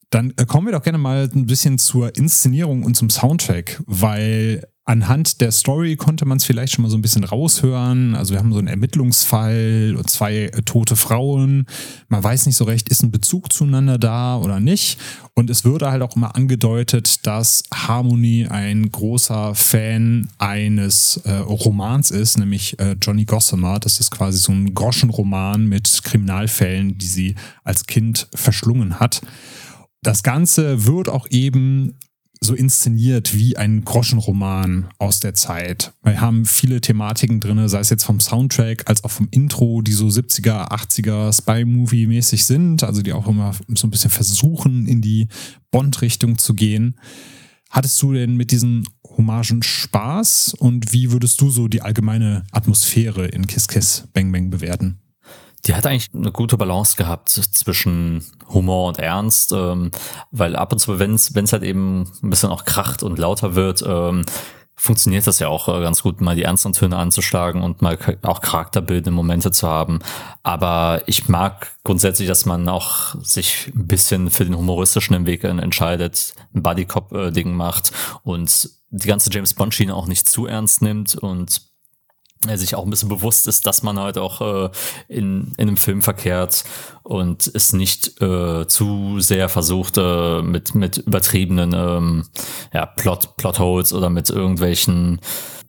Dann 0.09 0.33
äh, 0.37 0.45
kommen 0.45 0.65
wir 0.65 0.71
doch 0.71 0.81
gerne 0.81 0.97
mal 0.97 1.29
ein 1.31 1.45
bisschen 1.45 1.77
zur 1.77 2.17
Inszenierung 2.17 2.81
und 2.81 2.95
zum 2.95 3.11
Soundtrack, 3.11 3.83
weil 3.85 4.63
anhand 4.89 5.39
der 5.39 5.51
Story 5.51 5.95
konnte 5.97 6.25
man 6.25 6.37
es 6.37 6.45
vielleicht 6.45 6.73
schon 6.73 6.81
mal 6.81 6.89
so 6.89 6.97
ein 6.97 7.03
bisschen 7.03 7.23
raushören. 7.23 8.15
Also 8.15 8.33
wir 8.33 8.39
haben 8.39 8.51
so 8.51 8.57
einen 8.57 8.67
Ermittlungsfall 8.67 9.93
und 9.95 10.09
zwei 10.09 10.45
äh, 10.45 10.63
tote 10.63 10.95
Frauen. 10.95 11.67
Man 12.07 12.23
weiß 12.23 12.47
nicht 12.47 12.55
so 12.55 12.63
recht, 12.63 12.89
ist 12.89 13.03
ein 13.03 13.11
Bezug 13.11 13.53
zueinander 13.53 13.99
da 13.99 14.37
oder 14.37 14.59
nicht. 14.59 14.99
Und 15.35 15.51
es 15.51 15.63
würde 15.63 15.91
halt 15.91 16.01
auch 16.01 16.15
immer 16.15 16.35
angedeutet, 16.35 17.27
dass 17.27 17.61
Harmony 17.71 18.47
ein 18.47 18.89
großer 18.89 19.53
Fan 19.53 20.27
eines 20.39 21.17
äh, 21.17 21.33
Romans 21.33 22.09
ist, 22.09 22.39
nämlich 22.39 22.79
äh, 22.79 22.95
Johnny 22.99 23.25
Gossamer. 23.25 23.79
Das 23.79 23.99
ist 23.99 24.09
quasi 24.09 24.39
so 24.39 24.51
ein 24.51 24.73
Groschenroman 24.73 25.67
mit 25.67 26.01
Kriminalfällen, 26.03 26.97
die 26.97 27.05
sie 27.05 27.35
als 27.63 27.85
Kind 27.85 28.27
verschlungen 28.33 28.99
hat. 28.99 29.21
Das 30.01 30.23
Ganze 30.23 30.87
wird 30.87 31.09
auch 31.09 31.27
eben 31.29 31.93
so 32.41 32.55
inszeniert 32.55 33.35
wie 33.35 33.57
ein 33.57 33.83
Groschenroman 33.83 34.89
aus 34.97 35.19
der 35.19 35.33
Zeit. 35.33 35.93
Wir 36.03 36.21
haben 36.21 36.45
viele 36.45 36.79
Thematiken 36.79 37.39
drin, 37.39 37.67
sei 37.67 37.79
es 37.79 37.89
jetzt 37.89 38.05
vom 38.05 38.19
Soundtrack 38.19 38.89
als 38.89 39.03
auch 39.03 39.11
vom 39.11 39.27
Intro, 39.31 39.81
die 39.81 39.91
so 39.91 40.07
70er, 40.07 40.71
80er 40.71 41.33
Spy-Movie-mäßig 41.33 42.45
sind, 42.45 42.83
also 42.83 43.01
die 43.01 43.13
auch 43.13 43.27
immer 43.27 43.53
so 43.67 43.87
ein 43.87 43.91
bisschen 43.91 44.11
versuchen, 44.11 44.87
in 44.87 45.01
die 45.01 45.27
Bond-Richtung 45.71 46.37
zu 46.37 46.53
gehen. 46.53 46.97
Hattest 47.69 48.01
du 48.01 48.13
denn 48.13 48.35
mit 48.35 48.51
diesen 48.51 48.87
Hommagen 49.05 49.61
Spaß 49.61 50.55
und 50.57 50.93
wie 50.93 51.11
würdest 51.11 51.41
du 51.41 51.49
so 51.49 51.67
die 51.67 51.81
allgemeine 51.81 52.43
Atmosphäre 52.51 53.27
in 53.27 53.47
Kiss 53.47 53.67
Kiss 53.67 54.07
Bang 54.13 54.31
Bang 54.31 54.49
bewerten? 54.49 54.99
Die 55.65 55.75
hat 55.75 55.85
eigentlich 55.85 56.09
eine 56.13 56.31
gute 56.31 56.57
Balance 56.57 56.95
gehabt 56.95 57.29
zwischen 57.29 58.23
Humor 58.47 58.87
und 58.87 58.99
Ernst, 58.99 59.51
ähm, 59.51 59.91
weil 60.31 60.55
ab 60.55 60.71
und 60.71 60.79
zu, 60.79 60.99
wenn 60.99 61.13
es 61.13 61.53
halt 61.53 61.63
eben 61.63 62.09
ein 62.23 62.29
bisschen 62.29 62.49
auch 62.49 62.65
kracht 62.65 63.03
und 63.03 63.19
lauter 63.19 63.55
wird, 63.55 63.83
ähm, 63.85 64.23
funktioniert 64.79 65.27
das 65.27 65.39
ja 65.39 65.49
auch 65.49 65.67
äh, 65.67 65.81
ganz 65.81 66.03
gut, 66.03 66.21
mal 66.21 66.37
die 66.37 66.43
ernsten 66.43 66.71
Töne 66.71 66.95
anzuschlagen 66.95 67.61
und 67.63 67.81
mal 67.81 67.97
auch 68.21 68.39
charakterbildende 68.39 69.11
Momente 69.11 69.51
zu 69.51 69.67
haben. 69.67 69.99
Aber 70.41 71.03
ich 71.05 71.27
mag 71.27 71.73
grundsätzlich, 71.83 72.29
dass 72.29 72.45
man 72.45 72.69
auch 72.69 73.15
sich 73.21 73.71
ein 73.75 73.87
bisschen 73.87 74.29
für 74.29 74.45
den 74.45 74.57
humoristischen 74.57 75.25
Weg 75.25 75.43
entscheidet, 75.43 76.33
ein 76.55 76.63
Buddy-Cop-Ding 76.63 77.53
macht 77.53 77.91
und 78.23 78.69
die 78.89 79.07
ganze 79.07 79.29
James 79.31 79.53
Bond-Schiene 79.53 79.93
auch 79.93 80.07
nicht 80.07 80.29
zu 80.29 80.45
ernst 80.45 80.81
nimmt 80.81 81.15
und 81.15 81.68
sich 82.47 82.75
auch 82.75 82.83
ein 82.83 82.89
bisschen 82.89 83.09
bewusst 83.09 83.47
ist, 83.47 83.67
dass 83.67 83.83
man 83.83 83.99
halt 83.99 84.17
auch 84.17 84.41
äh, 84.41 84.69
in, 85.09 85.51
in 85.57 85.67
einem 85.67 85.77
Film 85.77 86.01
verkehrt 86.01 86.63
und 87.03 87.51
es 87.53 87.73
nicht 87.73 88.21
äh, 88.21 88.65
zu 88.67 89.19
sehr 89.19 89.49
versucht 89.49 89.97
äh, 89.97 90.41
mit 90.41 90.73
mit 90.73 90.97
übertriebenen 90.99 91.73
ähm, 91.73 92.25
ja, 92.73 92.85
Plot 92.85 93.35
Plotholes 93.35 93.91
oder 93.91 94.09
mit 94.09 94.29
irgendwelchen 94.29 95.19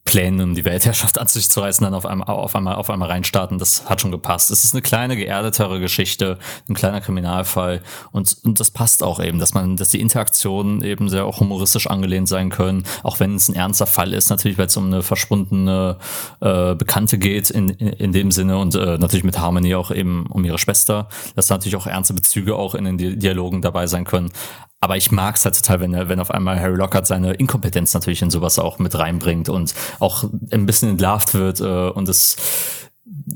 Plänen, 0.05 0.40
um 0.40 0.55
die 0.55 0.64
Weltherrschaft 0.64 1.18
an 1.20 1.26
sich 1.26 1.51
zu 1.51 1.61
reißen, 1.61 1.84
dann 1.84 1.94
auf 1.94 2.07
einmal, 2.07 2.28
auf 2.28 2.57
einmal, 2.57 2.74
auf 2.74 2.90
einmal 2.90 3.09
reinstarten. 3.09 3.59
Das 3.59 3.88
hat 3.88 4.01
schon 4.01 4.11
gepasst. 4.11 4.51
Es 4.51 4.64
ist 4.64 4.74
eine 4.74 4.82
kleine, 4.82 5.16
geerdetere 5.16 5.80
Geschichte, 5.80 6.38
ein 6.68 6.74
kleiner 6.74 7.01
Kriminalfall 7.01 7.82
und, 8.12 8.36
und 8.44 8.61
das 8.61 8.70
passt 8.70 9.03
auch 9.03 9.20
eben, 9.20 9.38
dass 9.38 9.55
man, 9.55 9.76
dass 9.76 9.90
die 9.90 10.01
Interaktionen 10.01 10.82
eben 10.82 11.09
sehr 11.09 11.24
auch 11.24 11.40
humoristisch 11.40 11.86
angelehnt 11.86 12.28
sein 12.28 12.51
können, 12.51 12.84
auch 13.03 13.20
wenn 13.20 13.34
es 13.34 13.48
ein 13.48 13.55
ernster 13.55 13.86
Fall 13.86 14.12
ist, 14.12 14.30
natürlich, 14.30 14.59
weil 14.59 14.66
es 14.66 14.76
um 14.76 14.86
eine 14.86 15.03
verschwundene 15.03 15.98
äh, 16.40 16.74
Bekannte 16.74 17.18
geht 17.18 17.51
in, 17.51 17.68
in, 17.68 17.88
in 17.88 18.12
dem 18.12 18.30
Sinne 18.32 18.59
und 18.59 18.74
äh, 18.74 18.98
natürlich 18.98 19.24
mit 19.24 19.38
Harmony 19.38 19.74
auch 19.74 19.90
eben 19.90 20.26
um 20.26 20.44
ihre 20.44 20.59
Schwester, 20.59 21.09
dass 21.36 21.48
natürlich 21.51 21.76
auch 21.76 21.86
ernste 21.86 22.14
Bezüge 22.14 22.57
auch 22.57 22.74
in 22.74 22.84
den 22.84 23.18
Dialogen 23.18 23.62
dabei 23.62 23.86
sein 23.86 24.05
können. 24.05 24.32
Aber 24.80 24.96
ich 24.96 25.12
mag 25.12 25.36
es 25.36 25.44
halt 25.44 25.56
total, 25.56 25.80
wenn, 25.80 26.08
wenn 26.08 26.20
auf 26.20 26.30
einmal 26.30 26.58
Harry 26.58 26.76
Lockhart 26.76 27.06
seine 27.06 27.34
Inkompetenz 27.34 27.92
natürlich 27.92 28.22
in 28.22 28.30
sowas 28.30 28.58
auch 28.58 28.78
mit 28.78 28.98
reinbringt 28.98 29.48
und 29.50 29.74
auch 29.98 30.24
ein 30.50 30.64
bisschen 30.64 30.90
entlarvt 30.90 31.34
wird 31.34 31.60
äh, 31.60 31.90
und 31.90 32.08
es 32.08 32.36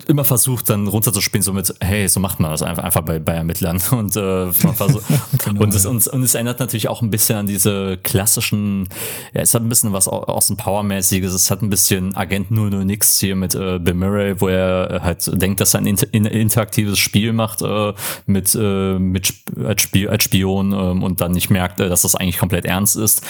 immer 0.06 0.24
versucht, 0.24 0.70
dann 0.70 0.88
runterzuspielen, 0.88 1.42
so 1.42 1.52
mit, 1.52 1.74
hey, 1.80 2.08
so 2.08 2.20
macht 2.20 2.40
man 2.40 2.50
das 2.50 2.62
einfach, 2.62 2.84
einfach 2.84 3.02
bei, 3.02 3.18
bei 3.18 3.34
Ermittlern. 3.34 3.80
Und, 3.90 4.16
äh, 4.16 4.52
versucht, 4.52 5.04
genau, 5.44 5.62
und, 5.62 5.74
es, 5.74 5.86
und, 5.86 6.06
und 6.08 6.22
es 6.22 6.34
erinnert 6.34 6.60
natürlich 6.60 6.88
auch 6.88 7.02
ein 7.02 7.10
bisschen 7.10 7.38
an 7.38 7.46
diese 7.46 7.98
klassischen, 8.02 8.88
ja, 9.32 9.42
es 9.42 9.54
hat 9.54 9.62
ein 9.62 9.68
bisschen 9.68 9.92
was 9.92 10.08
aus 10.08 10.48
dem 10.48 10.56
Powermäßiges, 10.56 11.32
es 11.32 11.50
hat 11.50 11.62
ein 11.62 11.70
bisschen 11.70 12.14
Agent 12.16 12.50
009 12.50 12.98
hier 13.18 13.36
mit 13.36 13.54
äh, 13.54 13.78
Bill 13.78 13.94
Murray, 13.94 14.40
wo 14.40 14.48
er 14.48 15.00
halt 15.02 15.40
denkt, 15.40 15.60
dass 15.60 15.74
er 15.74 15.80
ein 15.80 15.86
inter 15.86 16.12
interaktives 16.12 16.98
Spiel 16.98 17.32
macht 17.32 17.62
äh, 17.62 17.92
mit, 18.26 18.54
äh, 18.54 18.98
mit 18.98 19.32
als, 19.64 19.82
Spiel, 19.82 20.08
als 20.08 20.24
Spion 20.24 20.72
äh, 20.72 21.04
und 21.04 21.20
dann 21.20 21.32
nicht 21.32 21.50
merkt, 21.50 21.80
äh, 21.80 21.88
dass 21.88 22.02
das 22.02 22.14
eigentlich 22.14 22.38
komplett 22.38 22.64
ernst 22.64 22.96
ist. 22.96 23.22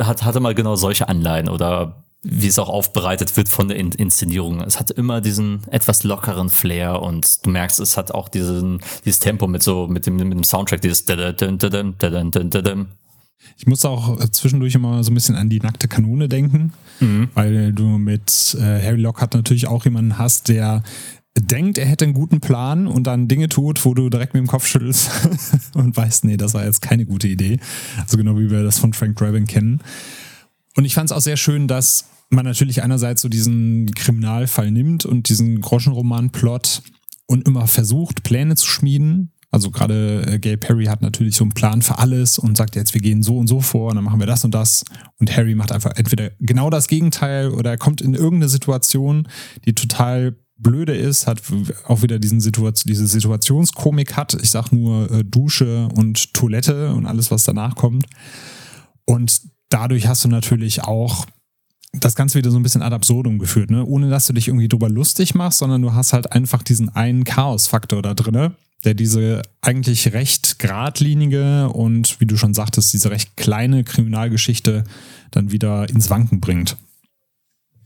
Hat, 0.00 0.24
hatte 0.24 0.40
mal 0.40 0.54
genau 0.54 0.76
solche 0.76 1.08
Anleihen 1.08 1.48
oder 1.48 2.04
wie 2.22 2.48
es 2.48 2.58
auch 2.58 2.68
aufbereitet 2.68 3.36
wird 3.36 3.48
von 3.48 3.68
der 3.68 3.78
In 3.78 3.92
Inszenierung. 3.92 4.60
Es 4.60 4.78
hat 4.78 4.90
immer 4.90 5.20
diesen 5.20 5.62
etwas 5.70 6.04
lockeren 6.04 6.50
Flair 6.50 7.00
und 7.00 7.46
du 7.46 7.50
merkst, 7.50 7.80
es 7.80 7.96
hat 7.96 8.12
auch 8.12 8.28
diesen, 8.28 8.80
dieses 9.04 9.20
Tempo 9.20 9.46
mit 9.46 9.62
so, 9.62 9.86
mit 9.88 10.06
dem, 10.06 10.16
mit 10.16 10.32
dem 10.32 10.44
Soundtrack, 10.44 10.82
dieses 10.82 11.06
ich 13.56 13.66
muss 13.66 13.84
auch 13.84 14.18
zwischendurch 14.30 14.74
immer 14.74 15.02
so 15.02 15.10
ein 15.10 15.14
bisschen 15.14 15.36
an 15.36 15.48
die 15.48 15.60
nackte 15.60 15.88
Kanone 15.88 16.28
denken, 16.28 16.72
mhm. 17.00 17.28
weil 17.34 17.72
du 17.72 17.84
mit 17.84 18.56
äh, 18.58 18.82
Harry 18.82 19.00
Lockhart 19.00 19.34
natürlich 19.34 19.66
auch 19.66 19.84
jemanden 19.84 20.18
hast, 20.18 20.48
der 20.48 20.82
denkt, 21.38 21.78
er 21.78 21.86
hätte 21.86 22.04
einen 22.04 22.14
guten 22.14 22.40
Plan 22.40 22.86
und 22.86 23.06
dann 23.06 23.28
Dinge 23.28 23.48
tut, 23.48 23.84
wo 23.84 23.94
du 23.94 24.10
direkt 24.10 24.34
mit 24.34 24.42
dem 24.42 24.46
Kopf 24.46 24.66
schüttelst 24.66 25.10
und 25.74 25.96
weißt, 25.96 26.24
nee, 26.24 26.36
das 26.36 26.54
war 26.54 26.64
jetzt 26.64 26.82
keine 26.82 27.06
gute 27.06 27.28
Idee. 27.28 27.60
Also 27.98 28.16
genau 28.16 28.38
wie 28.38 28.50
wir 28.50 28.62
das 28.62 28.78
von 28.78 28.92
Frank 28.92 29.16
Drabin 29.16 29.46
kennen. 29.46 29.80
Und 30.76 30.84
ich 30.84 30.94
fand 30.94 31.10
es 31.10 31.16
auch 31.16 31.20
sehr 31.20 31.36
schön, 31.36 31.68
dass 31.68 32.06
man 32.30 32.44
natürlich 32.44 32.82
einerseits 32.82 33.22
so 33.22 33.28
diesen 33.28 33.92
Kriminalfall 33.94 34.70
nimmt 34.70 35.04
und 35.04 35.28
diesen 35.28 35.60
Groschenroman-Plot 35.60 36.82
und 37.26 37.46
immer 37.46 37.66
versucht, 37.66 38.22
Pläne 38.22 38.54
zu 38.54 38.66
schmieden. 38.66 39.32
Also 39.52 39.72
gerade 39.72 40.24
äh, 40.26 40.38
Gail 40.38 40.56
Perry 40.56 40.84
hat 40.84 41.02
natürlich 41.02 41.34
so 41.34 41.42
einen 41.42 41.52
Plan 41.52 41.82
für 41.82 41.98
alles 41.98 42.38
und 42.38 42.56
sagt 42.56 42.76
jetzt, 42.76 42.94
wir 42.94 43.00
gehen 43.00 43.24
so 43.24 43.36
und 43.36 43.48
so 43.48 43.60
vor 43.60 43.88
und 43.90 43.96
dann 43.96 44.04
machen 44.04 44.20
wir 44.20 44.26
das 44.26 44.44
und 44.44 44.54
das. 44.54 44.84
Und 45.18 45.36
Harry 45.36 45.56
macht 45.56 45.72
einfach 45.72 45.92
entweder 45.96 46.30
genau 46.38 46.70
das 46.70 46.86
Gegenteil 46.86 47.50
oder 47.50 47.70
er 47.70 47.78
kommt 47.78 48.00
in 48.00 48.14
irgendeine 48.14 48.48
Situation, 48.48 49.26
die 49.64 49.74
total 49.74 50.36
blöde 50.56 50.94
ist, 50.94 51.26
hat 51.26 51.42
auch 51.86 52.02
wieder 52.02 52.18
diesen 52.18 52.40
Situation, 52.40 52.88
diese 52.88 53.06
Situationskomik 53.06 54.16
hat. 54.16 54.34
Ich 54.40 54.50
sag 54.50 54.70
nur 54.70 55.10
äh, 55.10 55.24
Dusche 55.24 55.88
und 55.96 56.32
Toilette 56.34 56.92
und 56.92 57.06
alles, 57.06 57.30
was 57.30 57.44
danach 57.44 57.74
kommt. 57.74 58.06
Und 59.04 59.40
dadurch 59.70 60.06
hast 60.06 60.24
du 60.24 60.28
natürlich 60.28 60.82
auch 60.82 61.26
das 61.92 62.14
Ganze 62.14 62.38
wieder 62.38 62.50
so 62.50 62.58
ein 62.58 62.62
bisschen 62.62 62.82
ad 62.82 62.94
absurdum 62.94 63.38
geführt, 63.38 63.70
ne? 63.70 63.84
ohne 63.84 64.10
dass 64.10 64.26
du 64.26 64.32
dich 64.32 64.48
irgendwie 64.48 64.68
drüber 64.68 64.88
lustig 64.88 65.34
machst, 65.34 65.58
sondern 65.58 65.82
du 65.82 65.92
hast 65.92 66.12
halt 66.12 66.30
einfach 66.32 66.62
diesen 66.62 66.88
einen 66.94 67.24
Chaos-Faktor 67.24 68.02
da 68.02 68.14
drin, 68.14 68.54
der 68.84 68.94
diese 68.94 69.42
eigentlich 69.60 70.12
recht 70.12 70.58
geradlinige 70.58 71.68
und, 71.70 72.20
wie 72.20 72.26
du 72.26 72.36
schon 72.36 72.54
sagtest, 72.54 72.92
diese 72.92 73.10
recht 73.10 73.36
kleine 73.36 73.82
Kriminalgeschichte 73.82 74.84
dann 75.32 75.50
wieder 75.50 75.88
ins 75.88 76.10
Wanken 76.10 76.40
bringt. 76.40 76.76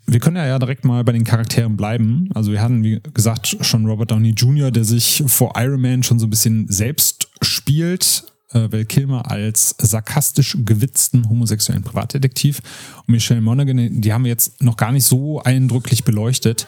Wir 0.06 0.20
können 0.20 0.36
ja, 0.36 0.46
ja 0.46 0.58
direkt 0.58 0.84
mal 0.84 1.02
bei 1.02 1.12
den 1.12 1.24
Charakteren 1.24 1.78
bleiben. 1.78 2.28
Also 2.34 2.52
wir 2.52 2.60
hatten, 2.60 2.84
wie 2.84 3.00
gesagt, 3.14 3.56
schon 3.62 3.86
Robert 3.86 4.10
Downey 4.10 4.30
Jr., 4.30 4.70
der 4.70 4.84
sich 4.84 5.24
vor 5.26 5.54
Iron 5.56 5.80
Man 5.80 6.02
schon 6.02 6.18
so 6.18 6.26
ein 6.26 6.30
bisschen 6.30 6.68
selbst 6.68 7.30
spielt 7.40 8.33
äh, 8.54 8.72
Val 8.72 8.84
Kilmer 8.84 9.30
als 9.30 9.74
sarkastisch 9.78 10.56
gewitzten 10.64 11.28
homosexuellen 11.28 11.82
Privatdetektiv 11.82 12.60
und 13.06 13.12
Michelle 13.12 13.40
Monaghan, 13.40 14.00
die 14.00 14.12
haben 14.12 14.24
wir 14.24 14.30
jetzt 14.30 14.62
noch 14.62 14.76
gar 14.76 14.92
nicht 14.92 15.04
so 15.04 15.42
eindrücklich 15.42 16.04
beleuchtet. 16.04 16.66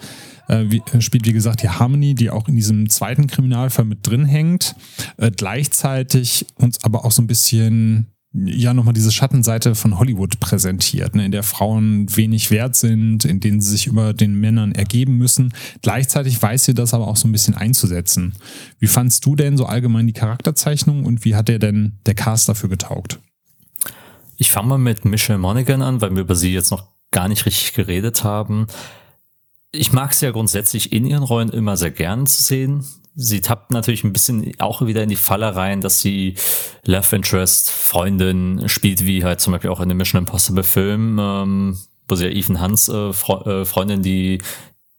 Äh, 0.49 0.65
wie, 0.69 0.83
äh, 0.93 1.01
spielt 1.01 1.27
wie 1.27 1.33
gesagt 1.33 1.63
die 1.63 1.69
Harmony, 1.69 2.15
die 2.15 2.31
auch 2.31 2.49
in 2.49 2.57
diesem 2.57 2.89
zweiten 2.89 3.27
Kriminalfall 3.27 3.85
mit 3.85 4.07
drin 4.07 4.25
hängt, 4.25 4.77
äh, 5.17 5.31
gleichzeitig 5.31 6.47
uns 6.55 6.83
aber 6.85 7.05
auch 7.05 7.13
so 7.13 7.23
ein 7.23 7.27
bisschen 7.27 8.07
ja 8.45 8.75
nochmal 8.75 8.95
diese 8.95 9.13
Schattenseite 9.13 9.75
von 9.75 9.99
Hollywood 9.99 10.39
präsentiert, 10.41 11.15
ne, 11.15 11.25
in 11.25 11.33
der 11.33 11.43
Frauen 11.43 12.15
wenig 12.15 12.51
wert 12.51 12.77
sind, 12.77 13.25
in 13.25 13.41
denen 13.41 13.61
sie 13.61 13.71
sich 13.71 13.87
über 13.87 14.13
den 14.13 14.39
Männern 14.39 14.73
ergeben 14.73 15.17
müssen. 15.17 15.55
Gleichzeitig 15.83 16.41
weiß 16.41 16.65
sie 16.65 16.75
das 16.75 16.93
aber 16.93 17.09
auch 17.09 17.17
so 17.17 17.27
ein 17.27 17.33
bisschen 17.33 17.55
einzusetzen. 17.55 18.35
Wie 18.79 18.89
fandst 18.89 19.25
du 19.25 19.37
denn 19.37 19.57
so 19.57 19.67
allgemein 19.67 20.07
die 20.07 20.13
Charakterzeichnung 20.13 21.07
und 21.07 21.25
wie 21.25 21.35
hat 21.35 21.49
dir 21.49 21.59
denn 21.59 21.99
der 22.05 22.15
Cast 22.15 22.49
dafür 22.49 22.69
getaugt? 22.69 23.19
Ich 24.37 24.51
fange 24.51 24.69
mal 24.69 24.79
mit 24.79 25.05
Michelle 25.05 25.39
Monaghan 25.39 25.81
an, 25.81 26.01
weil 26.03 26.15
wir 26.15 26.23
über 26.23 26.35
sie 26.35 26.53
jetzt 26.53 26.71
noch 26.71 26.87
gar 27.11 27.29
nicht 27.29 27.47
richtig 27.47 27.73
geredet 27.73 28.23
haben. 28.23 28.67
Ich 29.73 29.93
mag 29.93 30.13
sie 30.13 30.27
ja 30.27 30.33
grundsätzlich 30.33 30.93
in 30.93 31.07
ihren 31.07 31.23
Rollen 31.23 31.49
immer 31.49 31.77
sehr 31.77 31.91
gern 31.91 32.27
zu 32.27 32.43
sehen 32.43 32.85
sie 33.17 33.41
tappt 33.41 33.71
natürlich 33.71 34.05
ein 34.05 34.13
bisschen 34.13 34.53
auch 34.59 34.83
wieder 34.87 35.03
in 35.03 35.09
die 35.09 35.17
Falle 35.17 35.57
rein, 35.57 35.81
dass 35.81 36.01
sie 36.01 36.35
Love 36.85 37.17
Interest, 37.17 37.71
Freundin 37.71 38.69
spielt, 38.69 39.05
wie 39.07 39.25
halt 39.25 39.41
zum 39.41 39.53
Beispiel 39.53 39.71
auch 39.71 39.81
in 39.81 39.89
dem 39.89 39.97
Mission 39.97 40.21
Impossible 40.21 40.63
Film, 40.63 41.19
ähm, 41.19 41.79
wo 42.09 42.15
sie 42.15 42.27
ja 42.27 42.31
Ethan 42.31 42.61
Hans 42.61 42.89
äh, 42.89 43.13
Fre 43.15 43.63
äh, 43.63 43.65
Freundin, 43.65 44.03
die 44.03 44.39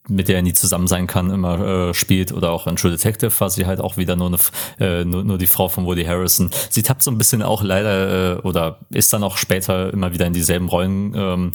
mit 0.10 0.30
der 0.30 0.38
er 0.38 0.42
nie 0.42 0.54
zusammen 0.54 0.88
sein 0.88 1.06
kann, 1.06 1.30
immer 1.30 1.60
äh, 1.90 1.94
spielt 1.94 2.32
oder 2.32 2.52
auch 2.52 2.66
in 2.66 2.78
True 2.78 2.92
Detective 2.92 3.32
war 3.40 3.50
sie 3.50 3.66
halt 3.66 3.82
auch 3.82 3.98
wieder 3.98 4.16
nur, 4.16 4.28
eine, 4.28 4.38
äh, 4.80 5.04
nur, 5.04 5.24
nur 5.24 5.38
die 5.38 5.48
Frau 5.48 5.68
von 5.68 5.86
Woody 5.86 6.06
Harrison. 6.06 6.50
Sie 6.70 6.82
tappt 6.82 7.04
so 7.04 7.12
ein 7.12 7.18
bisschen 7.18 7.44
auch 7.44 7.62
leider 7.62 8.38
äh, 8.38 8.40
oder 8.40 8.80
ist 8.90 9.12
dann 9.14 9.24
auch 9.24 9.38
später 9.38 9.92
immer 9.92 10.14
wieder 10.14 10.26
in 10.26 10.34
dieselben 10.34 10.70
Rollen 10.70 11.14
ähm, 11.14 11.52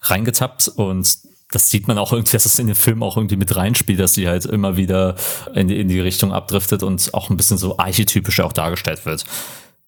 reingetappt 0.00 0.68
und 0.68 1.18
das 1.50 1.70
sieht 1.70 1.88
man 1.88 1.98
auch 1.98 2.12
irgendwie, 2.12 2.32
dass 2.32 2.44
es 2.44 2.58
in 2.58 2.66
den 2.66 2.76
Film 2.76 3.02
auch 3.02 3.16
irgendwie 3.16 3.36
mit 3.36 3.54
reinspielt, 3.56 3.98
dass 4.00 4.14
sie 4.14 4.28
halt 4.28 4.44
immer 4.44 4.76
wieder 4.76 5.14
in 5.54 5.68
die, 5.68 5.80
in 5.80 5.88
die 5.88 6.00
Richtung 6.00 6.32
abdriftet 6.32 6.82
und 6.82 7.14
auch 7.14 7.30
ein 7.30 7.36
bisschen 7.36 7.58
so 7.58 7.78
archetypisch 7.78 8.40
auch 8.40 8.52
dargestellt 8.52 9.06
wird. 9.06 9.24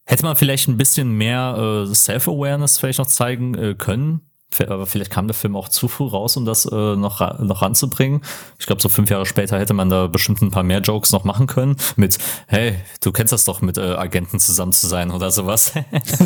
Hätte 0.07 0.25
man 0.25 0.37
vielleicht 0.37 0.69
ein 0.69 0.77
bisschen 0.77 1.13
mehr 1.13 1.87
äh, 1.89 1.95
Self-Awareness 1.95 2.79
vielleicht 2.79 2.99
noch 2.99 3.07
zeigen 3.07 3.55
äh, 3.55 3.75
können, 3.75 4.23
aber 4.67 4.87
vielleicht 4.87 5.11
kam 5.11 5.27
der 5.27 5.35
Film 5.35 5.57
auch 5.57 5.69
zu 5.69 5.89
früh 5.89 6.07
raus, 6.07 6.37
um 6.37 6.45
das 6.45 6.67
äh, 6.67 6.97
noch, 6.97 7.39
noch 7.39 7.63
ranzubringen. 7.63 8.23
Ich 8.59 8.67
glaube, 8.67 8.83
so 8.83 8.89
fünf 8.89 9.11
Jahre 9.11 9.27
später 9.27 9.59
hätte 9.59 9.75
man 9.75 9.91
da 9.91 10.07
bestimmt 10.07 10.43
ein 10.43 10.51
paar 10.51 10.63
mehr 10.63 10.81
Jokes 10.81 11.13
noch 11.13 11.25
machen 11.25 11.47
können. 11.47 11.77
Mit, 11.97 12.19
hey, 12.47 12.77
du 13.01 13.13
kennst 13.13 13.33
das 13.33 13.45
doch, 13.45 13.61
mit 13.61 13.79
äh, 13.79 13.95
Agenten 13.95 14.41
zusammen 14.41 14.73
zu 14.73 14.87
sein 14.87 15.11
oder 15.11 15.31
sowas. 15.31 15.73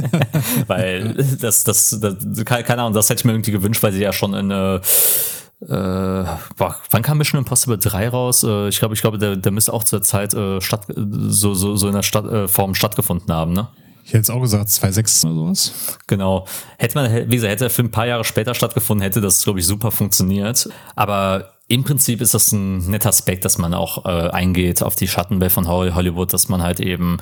weil 0.66 1.14
das, 1.40 1.64
das, 1.64 1.98
das, 2.00 2.44
keine 2.44 2.82
Ahnung, 2.82 2.94
das 2.94 3.10
hätte 3.10 3.20
ich 3.20 3.24
mir 3.24 3.32
irgendwie 3.32 3.52
gewünscht, 3.52 3.82
weil 3.82 3.92
sie 3.92 4.02
ja 4.02 4.12
schon 4.12 4.34
in 4.34 4.50
äh, 4.50 4.80
äh, 5.60 6.24
boah, 6.56 6.76
wann 6.90 7.02
kam 7.02 7.18
Mission 7.18 7.38
Impossible 7.38 7.78
3 7.78 8.08
raus? 8.08 8.42
Äh, 8.42 8.68
ich 8.68 8.78
glaube, 8.78 8.94
ich 8.94 9.00
glaube, 9.00 9.18
der, 9.18 9.36
der 9.36 9.52
müsste 9.52 9.72
auch 9.72 9.84
zur 9.84 10.02
Zeit 10.02 10.34
äh, 10.34 10.60
statt, 10.60 10.86
so, 10.94 11.54
so, 11.54 11.76
so 11.76 11.86
in 11.88 11.94
der 11.94 12.02
Stadt, 12.02 12.26
äh, 12.26 12.48
Form 12.48 12.74
stattgefunden 12.74 13.32
haben, 13.32 13.52
ne? 13.52 13.68
Ich 14.04 14.12
hätte 14.12 14.20
es 14.20 14.30
auch 14.30 14.40
gesagt, 14.40 14.68
2.6 14.68 15.24
oder 15.24 15.34
sowas. 15.34 15.72
Genau. 16.06 16.46
Hätte 16.76 16.98
man, 16.98 17.30
wie 17.30 17.36
gesagt, 17.36 17.52
hätte 17.52 17.64
der 17.64 17.70
Film 17.70 17.88
ein 17.88 17.90
paar 17.90 18.06
Jahre 18.06 18.24
später 18.24 18.54
stattgefunden, 18.54 19.02
hätte 19.02 19.22
das, 19.22 19.42
glaube 19.42 19.60
ich, 19.60 19.66
super 19.66 19.90
funktioniert. 19.90 20.68
Aber 20.94 21.54
im 21.68 21.84
Prinzip 21.84 22.20
ist 22.20 22.34
das 22.34 22.52
ein 22.52 22.90
netter 22.90 23.08
Aspekt, 23.08 23.46
dass 23.46 23.56
man 23.56 23.72
auch 23.72 24.04
äh, 24.04 24.28
eingeht 24.28 24.82
auf 24.82 24.94
die 24.94 25.08
Schattenwelt 25.08 25.52
von 25.52 25.66
Hollywood, 25.68 26.34
dass 26.34 26.50
man 26.50 26.62
halt 26.62 26.80
eben 26.80 27.16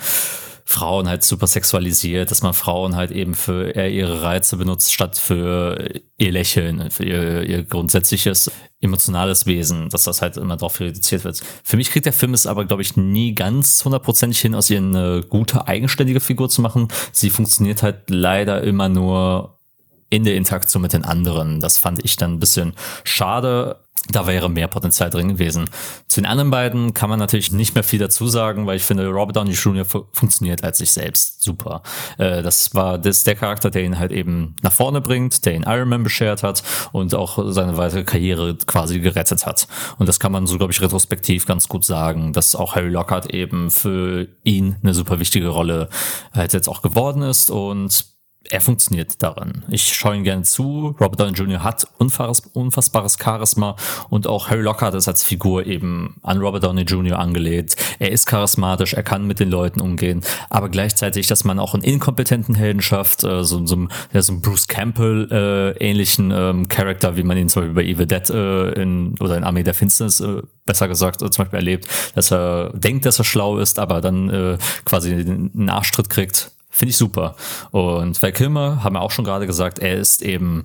Frauen 0.64 1.08
halt 1.08 1.24
super 1.24 1.46
sexualisiert, 1.46 2.30
dass 2.30 2.42
man 2.42 2.54
Frauen 2.54 2.96
halt 2.96 3.10
eben 3.10 3.34
für 3.34 3.70
eher 3.70 3.90
ihre 3.90 4.22
Reize 4.22 4.56
benutzt, 4.56 4.92
statt 4.92 5.18
für 5.18 5.90
ihr 6.18 6.32
Lächeln, 6.32 6.90
für 6.90 7.04
ihr, 7.04 7.42
ihr 7.42 7.62
grundsätzliches 7.64 8.50
emotionales 8.80 9.46
Wesen, 9.46 9.88
dass 9.88 10.04
das 10.04 10.22
halt 10.22 10.36
immer 10.36 10.56
darauf 10.56 10.80
reduziert 10.80 11.24
wird. 11.24 11.40
Für 11.64 11.76
mich 11.76 11.90
kriegt 11.90 12.06
der 12.06 12.12
Film 12.12 12.34
es 12.34 12.46
aber, 12.46 12.64
glaube 12.64 12.82
ich, 12.82 12.96
nie 12.96 13.34
ganz 13.34 13.84
hundertprozentig 13.84 14.40
hin, 14.40 14.54
aus 14.54 14.70
ihr 14.70 14.78
eine 14.78 15.22
gute, 15.28 15.66
eigenständige 15.66 16.20
Figur 16.20 16.48
zu 16.48 16.62
machen. 16.62 16.88
Sie 17.12 17.30
funktioniert 17.30 17.82
halt 17.82 18.10
leider 18.10 18.62
immer 18.62 18.88
nur 18.88 19.58
in 20.10 20.24
der 20.24 20.36
Interaktion 20.36 20.82
mit 20.82 20.92
den 20.92 21.04
anderen. 21.04 21.60
Das 21.60 21.78
fand 21.78 22.04
ich 22.04 22.16
dann 22.16 22.34
ein 22.34 22.40
bisschen 22.40 22.74
schade. 23.02 23.80
Da 24.08 24.26
wäre 24.26 24.50
mehr 24.50 24.66
Potenzial 24.66 25.10
drin 25.10 25.28
gewesen. 25.28 25.70
Zu 26.08 26.20
den 26.20 26.26
anderen 26.26 26.50
beiden 26.50 26.92
kann 26.92 27.08
man 27.08 27.20
natürlich 27.20 27.52
nicht 27.52 27.74
mehr 27.74 27.84
viel 27.84 28.00
dazu 28.00 28.26
sagen, 28.26 28.66
weil 28.66 28.76
ich 28.76 28.82
finde, 28.82 29.06
Robert 29.06 29.36
Downey 29.36 29.52
Jr. 29.52 29.84
funktioniert 29.84 30.64
als 30.64 30.78
sich 30.78 30.92
selbst 30.92 31.42
super. 31.42 31.82
Äh, 32.18 32.42
das 32.42 32.74
war 32.74 32.98
das 32.98 33.22
der 33.22 33.36
Charakter, 33.36 33.70
der 33.70 33.84
ihn 33.84 33.98
halt 33.98 34.10
eben 34.10 34.56
nach 34.62 34.72
vorne 34.72 35.00
bringt, 35.00 35.44
der 35.46 35.54
ihn 35.54 35.64
Iron 35.66 35.88
Man 35.88 36.02
beschert 36.02 36.42
hat 36.42 36.64
und 36.90 37.14
auch 37.14 37.52
seine 37.52 37.76
weitere 37.76 38.02
Karriere 38.02 38.56
quasi 38.66 38.98
gerettet 38.98 39.46
hat. 39.46 39.68
Und 39.98 40.08
das 40.08 40.18
kann 40.18 40.32
man 40.32 40.46
so, 40.46 40.58
glaube 40.58 40.72
ich, 40.72 40.80
retrospektiv 40.82 41.46
ganz 41.46 41.68
gut 41.68 41.84
sagen, 41.84 42.32
dass 42.32 42.56
auch 42.56 42.74
Harry 42.74 42.90
Lockhart 42.90 43.32
eben 43.32 43.70
für 43.70 44.26
ihn 44.42 44.76
eine 44.82 44.94
super 44.94 45.20
wichtige 45.20 45.48
Rolle 45.48 45.88
halt 46.34 46.52
jetzt 46.52 46.68
auch 46.68 46.82
geworden 46.82 47.22
ist 47.22 47.50
und 47.50 48.11
er 48.50 48.60
funktioniert 48.60 49.22
darin. 49.22 49.62
Ich 49.68 49.94
schaue 49.94 50.16
ihn 50.16 50.24
gerne 50.24 50.42
zu. 50.42 50.94
Robert 51.00 51.20
Downey 51.20 51.32
Jr. 51.32 51.62
hat 51.62 51.86
unfassbares 51.98 53.16
Charisma 53.22 53.76
und 54.10 54.26
auch 54.26 54.50
Harry 54.50 54.62
Lockhart 54.62 54.94
ist 54.94 55.08
als 55.08 55.24
Figur 55.24 55.66
eben 55.66 56.16
an 56.22 56.38
Robert 56.38 56.64
Downey 56.64 56.82
Jr. 56.82 57.18
angelegt. 57.18 57.76
Er 57.98 58.10
ist 58.10 58.26
charismatisch, 58.26 58.94
er 58.94 59.02
kann 59.02 59.26
mit 59.26 59.40
den 59.40 59.50
Leuten 59.50 59.80
umgehen, 59.80 60.22
aber 60.50 60.68
gleichzeitig, 60.68 61.26
dass 61.26 61.44
man 61.44 61.58
auch 61.58 61.74
einen 61.74 61.82
inkompetenten 61.82 62.54
Helden 62.54 62.82
schafft, 62.82 63.24
äh, 63.24 63.44
so, 63.44 63.64
so, 63.66 63.88
ja, 64.12 64.22
so 64.22 64.32
einen 64.32 64.42
Bruce 64.42 64.68
Campbell 64.68 65.28
äh, 65.30 65.78
ähnlichen 65.78 66.30
ähm, 66.30 66.68
Charakter, 66.68 67.16
wie 67.16 67.22
man 67.22 67.36
ihn 67.36 67.48
zum 67.48 67.62
Beispiel 67.62 67.74
bei 67.74 67.84
Evil 67.84 68.06
Dead 68.06 68.30
äh, 68.30 68.82
in, 68.82 69.14
oder 69.20 69.36
in 69.36 69.44
Armee 69.44 69.62
der 69.62 69.74
Finsternis 69.74 70.20
äh, 70.20 70.42
besser 70.66 70.88
gesagt 70.88 71.22
äh, 71.22 71.30
zum 71.30 71.44
Beispiel 71.44 71.58
erlebt, 71.58 71.88
dass 72.14 72.32
er 72.32 72.70
denkt, 72.74 73.06
dass 73.06 73.18
er 73.18 73.24
schlau 73.24 73.58
ist, 73.58 73.78
aber 73.78 74.00
dann 74.00 74.30
äh, 74.30 74.58
quasi 74.84 75.12
einen 75.12 75.70
Arschtritt 75.70 76.10
kriegt 76.10 76.50
Finde 76.74 76.90
ich 76.90 76.96
super. 76.96 77.36
Und 77.70 78.20
Val 78.22 78.32
Kilmer, 78.32 78.82
haben 78.82 78.94
wir 78.94 79.02
auch 79.02 79.10
schon 79.10 79.26
gerade 79.26 79.46
gesagt, 79.46 79.78
er 79.78 79.94
ist 79.94 80.22
eben, 80.22 80.64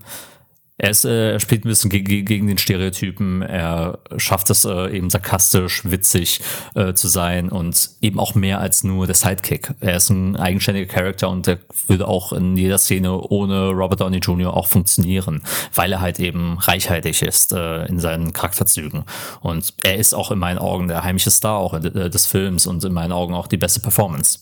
er, 0.78 0.92
ist, 0.92 1.04
äh, 1.04 1.34
er 1.34 1.40
spielt 1.42 1.66
ein 1.66 1.68
bisschen 1.68 1.90
gegen, 1.90 2.24
gegen 2.24 2.48
den 2.48 2.58
Stereotypen. 2.58 3.42
Er 3.42 4.00
schafft 4.16 4.50
es 4.50 4.64
äh, 4.64 4.96
eben 4.96 5.10
sarkastisch, 5.10 5.84
witzig 5.84 6.40
äh, 6.76 6.94
zu 6.94 7.10
sein 7.10 7.50
und 7.50 7.90
eben 8.00 8.22
auch 8.22 8.36
mehr 8.36 8.62
als 8.62 8.86
nur 8.86 9.06
der 9.06 9.16
Sidekick. 9.16 9.74
Er 9.82 9.98
ist 9.98 10.10
ein 10.10 10.38
eigenständiger 10.38 10.88
Charakter 10.88 11.30
und 11.30 11.46
der 11.46 11.60
würde 11.88 12.08
auch 12.08 12.32
in 12.32 12.56
jeder 12.56 12.78
Szene 12.78 13.20
ohne 13.20 13.72
Robert 13.72 14.00
Downey 14.00 14.20
Jr. 14.20 14.56
auch 14.56 14.68
funktionieren, 14.68 15.44
weil 15.76 15.92
er 15.92 16.00
halt 16.00 16.22
eben 16.22 16.58
reichhaltig 16.58 17.22
ist 17.22 17.52
äh, 17.52 17.86
in 17.88 18.00
seinen 18.00 18.32
Charakterzügen. 18.32 19.04
Und 19.42 19.74
er 19.84 19.98
ist 19.98 20.14
auch 20.14 20.32
in 20.32 20.40
meinen 20.40 20.58
Augen 20.58 20.88
der 20.88 21.04
heimliche 21.04 21.32
Star 21.32 21.58
auch 21.58 21.74
äh, 21.74 22.10
des 22.10 22.28
Films 22.28 22.66
und 22.66 22.86
in 22.86 22.94
meinen 22.94 23.12
Augen 23.12 23.34
auch 23.34 23.48
die 23.48 23.58
beste 23.58 23.82
Performance. 23.82 24.40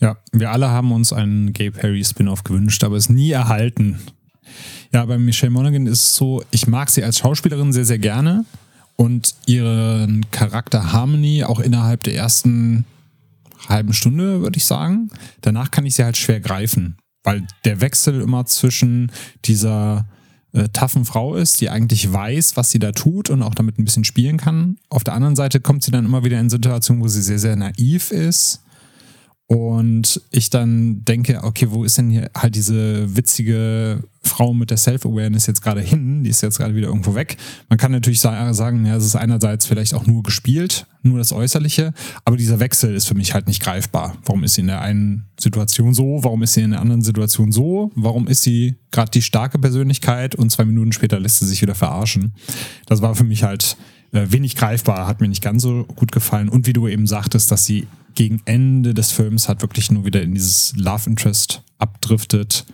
Ja, 0.00 0.16
wir 0.32 0.50
alle 0.50 0.70
haben 0.70 0.92
uns 0.92 1.12
einen 1.12 1.52
Gay 1.52 1.70
Perry 1.70 2.02
Spin-off 2.02 2.42
gewünscht, 2.42 2.82
aber 2.84 2.96
es 2.96 3.10
nie 3.10 3.30
erhalten. 3.30 4.00
Ja, 4.92 5.04
bei 5.04 5.18
Michelle 5.18 5.50
Monaghan 5.50 5.86
ist 5.86 6.06
es 6.06 6.16
so, 6.16 6.42
ich 6.50 6.66
mag 6.66 6.88
sie 6.88 7.04
als 7.04 7.18
Schauspielerin 7.18 7.72
sehr, 7.72 7.84
sehr 7.84 7.98
gerne 7.98 8.44
und 8.96 9.34
ihren 9.46 10.28
Charakter 10.30 10.92
Harmony 10.92 11.44
auch 11.44 11.60
innerhalb 11.60 12.02
der 12.02 12.14
ersten 12.14 12.86
halben 13.68 13.92
Stunde, 13.92 14.40
würde 14.40 14.56
ich 14.56 14.64
sagen. 14.64 15.10
Danach 15.42 15.70
kann 15.70 15.84
ich 15.84 15.96
sie 15.96 16.04
halt 16.04 16.16
schwer 16.16 16.40
greifen, 16.40 16.96
weil 17.22 17.46
der 17.66 17.82
Wechsel 17.82 18.22
immer 18.22 18.46
zwischen 18.46 19.12
dieser 19.44 20.08
äh, 20.52 20.70
taffen 20.70 21.04
Frau 21.04 21.34
ist, 21.34 21.60
die 21.60 21.68
eigentlich 21.68 22.10
weiß, 22.10 22.56
was 22.56 22.70
sie 22.70 22.78
da 22.78 22.92
tut 22.92 23.28
und 23.28 23.42
auch 23.42 23.54
damit 23.54 23.78
ein 23.78 23.84
bisschen 23.84 24.04
spielen 24.04 24.38
kann. 24.38 24.78
Auf 24.88 25.04
der 25.04 25.12
anderen 25.12 25.36
Seite 25.36 25.60
kommt 25.60 25.84
sie 25.84 25.90
dann 25.90 26.06
immer 26.06 26.24
wieder 26.24 26.40
in 26.40 26.48
Situationen, 26.48 27.02
wo 27.02 27.08
sie 27.08 27.22
sehr, 27.22 27.38
sehr 27.38 27.54
naiv 27.54 28.10
ist 28.10 28.62
und 29.50 30.22
ich 30.30 30.48
dann 30.48 31.04
denke, 31.04 31.40
okay, 31.42 31.66
wo 31.70 31.82
ist 31.82 31.98
denn 31.98 32.08
hier 32.08 32.30
halt 32.36 32.54
diese 32.54 33.16
witzige 33.16 34.00
Frau 34.22 34.54
mit 34.54 34.70
der 34.70 34.76
Self-Awareness 34.76 35.48
jetzt 35.48 35.60
gerade 35.60 35.80
hin? 35.80 36.22
Die 36.22 36.30
ist 36.30 36.40
jetzt 36.40 36.58
gerade 36.58 36.76
wieder 36.76 36.86
irgendwo 36.86 37.16
weg. 37.16 37.36
Man 37.68 37.76
kann 37.76 37.90
natürlich 37.90 38.20
sagen, 38.20 38.86
ja, 38.86 38.94
es 38.94 39.04
ist 39.04 39.16
einerseits 39.16 39.66
vielleicht 39.66 39.92
auch 39.94 40.06
nur 40.06 40.22
gespielt, 40.22 40.86
nur 41.02 41.18
das 41.18 41.32
Äußerliche, 41.32 41.92
aber 42.24 42.36
dieser 42.36 42.60
Wechsel 42.60 42.94
ist 42.94 43.08
für 43.08 43.16
mich 43.16 43.34
halt 43.34 43.48
nicht 43.48 43.60
greifbar. 43.60 44.16
Warum 44.24 44.44
ist 44.44 44.54
sie 44.54 44.60
in 44.60 44.68
der 44.68 44.82
einen 44.82 45.26
Situation 45.36 45.94
so? 45.94 46.20
Warum 46.22 46.44
ist 46.44 46.52
sie 46.52 46.62
in 46.62 46.70
der 46.70 46.80
anderen 46.80 47.02
Situation 47.02 47.50
so? 47.50 47.90
Warum 47.96 48.28
ist 48.28 48.42
sie 48.42 48.76
gerade 48.92 49.10
die 49.10 49.22
starke 49.22 49.58
Persönlichkeit 49.58 50.36
und 50.36 50.50
zwei 50.50 50.64
Minuten 50.64 50.92
später 50.92 51.18
lässt 51.18 51.40
sie 51.40 51.46
sich 51.46 51.60
wieder 51.60 51.74
verarschen? 51.74 52.34
Das 52.86 53.02
war 53.02 53.16
für 53.16 53.24
mich 53.24 53.42
halt 53.42 53.76
äh, 54.12 54.26
wenig 54.30 54.54
greifbar, 54.54 55.08
hat 55.08 55.20
mir 55.20 55.28
nicht 55.28 55.42
ganz 55.42 55.62
so 55.62 55.86
gut 55.96 56.12
gefallen. 56.12 56.48
Und 56.48 56.68
wie 56.68 56.72
du 56.72 56.86
eben 56.86 57.08
sagtest, 57.08 57.50
dass 57.50 57.66
sie 57.66 57.88
gegen 58.14 58.42
Ende 58.44 58.94
des 58.94 59.12
Films 59.12 59.48
halt 59.48 59.62
wirklich 59.62 59.90
nur 59.90 60.04
wieder 60.04 60.22
in 60.22 60.34
dieses 60.34 60.74
Love 60.76 61.08
Interest 61.08 61.62
abdriftet 61.78 62.66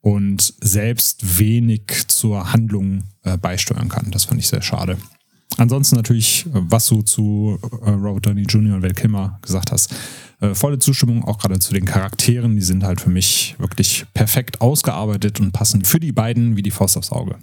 und 0.00 0.54
selbst 0.60 1.38
wenig 1.38 2.08
zur 2.08 2.52
Handlung 2.52 3.04
äh, 3.22 3.36
beisteuern 3.36 3.88
kann. 3.88 4.10
Das 4.10 4.24
fand 4.24 4.40
ich 4.40 4.48
sehr 4.48 4.62
schade. 4.62 4.96
Ansonsten 5.56 5.96
natürlich, 5.96 6.46
äh, 6.46 6.50
was 6.52 6.86
du 6.86 7.02
zu 7.02 7.58
äh, 7.84 7.90
Robert 7.90 8.26
Downey 8.26 8.42
Jr. 8.42 8.76
und 8.76 8.82
Val 8.82 8.92
Kilmer 8.92 9.38
gesagt 9.42 9.72
hast, 9.72 9.94
äh, 10.40 10.54
volle 10.54 10.78
Zustimmung 10.78 11.24
auch 11.24 11.38
gerade 11.38 11.58
zu 11.58 11.74
den 11.74 11.84
Charakteren. 11.84 12.56
Die 12.56 12.62
sind 12.62 12.84
halt 12.84 13.00
für 13.00 13.10
mich 13.10 13.56
wirklich 13.58 14.06
perfekt 14.14 14.60
ausgearbeitet 14.60 15.40
und 15.40 15.52
passen 15.52 15.84
für 15.84 16.00
die 16.00 16.12
beiden 16.12 16.56
wie 16.56 16.62
die 16.62 16.70
Faust 16.70 16.96
aufs 16.96 17.12
Auge. 17.12 17.36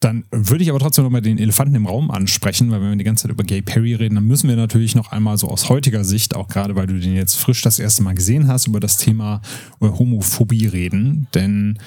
Dann 0.00 0.24
würde 0.30 0.62
ich 0.62 0.70
aber 0.70 0.78
trotzdem 0.78 1.04
nochmal 1.04 1.22
den 1.22 1.38
Elefanten 1.38 1.74
im 1.74 1.86
Raum 1.86 2.12
ansprechen, 2.12 2.70
weil 2.70 2.80
wenn 2.80 2.90
wir 2.90 2.96
die 2.96 3.04
ganze 3.04 3.22
Zeit 3.22 3.32
über 3.32 3.42
Gay 3.42 3.62
Perry 3.62 3.94
reden, 3.94 4.14
dann 4.14 4.26
müssen 4.26 4.48
wir 4.48 4.54
natürlich 4.54 4.94
noch 4.94 5.10
einmal 5.10 5.36
so 5.38 5.48
aus 5.48 5.68
heutiger 5.68 6.04
Sicht, 6.04 6.36
auch 6.36 6.46
gerade 6.46 6.76
weil 6.76 6.86
du 6.86 7.00
den 7.00 7.16
jetzt 7.16 7.34
frisch 7.34 7.62
das 7.62 7.80
erste 7.80 8.04
Mal 8.04 8.14
gesehen 8.14 8.46
hast, 8.46 8.68
über 8.68 8.78
das 8.78 8.98
Thema 8.98 9.42
äh, 9.80 9.86
Homophobie 9.86 10.66
reden. 10.66 11.26
Denn 11.34 11.78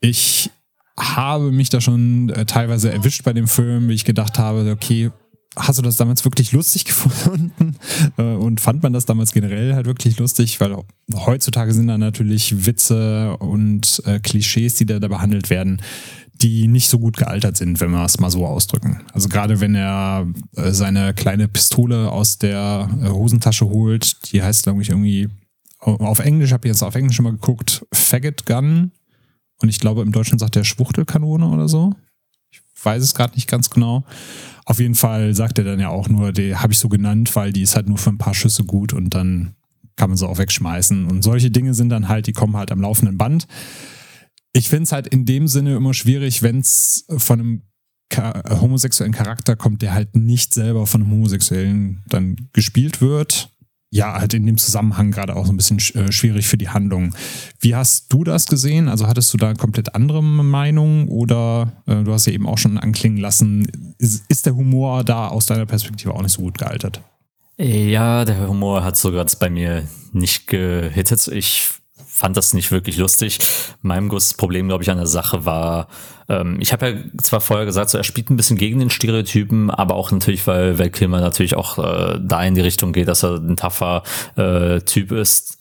ich 0.00 0.50
habe 0.98 1.52
mich 1.52 1.70
da 1.70 1.80
schon 1.80 2.28
äh, 2.28 2.44
teilweise 2.44 2.92
erwischt 2.92 3.24
bei 3.24 3.32
dem 3.32 3.48
Film, 3.48 3.88
wie 3.88 3.94
ich 3.94 4.04
gedacht 4.04 4.38
habe, 4.38 4.70
okay, 4.70 5.10
hast 5.56 5.78
du 5.78 5.82
das 5.82 5.96
damals 5.96 6.26
wirklich 6.26 6.52
lustig 6.52 6.84
gefunden? 6.84 7.76
Äh, 8.18 8.24
und 8.24 8.60
fand 8.60 8.82
man 8.82 8.92
das 8.92 9.06
damals 9.06 9.32
generell 9.32 9.74
halt 9.74 9.86
wirklich 9.86 10.18
lustig? 10.18 10.60
Weil 10.60 10.76
heutzutage 11.14 11.72
sind 11.72 11.86
da 11.86 11.96
natürlich 11.96 12.66
Witze 12.66 13.38
und 13.38 14.02
Klischees, 14.22 14.74
die 14.74 14.84
da, 14.84 14.98
da 14.98 15.08
behandelt 15.08 15.48
werden 15.48 15.80
die 16.42 16.68
nicht 16.68 16.88
so 16.88 16.98
gut 16.98 17.16
gealtert 17.16 17.56
sind, 17.56 17.80
wenn 17.80 17.90
wir 17.90 18.04
es 18.04 18.18
mal 18.18 18.30
so 18.30 18.46
ausdrücken. 18.46 19.00
Also 19.12 19.28
gerade 19.28 19.60
wenn 19.60 19.74
er 19.74 20.26
äh, 20.56 20.72
seine 20.72 21.14
kleine 21.14 21.48
Pistole 21.48 22.10
aus 22.10 22.38
der 22.38 22.88
äh, 23.00 23.08
Hosentasche 23.08 23.66
holt, 23.66 24.32
die 24.32 24.42
heißt, 24.42 24.64
glaube 24.64 24.82
ich, 24.82 24.90
irgendwie 24.90 25.28
auf 25.78 26.20
Englisch, 26.20 26.52
habe 26.52 26.66
ich 26.66 26.72
jetzt 26.72 26.82
auf 26.82 26.94
Englisch 26.94 27.18
immer 27.18 27.32
geguckt, 27.32 27.84
Faggot 27.92 28.46
Gun. 28.46 28.92
Und 29.60 29.68
ich 29.68 29.80
glaube, 29.80 30.02
im 30.02 30.12
Deutschen 30.12 30.38
sagt 30.38 30.56
er 30.56 30.64
Schwuchtelkanone 30.64 31.46
oder 31.46 31.68
so. 31.68 31.94
Ich 32.50 32.60
weiß 32.82 33.02
es 33.02 33.14
gerade 33.14 33.34
nicht 33.34 33.48
ganz 33.48 33.70
genau. 33.70 34.04
Auf 34.64 34.78
jeden 34.78 34.94
Fall 34.94 35.34
sagt 35.34 35.58
er 35.58 35.64
dann 35.64 35.80
ja 35.80 35.88
auch 35.88 36.08
nur, 36.08 36.32
die 36.32 36.56
habe 36.56 36.72
ich 36.72 36.78
so 36.78 36.88
genannt, 36.88 37.34
weil 37.34 37.52
die 37.52 37.62
ist 37.62 37.74
halt 37.74 37.88
nur 37.88 37.98
für 37.98 38.10
ein 38.10 38.18
paar 38.18 38.34
Schüsse 38.34 38.64
gut 38.64 38.92
und 38.92 39.10
dann 39.14 39.54
kann 39.96 40.10
man 40.10 40.16
sie 40.16 40.26
auch 40.26 40.38
wegschmeißen. 40.38 41.06
Und 41.06 41.22
solche 41.22 41.50
Dinge 41.50 41.74
sind 41.74 41.88
dann 41.90 42.08
halt, 42.08 42.26
die 42.26 42.32
kommen 42.32 42.56
halt 42.56 42.70
am 42.72 42.80
laufenden 42.80 43.18
Band 43.18 43.46
Ich 44.52 44.68
finde 44.68 44.84
es 44.84 44.92
halt 44.92 45.06
in 45.06 45.24
dem 45.24 45.48
Sinne 45.48 45.76
immer 45.76 45.94
schwierig, 45.94 46.42
wenn 46.42 46.60
es 46.60 47.06
von 47.16 47.40
einem 47.40 47.62
homosexuellen 48.60 49.14
Charakter 49.14 49.56
kommt, 49.56 49.82
der 49.82 49.94
halt 49.94 50.16
nicht 50.16 50.52
selber 50.52 50.86
von 50.86 51.02
einem 51.02 51.10
Homosexuellen 51.10 52.02
dann 52.08 52.36
gespielt 52.52 53.00
wird. 53.00 53.50
Ja, 53.94 54.18
halt 54.18 54.32
in 54.32 54.46
dem 54.46 54.56
Zusammenhang 54.56 55.10
gerade 55.10 55.36
auch 55.36 55.44
so 55.44 55.52
ein 55.52 55.56
bisschen 55.58 55.78
äh, 55.94 56.10
schwierig 56.12 56.46
für 56.46 56.56
die 56.56 56.70
Handlung. 56.70 57.14
Wie 57.60 57.74
hast 57.74 58.10
du 58.10 58.24
das 58.24 58.46
gesehen? 58.46 58.88
Also 58.88 59.06
hattest 59.06 59.32
du 59.34 59.36
da 59.36 59.52
komplett 59.52 59.94
andere 59.94 60.22
Meinung 60.22 61.08
oder 61.08 61.72
äh, 61.86 62.02
du 62.02 62.12
hast 62.12 62.24
ja 62.24 62.32
eben 62.32 62.46
auch 62.46 62.56
schon 62.56 62.78
anklingen 62.78 63.18
lassen, 63.18 63.94
ist, 63.98 64.24
ist 64.28 64.46
der 64.46 64.56
Humor 64.56 65.04
da 65.04 65.28
aus 65.28 65.44
deiner 65.44 65.66
Perspektive 65.66 66.14
auch 66.14 66.22
nicht 66.22 66.32
so 66.32 66.40
gut 66.40 66.56
gealtert? 66.56 67.02
Ja, 67.58 68.24
der 68.24 68.48
Humor 68.48 68.82
hat 68.82 68.96
sogar 68.96 69.26
bei 69.38 69.50
mir 69.50 69.86
nicht 70.12 70.46
gehittet. 70.46 71.28
Ich 71.28 71.68
fand 72.12 72.36
das 72.36 72.52
nicht 72.52 72.70
wirklich 72.70 72.98
lustig. 72.98 73.38
Mein 73.80 74.10
größtes 74.10 74.34
Problem, 74.34 74.68
glaube 74.68 74.84
ich, 74.84 74.90
an 74.90 74.98
der 74.98 75.06
Sache 75.06 75.46
war, 75.46 75.88
ähm, 76.32 76.56
ich 76.60 76.72
habe 76.72 76.88
ja 76.88 76.96
zwar 77.22 77.40
vorher 77.40 77.66
gesagt, 77.66 77.90
so, 77.90 77.98
er 77.98 78.04
spielt 78.04 78.30
ein 78.30 78.36
bisschen 78.36 78.56
gegen 78.56 78.78
den 78.78 78.90
Stereotypen, 78.90 79.70
aber 79.70 79.94
auch 79.94 80.10
natürlich, 80.10 80.46
weil 80.46 80.78
Val 80.78 80.90
Kilmer 80.90 81.20
natürlich 81.20 81.54
auch 81.54 81.78
äh, 81.78 82.18
da 82.20 82.42
in 82.42 82.54
die 82.54 82.60
Richtung 82.60 82.92
geht, 82.92 83.08
dass 83.08 83.22
er 83.22 83.36
ein 83.36 83.56
tougher 83.56 84.02
äh, 84.36 84.80
Typ 84.80 85.12
ist. 85.12 85.58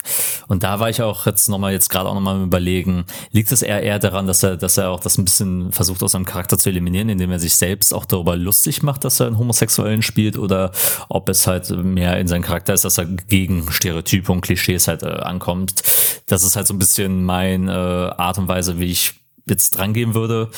Und 0.47 0.63
da 0.63 0.79
war 0.79 0.89
ich 0.89 1.01
auch 1.01 1.25
jetzt 1.25 1.49
nochmal, 1.49 1.73
jetzt 1.73 1.89
gerade 1.89 2.09
auch 2.09 2.13
nochmal 2.13 2.41
überlegen, 2.41 3.05
liegt 3.31 3.51
es 3.51 3.61
eher 3.61 3.83
eher 3.83 3.99
daran, 3.99 4.27
dass 4.27 4.43
er, 4.43 4.57
dass 4.57 4.77
er 4.77 4.89
auch 4.89 5.01
das 5.01 5.17
ein 5.17 5.25
bisschen 5.25 5.71
versucht 5.71 6.01
aus 6.03 6.13
seinem 6.13 6.25
Charakter 6.25 6.57
zu 6.57 6.69
eliminieren, 6.69 7.09
indem 7.09 7.31
er 7.31 7.39
sich 7.39 7.55
selbst 7.55 7.93
auch 7.93 8.05
darüber 8.05 8.35
lustig 8.35 8.81
macht, 8.83 9.03
dass 9.03 9.19
er 9.19 9.27
einen 9.27 9.37
Homosexuellen 9.37 10.01
spielt, 10.01 10.37
oder 10.37 10.71
ob 11.09 11.29
es 11.29 11.47
halt 11.47 11.69
mehr 11.69 12.17
in 12.19 12.27
seinem 12.27 12.43
Charakter 12.43 12.73
ist, 12.73 12.85
dass 12.85 12.97
er 12.97 13.05
gegen 13.05 13.71
Stereotype 13.71 14.31
und 14.31 14.41
Klischees 14.41 14.87
halt 14.87 15.03
äh, 15.03 15.07
ankommt. 15.07 15.83
Das 16.27 16.43
ist 16.43 16.55
halt 16.55 16.67
so 16.67 16.73
ein 16.73 16.79
bisschen 16.79 17.23
meine 17.23 17.71
äh, 17.71 18.21
Art 18.21 18.37
und 18.37 18.47
Weise, 18.47 18.79
wie 18.79 18.91
ich 18.91 19.20
jetzt 19.51 19.71
dran 19.71 19.93
gehen 19.93 20.15
würde. 20.15 20.49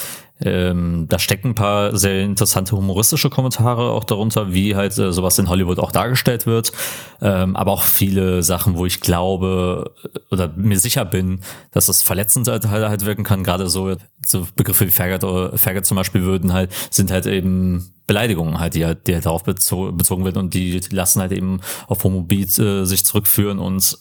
Ähm, 0.42 1.06
da 1.10 1.20
stecken 1.20 1.50
ein 1.50 1.56
paar 1.56 1.96
sehr 1.96 2.22
interessante 2.22 2.76
humoristische 2.76 3.30
Kommentare 3.30 3.92
auch 3.92 4.04
darunter, 4.04 4.54
wie 4.54 4.76
halt 4.76 4.98
äh, 4.98 5.14
sowas 5.14 5.38
in 5.38 5.48
Hollywood 5.48 5.80
auch 5.80 5.92
dargestellt 5.92 6.46
wird. 6.46 6.72
Ähm, 7.22 7.56
aber 7.56 7.72
auch 7.72 7.84
viele 7.84 8.44
Sachen, 8.44 8.76
wo 8.76 8.86
ich 8.86 9.00
glaube 9.00 9.92
oder 10.32 10.52
mir 10.56 10.80
sicher 10.80 11.06
bin, 11.06 11.42
dass 11.72 11.88
es 11.88 12.02
verletzend 12.02 12.48
halt, 12.48 12.68
halt 12.68 13.06
wirken 13.06 13.24
kann. 13.24 13.44
Gerade 13.44 13.70
so, 13.70 13.96
so 14.26 14.48
Begriffe 14.56 14.88
wie 14.88 14.92
Faggot 14.92 15.24
oder 15.24 15.58
Faggot 15.58 15.86
zum 15.86 15.98
Beispiel 15.98 16.24
würden 16.24 16.52
halt, 16.52 16.72
sind 16.90 17.12
halt 17.12 17.26
eben 17.26 17.94
Beleidigungen 18.06 18.60
halt, 18.60 18.74
die 18.76 18.86
halt, 18.86 19.08
die 19.08 19.14
halt 19.14 19.26
darauf 19.26 19.44
bezogen, 19.44 19.98
bezogen 19.98 20.26
werden 20.26 20.38
und 20.38 20.54
die 20.54 20.82
lassen 20.92 21.22
halt 21.22 21.32
eben 21.32 21.62
auf 21.88 22.04
Homobeat 22.04 22.60
äh, 22.60 22.86
sich 22.86 23.06
zurückführen 23.06 23.60
und 23.60 23.98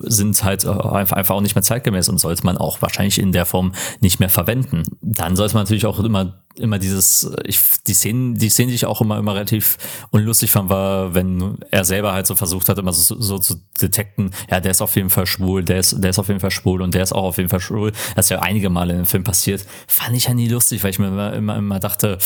sind 0.00 0.44
halt 0.44 0.66
einfach, 0.66 1.16
einfach 1.16 1.34
auch 1.34 1.40
nicht 1.40 1.54
mehr 1.54 1.62
zeitgemäß 1.62 2.08
und 2.08 2.18
sollte 2.18 2.44
man 2.44 2.58
auch 2.58 2.82
wahrscheinlich 2.82 3.18
in 3.18 3.32
der 3.32 3.46
Form 3.46 3.72
nicht 4.00 4.20
mehr 4.20 4.28
verwenden. 4.28 4.82
Dann 5.00 5.36
sollte 5.36 5.54
man 5.54 5.64
natürlich 5.64 5.86
auch 5.86 6.00
immer 6.00 6.34
immer 6.58 6.78
dieses, 6.78 7.30
ich, 7.44 7.60
die 7.86 7.94
Szenen, 7.94 8.34
die 8.34 8.48
Szenen, 8.48 8.68
die 8.68 8.74
ich 8.74 8.86
auch 8.86 9.00
immer, 9.00 9.18
immer 9.18 9.34
relativ 9.34 9.76
unlustig 10.10 10.50
fand, 10.50 10.70
war, 10.70 11.14
wenn 11.14 11.58
er 11.70 11.84
selber 11.84 12.12
halt 12.12 12.26
so 12.26 12.34
versucht 12.34 12.68
hat, 12.68 12.78
immer 12.78 12.92
so, 12.92 13.20
so 13.20 13.38
zu 13.38 13.60
detekten, 13.80 14.30
ja, 14.50 14.60
der 14.60 14.70
ist 14.70 14.82
auf 14.82 14.96
jeden 14.96 15.10
Fall 15.10 15.26
schwul, 15.26 15.64
der 15.64 15.78
ist, 15.78 16.02
der 16.02 16.10
ist 16.10 16.18
auf 16.18 16.28
jeden 16.28 16.40
Fall 16.40 16.50
schwul 16.50 16.82
und 16.82 16.94
der 16.94 17.02
ist 17.02 17.12
auch 17.12 17.24
auf 17.24 17.36
jeden 17.36 17.48
Fall 17.48 17.60
schwul. 17.60 17.92
Das 18.14 18.26
ist 18.26 18.30
ja 18.30 18.40
einige 18.40 18.70
Male 18.70 18.92
in 18.92 19.00
dem 19.00 19.06
Film 19.06 19.24
passiert. 19.24 19.66
Fand 19.86 20.16
ich 20.16 20.26
ja 20.26 20.34
nie 20.34 20.48
lustig, 20.48 20.82
weil 20.82 20.90
ich 20.90 20.98
mir 20.98 21.08
immer, 21.08 21.32
immer, 21.34 21.56
immer 21.56 21.78
dachte, 21.78 22.18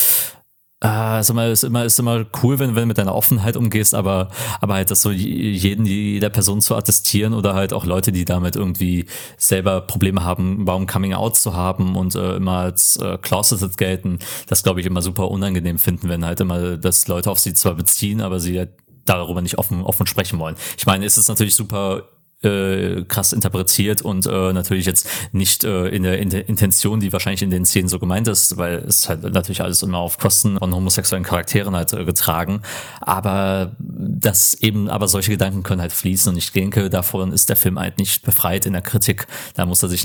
äh, 0.83 1.21
ist 1.21 1.31
immer, 1.31 1.47
ist 1.49 1.63
immer, 1.63 1.85
ist 1.85 1.99
immer 1.99 2.25
cool, 2.43 2.59
wenn, 2.59 2.75
wenn 2.75 2.83
du 2.83 2.87
mit 2.87 2.99
deiner 2.99 3.15
Offenheit 3.15 3.57
umgehst, 3.57 3.95
aber, 3.95 4.29
aber 4.61 4.75
halt 4.75 4.91
das 4.91 5.03
so 5.03 5.11
jeden, 5.11 5.85
jeder 5.85 6.31
Person 6.31 6.61
zu 6.61 6.75
attestieren 6.75 7.35
oder 7.35 7.55
halt 7.55 7.73
auch 7.73 7.85
Leute, 7.85 8.13
die 8.13 8.25
damit 8.25 8.57
irgendwie 8.57 9.07
selber 9.37 9.83
Probleme 9.83 10.25
haben, 10.25 10.67
warum 10.67 10.87
Coming 10.87 11.15
Out 11.15 11.37
zu 11.37 11.55
haben 11.55 11.97
und 11.97 12.15
äh, 12.15 12.37
immer 12.37 12.59
als 12.59 12.97
äh, 12.97 13.19
closeted 13.19 13.77
gelten, 13.77 14.21
das 14.47 14.63
glaube 14.63 14.81
ich 14.81 14.87
immer 14.87 15.03
super 15.03 15.31
unangenehm 15.31 15.79
finden, 15.79 16.09
wenn 16.09 16.25
halt 16.25 16.41
immer 16.41 16.79
das 16.79 17.07
Leute 17.09 17.31
auf 17.31 17.39
sie 17.39 17.53
zwar 17.53 17.75
beziehen, 17.75 18.23
aber 18.23 18.41
sie 18.41 18.59
halt 18.59 18.71
darüber 19.05 19.43
nicht 19.43 19.59
offen, 19.59 19.83
offen 19.83 20.07
sprechen 20.07 20.39
wollen. 20.39 20.57
Ich 20.79 20.87
meine, 20.87 21.05
es 21.05 21.19
ist 21.19 21.29
natürlich 21.29 21.55
super 21.55 22.05
äh, 22.43 23.03
krass 23.07 23.33
interpretiert 23.33 24.03
und 24.03 24.27
äh, 24.27 24.53
natürlich 24.53 24.87
jetzt 24.87 25.07
nicht 25.33 25.65
äh, 25.65 25.89
in, 25.89 26.03
der, 26.05 26.19
in 26.19 26.31
Intention, 26.31 27.01
die 27.01 27.13
wahrscheinlich 27.13 27.43
in 27.43 27.51
den 27.51 27.67
Szenen 27.67 27.89
so 27.89 27.99
gemeint 27.99 28.29
ist, 28.29 28.57
weil 28.57 28.77
es 28.77 29.09
halt 29.09 29.23
natürlich 29.23 29.63
alles 29.63 29.83
immer 29.83 29.99
auf 29.99 30.19
Kosten 30.19 30.59
von 30.59 30.75
homosexuellen 30.75 31.25
Charakteren 31.25 31.77
halt 31.77 31.93
äh, 31.93 32.05
getragen. 32.05 32.63
Aber 33.01 33.73
das 33.79 34.55
eben, 34.55 34.89
aber 34.89 35.09
solche 35.09 35.33
Gedanken 35.33 35.63
können 35.63 35.81
halt 35.81 35.93
fließen 35.93 36.33
und 36.33 36.39
ich 36.39 36.53
denke, 36.53 36.89
davon 36.89 37.33
ist 37.33 37.49
der 37.49 37.57
Film 37.57 37.79
halt 37.79 37.99
nicht 37.99 38.23
befreit 38.23 38.67
in 38.67 38.73
der 38.73 38.83
Kritik. 38.83 39.27
Da 39.55 39.67
muss 39.67 39.83
er 39.83 39.89
sich 39.89 40.03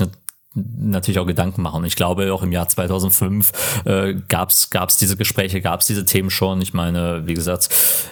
natürlich 0.56 1.18
auch 1.18 1.26
Gedanken 1.26 1.62
machen. 1.62 1.84
Ich 1.84 1.96
glaube, 1.96 2.32
auch 2.32 2.42
im 2.42 2.52
Jahr 2.52 2.68
2005 2.68 3.82
äh, 3.84 4.14
gab 4.28 4.50
es 4.50 4.96
diese 4.98 5.16
Gespräche, 5.16 5.60
gab 5.60 5.80
es 5.80 5.86
diese 5.86 6.04
Themen 6.04 6.30
schon. 6.30 6.62
Ich 6.62 6.72
meine, 6.72 7.26
wie 7.26 7.34
gesagt, 7.34 7.68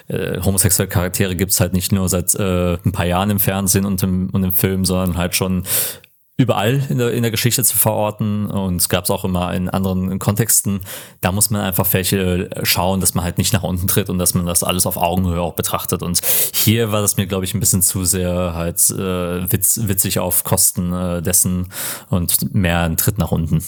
äh, 0.07 0.39
homosexuelle 0.41 0.89
Charaktere 0.89 1.35
gibt's 1.35 1.59
halt 1.59 1.73
nicht 1.73 1.91
nur 1.91 2.07
seit 2.07 2.35
äh, 2.35 2.75
ein 2.85 2.91
paar 2.91 3.05
Jahren 3.05 3.31
im 3.31 3.39
Fernsehen 3.39 3.85
und 3.85 4.01
im, 4.03 4.29
und 4.29 4.43
im 4.43 4.53
Film, 4.53 4.85
sondern 4.85 5.17
halt 5.17 5.35
schon 5.35 5.63
überall 6.37 6.81
in 6.89 6.97
der, 6.97 7.11
in 7.11 7.21
der 7.21 7.31
Geschichte 7.31 7.63
zu 7.63 7.77
verorten 7.77 8.47
und 8.47 8.75
es 8.77 8.89
gab 8.89 9.05
es 9.05 9.09
auch 9.09 9.23
immer 9.23 9.53
in 9.53 9.69
anderen 9.69 10.19
Kontexten. 10.19 10.81
Da 11.21 11.31
muss 11.31 11.49
man 11.49 11.61
einfach 11.61 11.91
welche 11.93 12.49
schauen, 12.63 12.99
dass 12.99 13.13
man 13.13 13.23
halt 13.23 13.37
nicht 13.37 13.53
nach 13.53 13.63
unten 13.63 13.87
tritt 13.87 14.09
und 14.09 14.17
dass 14.17 14.33
man 14.33 14.45
das 14.45 14.63
alles 14.63 14.85
auf 14.85 14.97
Augenhöhe 14.97 15.39
auch 15.39 15.53
betrachtet. 15.53 16.03
Und 16.03 16.19
hier 16.53 16.91
war 16.91 17.01
das 17.01 17.15
mir, 17.15 17.25
glaube 17.25 17.45
ich, 17.45 17.53
ein 17.53 17.61
bisschen 17.61 17.81
zu 17.81 18.03
sehr 18.03 18.53
halt 18.53 18.79
äh, 18.89 19.51
witz, 19.51 19.79
witzig 19.83 20.19
auf 20.19 20.43
Kosten 20.43 20.91
äh, 20.91 21.21
dessen 21.21 21.69
und 22.09 22.53
mehr 22.53 22.81
ein 22.81 22.97
Tritt 22.97 23.17
nach 23.17 23.31
unten. 23.31 23.63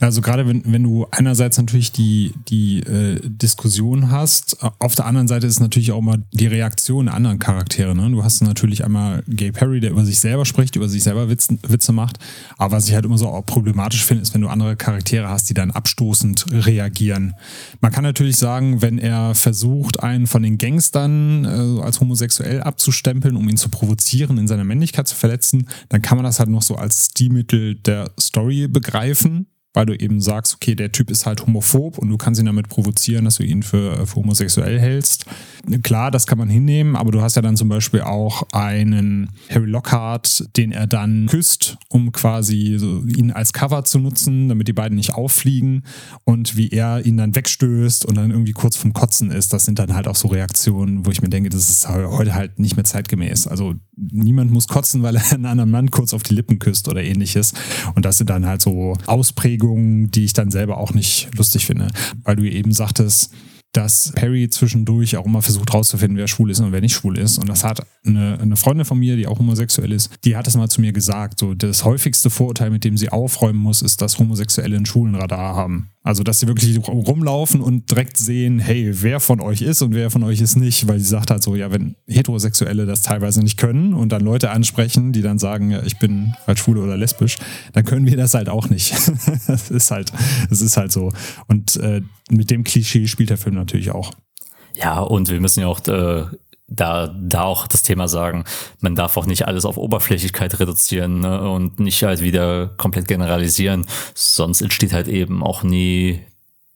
Also 0.00 0.22
gerade 0.22 0.48
wenn, 0.48 0.62
wenn 0.64 0.82
du 0.82 1.06
einerseits 1.10 1.58
natürlich 1.58 1.92
die, 1.92 2.32
die 2.48 2.80
äh, 2.80 3.20
Diskussion 3.22 4.10
hast, 4.10 4.56
auf 4.78 4.94
der 4.94 5.04
anderen 5.04 5.28
Seite 5.28 5.46
ist 5.46 5.60
natürlich 5.60 5.92
auch 5.92 5.98
immer 5.98 6.16
die 6.32 6.46
Reaktion 6.46 7.06
der 7.06 7.14
anderen 7.14 7.38
Charaktere. 7.38 7.94
Ne? 7.94 8.10
Du 8.10 8.24
hast 8.24 8.40
natürlich 8.40 8.82
einmal 8.82 9.22
Gay 9.28 9.52
Perry, 9.52 9.78
der 9.80 9.90
über 9.90 10.06
sich 10.06 10.18
selber 10.18 10.46
spricht, 10.46 10.74
über 10.74 10.88
sich 10.88 11.02
selber 11.02 11.28
Witze, 11.28 11.58
Witze 11.68 11.92
macht. 11.92 12.18
Aber 12.56 12.76
was 12.76 12.88
ich 12.88 12.94
halt 12.94 13.04
immer 13.04 13.18
so 13.18 13.28
auch 13.28 13.44
problematisch 13.44 14.02
finde, 14.02 14.22
ist, 14.22 14.32
wenn 14.32 14.40
du 14.40 14.48
andere 14.48 14.74
Charaktere 14.74 15.28
hast, 15.28 15.50
die 15.50 15.54
dann 15.54 15.70
abstoßend 15.70 16.46
reagieren. 16.50 17.34
Man 17.82 17.92
kann 17.92 18.04
natürlich 18.04 18.38
sagen, 18.38 18.80
wenn 18.80 18.98
er 18.98 19.34
versucht, 19.34 20.02
einen 20.02 20.26
von 20.26 20.42
den 20.42 20.56
Gangstern 20.56 21.44
äh, 21.44 21.82
als 21.82 22.00
homosexuell 22.00 22.62
abzustempeln, 22.62 23.36
um 23.36 23.46
ihn 23.50 23.58
zu 23.58 23.68
provozieren, 23.68 24.38
in 24.38 24.48
seiner 24.48 24.64
Männlichkeit 24.64 25.08
zu 25.08 25.14
verletzen, 25.14 25.68
dann 25.90 26.00
kann 26.00 26.16
man 26.16 26.24
das 26.24 26.38
halt 26.38 26.48
noch 26.48 26.62
so 26.62 26.76
als 26.76 27.10
Stilmittel 27.10 27.74
der 27.74 28.10
Story 28.18 28.66
begreifen 28.66 29.46
weil 29.72 29.86
du 29.86 29.94
eben 29.94 30.20
sagst, 30.20 30.54
okay, 30.54 30.74
der 30.74 30.90
Typ 30.92 31.10
ist 31.10 31.26
halt 31.26 31.42
homophob 31.42 31.98
und 31.98 32.08
du 32.08 32.16
kannst 32.16 32.40
ihn 32.40 32.46
damit 32.46 32.68
provozieren, 32.68 33.24
dass 33.24 33.36
du 33.36 33.44
ihn 33.44 33.62
für, 33.62 34.06
für 34.06 34.16
homosexuell 34.16 34.80
hältst. 34.80 35.26
Klar, 35.82 36.10
das 36.10 36.26
kann 36.26 36.38
man 36.38 36.48
hinnehmen, 36.48 36.96
aber 36.96 37.12
du 37.12 37.20
hast 37.20 37.36
ja 37.36 37.42
dann 37.42 37.56
zum 37.56 37.68
Beispiel 37.68 38.00
auch 38.00 38.42
einen 38.52 39.30
Harry 39.48 39.66
Lockhart, 39.66 40.48
den 40.56 40.72
er 40.72 40.86
dann 40.86 41.26
küsst, 41.26 41.78
um 41.88 42.10
quasi 42.12 42.76
so 42.78 43.02
ihn 43.04 43.30
als 43.30 43.52
Cover 43.52 43.84
zu 43.84 43.98
nutzen, 44.00 44.48
damit 44.48 44.66
die 44.66 44.72
beiden 44.72 44.96
nicht 44.96 45.14
auffliegen 45.14 45.84
und 46.24 46.56
wie 46.56 46.70
er 46.70 47.06
ihn 47.06 47.16
dann 47.16 47.34
wegstößt 47.34 48.04
und 48.06 48.16
dann 48.16 48.30
irgendwie 48.30 48.52
kurz 48.52 48.76
vom 48.76 48.92
Kotzen 48.92 49.30
ist. 49.30 49.52
Das 49.52 49.64
sind 49.64 49.78
dann 49.78 49.94
halt 49.94 50.08
auch 50.08 50.16
so 50.16 50.28
Reaktionen, 50.28 51.06
wo 51.06 51.10
ich 51.10 51.22
mir 51.22 51.28
denke, 51.28 51.50
das 51.50 51.70
ist 51.70 51.88
heute 51.88 52.34
halt 52.34 52.58
nicht 52.58 52.76
mehr 52.76 52.84
zeitgemäß. 52.84 53.46
Also 53.46 53.74
niemand 53.96 54.50
muss 54.50 54.66
kotzen, 54.66 55.02
weil 55.02 55.16
er 55.16 55.32
einen 55.32 55.46
anderen 55.46 55.70
Mann 55.70 55.90
kurz 55.90 56.12
auf 56.14 56.22
die 56.22 56.34
Lippen 56.34 56.58
küsst 56.58 56.88
oder 56.88 57.02
ähnliches. 57.02 57.52
Und 57.94 58.04
das 58.04 58.18
sind 58.18 58.30
dann 58.30 58.46
halt 58.46 58.62
so 58.62 58.96
Ausprägungen, 59.06 59.59
die 60.10 60.24
ich 60.24 60.32
dann 60.32 60.50
selber 60.50 60.78
auch 60.78 60.92
nicht 60.92 61.28
lustig 61.36 61.66
finde. 61.66 61.88
Weil 62.24 62.36
du 62.36 62.44
eben 62.44 62.72
sagtest, 62.72 63.32
dass 63.72 64.12
Perry 64.16 64.48
zwischendurch 64.50 65.16
auch 65.16 65.26
immer 65.26 65.42
versucht 65.42 65.72
rauszufinden, 65.72 66.16
wer 66.16 66.26
schwul 66.26 66.50
ist 66.50 66.60
und 66.60 66.72
wer 66.72 66.80
nicht 66.80 66.94
schwul 66.94 67.18
ist. 67.18 67.38
Und 67.38 67.48
das 67.48 67.62
hat 67.62 67.86
eine, 68.04 68.38
eine 68.40 68.56
Freundin 68.56 68.84
von 68.84 68.98
mir, 68.98 69.16
die 69.16 69.26
auch 69.26 69.38
homosexuell 69.38 69.92
ist, 69.92 70.10
die 70.24 70.36
hat 70.36 70.48
es 70.48 70.56
mal 70.56 70.68
zu 70.68 70.80
mir 70.80 70.92
gesagt. 70.92 71.38
So, 71.38 71.54
das 71.54 71.84
häufigste 71.84 72.30
Vorurteil, 72.30 72.70
mit 72.70 72.84
dem 72.84 72.96
sie 72.96 73.10
aufräumen 73.10 73.60
muss, 73.60 73.82
ist, 73.82 74.02
dass 74.02 74.18
Homosexuelle 74.18 74.76
einen 74.76 74.86
schwulen 74.86 75.14
Radar 75.14 75.54
haben. 75.54 75.90
Also, 76.02 76.22
dass 76.22 76.40
sie 76.40 76.46
wirklich 76.46 76.78
rumlaufen 76.88 77.60
und 77.60 77.90
direkt 77.90 78.16
sehen, 78.16 78.58
hey, 78.58 78.90
wer 79.02 79.20
von 79.20 79.40
euch 79.40 79.60
ist 79.60 79.82
und 79.82 79.94
wer 79.94 80.10
von 80.10 80.22
euch 80.22 80.40
ist 80.40 80.56
nicht, 80.56 80.88
weil 80.88 80.98
sie 80.98 81.04
sagt 81.04 81.30
halt 81.30 81.42
so, 81.42 81.54
ja, 81.54 81.70
wenn 81.72 81.94
Heterosexuelle 82.06 82.86
das 82.86 83.02
teilweise 83.02 83.42
nicht 83.42 83.58
können 83.58 83.92
und 83.92 84.10
dann 84.10 84.22
Leute 84.22 84.50
ansprechen, 84.50 85.12
die 85.12 85.20
dann 85.20 85.38
sagen, 85.38 85.70
ja, 85.70 85.82
ich 85.82 85.98
bin 85.98 86.34
halt 86.46 86.58
schwul 86.58 86.78
oder 86.78 86.96
lesbisch, 86.96 87.36
dann 87.74 87.84
können 87.84 88.06
wir 88.06 88.16
das 88.16 88.32
halt 88.32 88.48
auch 88.48 88.70
nicht. 88.70 88.92
das 89.46 89.70
ist 89.70 89.90
halt, 89.90 90.10
das 90.48 90.62
ist 90.62 90.78
halt 90.78 90.90
so. 90.90 91.12
Und 91.48 91.76
äh, 91.76 92.00
mit 92.30 92.50
dem 92.50 92.64
Klischee 92.64 93.06
spielt 93.06 93.28
der 93.28 93.38
Film 93.38 93.56
natürlich 93.56 93.90
auch. 93.90 94.12
Ja, 94.74 95.00
und 95.00 95.28
wir 95.28 95.40
müssen 95.40 95.60
ja 95.60 95.66
auch 95.66 95.86
äh, 95.86 96.24
da, 96.70 97.12
da 97.20 97.42
auch 97.42 97.66
das 97.66 97.82
Thema 97.82 98.08
sagen, 98.08 98.44
man 98.80 98.94
darf 98.94 99.16
auch 99.16 99.26
nicht 99.26 99.46
alles 99.46 99.64
auf 99.64 99.76
Oberflächlichkeit 99.76 100.58
reduzieren 100.58 101.20
ne? 101.20 101.50
und 101.50 101.80
nicht 101.80 102.02
halt 102.04 102.20
wieder 102.20 102.68
komplett 102.68 103.08
generalisieren, 103.08 103.86
sonst 104.14 104.62
entsteht 104.62 104.92
halt 104.92 105.08
eben 105.08 105.42
auch 105.42 105.62
nie 105.62 106.20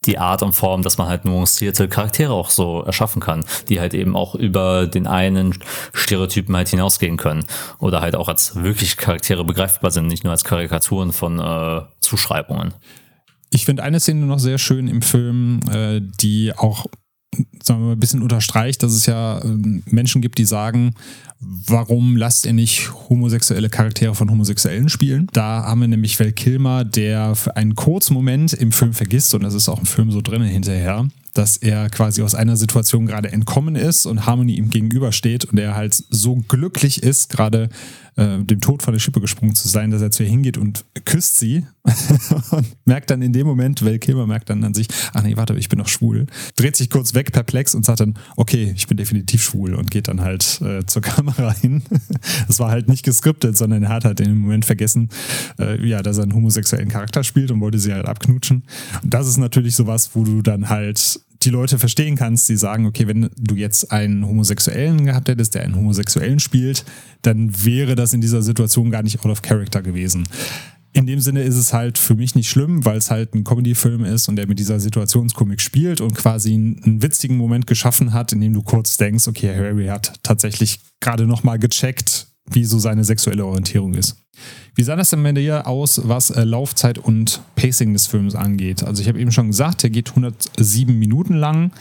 die 0.07 0.19
Art 0.19 0.43
und 0.43 0.53
Form, 0.53 0.83
dass 0.83 0.99
man 0.99 1.09
halt 1.09 1.25
nuancierte 1.25 1.89
Charaktere 1.89 2.33
auch 2.33 2.51
so 2.51 2.83
erschaffen 2.83 3.21
kann, 3.21 3.45
die 3.69 3.81
halt 3.81 3.95
eben 3.95 4.17
auch 4.17 4.35
über 4.35 4.87
den 4.87 5.07
einen 5.07 5.59
Stereotypen 5.95 6.55
halt 6.55 6.69
hinausgehen 6.69 7.17
können 7.17 7.45
oder 7.79 8.03
halt 8.03 8.17
auch 8.17 8.29
als 8.29 8.63
wirklich 8.63 8.97
Charaktere 8.97 9.45
begreifbar 9.45 9.91
sind, 9.91 10.09
nicht 10.09 10.25
nur 10.25 10.33
als 10.33 10.45
Karikaturen 10.45 11.13
von 11.13 11.39
äh, 11.39 11.83
Zuschreibungen. 12.01 12.75
Ich 13.51 13.65
finde 13.65 13.85
eine 13.85 14.01
Szene 14.01 14.27
noch 14.27 14.41
sehr 14.41 14.59
schön 14.59 14.89
im 14.89 15.01
Film, 15.01 15.61
äh, 15.73 16.01
die 16.03 16.53
auch 16.57 16.87
sagen 17.63 17.81
wir 17.81 17.87
mal, 17.87 17.93
ein 17.93 18.01
bisschen 18.01 18.23
unterstreicht, 18.23 18.83
dass 18.83 18.93
es 18.93 19.07
ja 19.07 19.39
äh, 19.39 19.57
Menschen 19.87 20.23
gibt, 20.23 20.39
die 20.39 20.45
sagen, 20.45 20.95
warum 21.41 22.17
lasst 22.17 22.47
ihr 22.47 22.53
nicht 22.53 22.91
homosexuelle 23.09 23.69
Charaktere 23.69 24.15
von 24.15 24.31
Homosexuellen 24.31 24.89
spielen? 24.89 25.29
Da 25.33 25.65
haben 25.65 25.81
wir 25.81 25.89
nämlich 25.89 26.19
Val 26.19 26.33
Kilmer, 26.33 26.85
der 26.85 27.35
für 27.35 27.57
einen 27.57 27.75
kurzen 27.75 28.15
Moment 28.15 28.53
im 28.53 28.73
Film 28.73 28.93
vergisst, 28.93 29.35
und 29.35 29.43
das 29.43 29.55
ist 29.55 29.69
auch 29.69 29.79
im 29.79 29.87
Film 29.87 30.11
so 30.11 30.21
drinnen 30.21 30.49
hinterher, 30.49 31.09
dass 31.35 31.57
er 31.57 31.91
quasi 31.91 32.23
aus 32.23 32.35
einer 32.35 32.57
Situation 32.57 33.07
gerade 33.07 33.33
entkommen 33.33 33.75
ist 33.75 34.07
und 34.07 34.25
Harmony 34.25 34.55
ihm 34.55 34.71
gegenübersteht 34.71 35.45
und 35.45 35.59
er 35.59 35.75
halt 35.75 35.95
so 36.09 36.37
glücklich 36.49 37.03
ist, 37.03 37.29
gerade 37.29 37.69
äh, 38.17 38.39
dem 38.39 38.61
Tod 38.61 38.83
von 38.83 38.93
der 38.93 39.01
Schippe 39.01 39.21
gesprungen 39.21 39.55
zu 39.55 39.69
sein, 39.69 39.91
dass 39.91 40.03
er 40.03 40.11
zu 40.11 40.23
ihr 40.23 40.29
hingeht 40.29 40.59
und 40.59 40.85
küsst 41.05 41.39
sie 41.39 41.65
und 42.51 42.67
merkt 42.85 43.11
dann 43.11 43.23
in 43.23 43.33
dem 43.33 43.47
Moment, 43.47 43.85
Val 43.85 43.99
Kilmer 43.99 44.27
merkt 44.27 44.51
dann 44.51 44.65
an 44.65 44.75
sich, 44.75 44.89
ach 45.13 45.23
nee, 45.23 45.37
warte, 45.37 45.55
ich 45.55 45.69
bin 45.69 45.79
doch 45.79 45.89
schwul, 45.89 46.27
dreht 46.57 46.77
sich 46.77 46.91
kurz 46.91 47.15
weg, 47.15 47.33
perplex 47.33 47.75
und 47.75 47.85
sagt 47.85 48.01
dann, 48.01 48.15
okay, 48.37 48.73
ich 48.75 48.87
bin 48.87 48.97
definitiv 48.97 49.43
schwul 49.43 49.75
und 49.75 49.91
geht 49.91 50.09
dann 50.09 50.21
halt 50.21 50.61
äh, 50.63 50.85
zur 50.87 51.03
Kamera 51.03 51.53
hin. 51.53 51.83
Das 52.47 52.59
war 52.59 52.71
halt 52.71 52.89
nicht 52.89 53.05
geskriptet, 53.05 53.57
sondern 53.57 53.83
er 53.83 53.89
hat 53.89 54.05
halt 54.05 54.21
in 54.21 54.27
dem 54.27 54.39
Moment 54.39 54.65
vergessen, 54.65 55.09
äh, 55.59 55.85
ja, 55.87 56.03
dass 56.03 56.19
er 56.19 56.25
einen 56.25 56.35
homosexuellen 56.35 56.89
Charakter 56.89 57.25
spielt 57.25 57.51
und 57.51 57.61
wollte 57.61 57.79
sie 57.79 57.93
halt 57.93 58.07
abknutschen. 58.07 58.65
Und 59.03 59.13
das 59.13 59.27
ist 59.27 59.37
natürlich 59.37 59.75
sowas, 59.75 60.11
wo 60.15 60.25
du 60.25 60.43
dann 60.43 60.69
halt 60.69 61.21
die 61.45 61.51
Leute 61.51 61.79
verstehen 61.79 62.17
kannst, 62.17 62.49
die 62.49 62.57
sagen, 62.57 62.87
okay, 62.87 63.07
wenn 63.07 63.31
du 63.37 63.55
jetzt 63.55 63.93
einen 63.93 64.27
Homosexuellen 64.27 65.07
gehabt 65.07 65.29
hättest, 65.29 65.55
der 65.55 65.63
einen 65.63 65.77
Homosexuellen 65.77 66.41
spielt, 66.41 66.85
dann 67.23 67.65
wäre 67.65 67.95
das 67.95 68.13
in 68.13 68.21
dieser 68.21 68.43
Situation 68.43 68.91
gar 68.91 69.03
nicht 69.03 69.21
out 69.21 69.31
of 69.31 69.43
character 69.43 69.83
gewesen. 69.83 70.27
In 70.93 71.07
dem 71.07 71.21
Sinne 71.21 71.43
ist 71.43 71.57
es 71.57 71.73
halt 71.73 71.99
für 71.99 72.15
mich 72.15 72.37
nicht 72.37 72.49
schlimm, 72.49 72.85
weil 72.85 72.99
es 72.99 73.11
halt 73.11 73.35
ein 73.35 73.43
Comedy-Film 73.43 74.05
ist 74.05 74.29
und 74.29 74.37
der 74.37 74.47
mit 74.47 74.61
dieser 74.61 74.79
Situationskomik 74.79 75.61
spielt 75.61 76.01
und 76.01 76.15
quasi 76.15 76.55
einen 76.55 77.03
witzigen 77.03 77.37
Moment 77.37 77.67
geschaffen 77.67 78.13
hat, 78.13 78.33
in 78.33 78.41
dem 78.41 78.55
du 78.55 78.63
kurz 78.63 78.97
denkst, 78.97 79.27
okay, 79.27 79.53
Harry 79.57 79.87
hat 79.87 80.13
tatsächlich 80.23 80.79
gerade 81.01 81.27
nochmal 81.27 81.59
gecheckt, 81.59 82.29
wie 82.51 82.65
so 82.65 82.79
seine 82.79 83.05
sexuelle 83.05 83.45
Orientierung 83.45 83.95
ist. 83.95 84.17
Wie 84.75 84.83
sah 84.83 84.97
das 84.97 85.11
denn 85.11 85.23
bei 85.23 85.33
dir 85.33 85.67
aus, 85.67 86.01
was 86.05 86.31
äh, 86.31 86.45
Laufzeit 86.45 86.99
und 86.99 87.41
Pacing 87.55 87.93
des 87.93 88.07
Films 88.07 88.35
angeht? 88.35 88.83
Also 88.83 89.03
ich 89.03 89.09
habe 89.09 89.21
eben 89.21 89.33
schon 89.33 89.49
gesagt, 89.49 89.83
der 89.83 89.91
geht 89.91 90.11
107 90.11 90.99
Minuten 90.99 91.35
lang. 91.35 91.73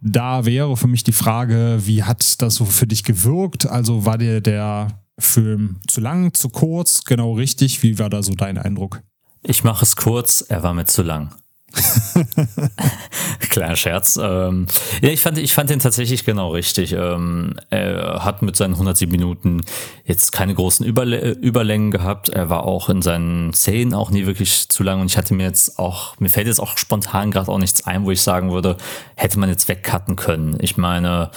Da 0.00 0.44
wäre 0.44 0.76
für 0.76 0.86
mich 0.86 1.02
die 1.02 1.12
Frage, 1.12 1.80
wie 1.84 2.04
hat 2.04 2.40
das 2.42 2.56
so 2.56 2.64
für 2.64 2.86
dich 2.86 3.02
gewirkt? 3.02 3.66
Also 3.66 4.04
war 4.04 4.18
dir 4.18 4.40
der 4.40 5.00
Film 5.18 5.80
zu 5.88 6.00
lang, 6.00 6.32
zu 6.34 6.50
kurz, 6.50 7.02
genau 7.04 7.32
richtig? 7.32 7.82
Wie 7.82 7.98
war 7.98 8.08
da 8.08 8.22
so 8.22 8.34
dein 8.34 8.58
Eindruck? 8.58 9.02
Ich 9.42 9.64
mache 9.64 9.84
es 9.84 9.96
kurz, 9.96 10.44
er 10.48 10.62
war 10.62 10.74
mir 10.74 10.84
zu 10.84 11.02
lang. 11.02 11.34
Kleiner 13.50 13.76
Scherz. 13.76 14.18
Ähm, 14.20 14.66
ja, 15.02 15.10
ich 15.10 15.20
fand, 15.20 15.38
ich 15.38 15.52
fand 15.52 15.70
den 15.70 15.78
tatsächlich 15.78 16.24
genau 16.24 16.50
richtig. 16.52 16.92
Ähm, 16.92 17.54
er 17.70 18.24
hat 18.24 18.42
mit 18.42 18.56
seinen 18.56 18.72
107 18.72 19.10
Minuten 19.10 19.62
jetzt 20.04 20.32
keine 20.32 20.54
großen 20.54 20.84
Überl 20.86 21.12
Überlängen 21.40 21.90
gehabt. 21.90 22.28
Er 22.30 22.48
war 22.50 22.64
auch 22.64 22.88
in 22.88 23.02
seinen 23.02 23.52
Szenen 23.52 23.94
auch 23.94 24.10
nie 24.10 24.26
wirklich 24.26 24.68
zu 24.68 24.82
lang 24.82 25.00
und 25.00 25.06
ich 25.06 25.18
hatte 25.18 25.34
mir 25.34 25.44
jetzt 25.44 25.78
auch, 25.78 26.18
mir 26.18 26.30
fällt 26.30 26.46
jetzt 26.46 26.60
auch 26.60 26.78
spontan 26.78 27.30
gerade 27.30 27.50
auch 27.50 27.58
nichts 27.58 27.86
ein, 27.86 28.04
wo 28.04 28.10
ich 28.10 28.22
sagen 28.22 28.50
würde, 28.50 28.76
hätte 29.14 29.38
man 29.38 29.48
jetzt 29.48 29.68
wegcutten 29.68 30.16
können. 30.16 30.56
Ich 30.60 30.76
meine, 30.76 31.30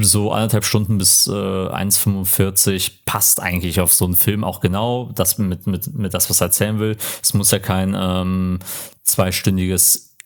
so 0.00 0.32
anderthalb 0.32 0.64
Stunden 0.64 0.98
bis 0.98 1.26
äh, 1.26 1.30
1,45 1.30 2.92
passt 3.04 3.42
eigentlich 3.42 3.80
auf 3.80 3.92
so 3.92 4.04
einen 4.04 4.16
Film 4.16 4.44
auch 4.44 4.60
genau, 4.60 5.10
das 5.14 5.38
mit, 5.38 5.66
mit, 5.66 5.94
mit 5.94 6.14
das, 6.14 6.30
was 6.30 6.40
er 6.40 6.46
erzählen 6.46 6.78
will. 6.78 6.96
Es 7.22 7.34
muss 7.34 7.50
ja 7.50 7.58
kein 7.58 7.96
ähm, 7.98 8.58
zweistündiges 9.06 10.16